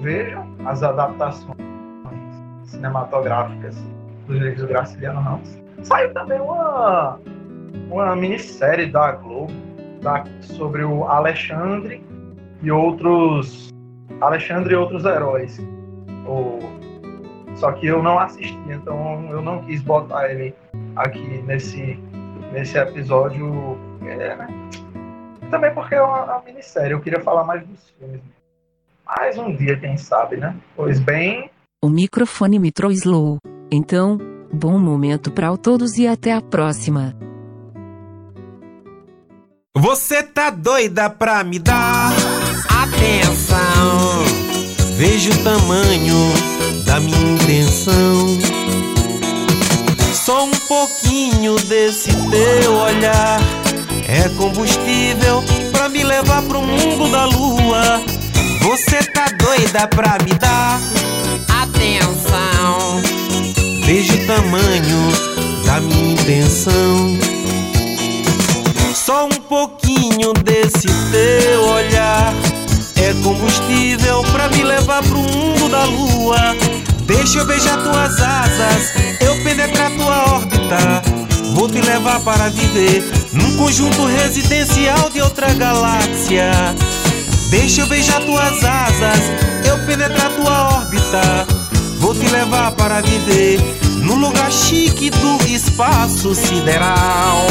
vejam 0.00 0.48
as 0.64 0.82
adaptações 0.82 1.56
cinematográficas 2.64 3.76
do 4.26 4.66
Graciliano 4.66 5.20
Ramos. 5.20 5.58
Saiu 5.82 6.12
também 6.12 6.40
uma, 6.40 7.18
uma 7.90 8.16
minissérie 8.16 8.86
da 8.86 9.12
Globo 9.12 9.52
da, 10.02 10.24
sobre 10.40 10.84
o 10.84 11.04
Alexandre 11.04 12.04
e 12.62 12.70
outros 12.70 13.70
Alexandre 14.20 14.72
e 14.72 14.76
outros 14.76 15.04
heróis. 15.04 15.58
O 16.26 16.76
só 17.56 17.72
que 17.72 17.86
eu 17.86 18.02
não 18.02 18.18
assisti, 18.18 18.58
então 18.68 19.30
eu 19.30 19.40
não 19.40 19.64
quis 19.64 19.80
botar 19.80 20.30
ele 20.30 20.54
aqui 20.94 21.42
nesse, 21.42 21.98
nesse 22.52 22.76
episódio. 22.76 23.78
É, 24.02 24.36
né? 24.36 24.48
Também 25.50 25.72
porque 25.72 25.94
é 25.94 26.02
uma, 26.02 26.24
uma 26.24 26.42
minissérie, 26.42 26.92
eu 26.92 27.00
queria 27.00 27.20
falar 27.20 27.44
mais 27.44 27.66
dos 27.66 27.90
filmes. 27.90 28.20
Mais 29.06 29.38
um 29.38 29.54
dia, 29.54 29.78
quem 29.78 29.96
sabe, 29.96 30.36
né? 30.36 30.54
Pois 30.74 31.00
bem. 31.00 31.50
O 31.82 31.88
microfone 31.88 32.58
me 32.58 32.72
slow. 32.90 33.38
Então, 33.70 34.18
bom 34.52 34.78
momento 34.78 35.30
para 35.30 35.56
todos 35.56 35.98
e 35.98 36.06
até 36.06 36.32
a 36.32 36.40
próxima. 36.40 37.16
Você 39.76 40.22
tá 40.22 40.50
doida 40.50 41.10
pra 41.10 41.44
me 41.44 41.58
dar 41.58 42.12
atenção? 42.82 44.24
Veja 44.96 45.30
o 45.30 45.44
tamanho 45.44 46.16
da 46.86 46.98
minha 47.00 47.34
intenção. 47.34 48.38
Só 50.14 50.44
um 50.44 50.50
pouquinho 50.66 51.56
desse 51.68 52.10
teu 52.30 52.72
olhar 52.72 53.38
é 54.08 54.28
combustível 54.30 55.42
pra 55.72 55.88
me 55.88 56.02
levar 56.02 56.42
pro 56.42 56.62
mundo 56.62 57.10
da 57.10 57.26
lua. 57.26 58.00
Você 58.62 59.02
tá 59.12 59.26
doida 59.38 59.86
pra 59.88 60.16
me 60.24 60.32
dar. 60.34 60.80
Veja 63.86 64.14
o 64.14 64.26
tamanho 64.26 65.12
da 65.64 65.80
minha 65.80 66.14
intenção. 66.14 67.16
Só 68.92 69.26
um 69.26 69.40
pouquinho 69.48 70.32
desse 70.42 70.88
teu 71.12 71.64
olhar 71.68 72.34
é 72.96 73.14
combustível 73.22 74.24
pra 74.32 74.48
me 74.48 74.64
levar 74.64 75.04
pro 75.04 75.18
mundo 75.18 75.68
da 75.68 75.84
lua. 75.84 76.36
Deixa 77.02 77.38
eu 77.38 77.46
beijar 77.46 77.80
tuas 77.80 78.20
asas, 78.20 78.92
eu 79.20 79.40
penetrar 79.44 79.92
tua 79.92 80.34
órbita. 80.34 81.02
Vou 81.54 81.68
te 81.68 81.80
levar 81.80 82.18
para 82.22 82.48
viver 82.48 83.04
num 83.32 83.56
conjunto 83.56 84.04
residencial 84.06 85.10
de 85.10 85.22
outra 85.22 85.54
galáxia. 85.54 86.50
Deixa 87.50 87.82
eu 87.82 87.86
beijar 87.86 88.20
tuas 88.22 88.64
asas, 88.64 89.20
eu 89.64 89.78
penetrar 89.86 90.30
tua 90.30 90.76
órbita. 90.76 91.55
Vou 92.06 92.14
te 92.14 92.28
levar 92.28 92.70
para 92.76 93.00
viver 93.00 93.58
num 94.04 94.20
lugar 94.20 94.52
chique 94.52 95.10
do 95.10 95.44
espaço 95.48 96.36
sideral. 96.36 97.44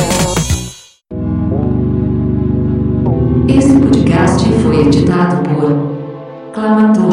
Esse 3.49 3.77
podcast 3.77 4.49
foi 4.63 4.79
editado 4.79 5.43
por 5.43 6.53
Clamator. 6.53 7.11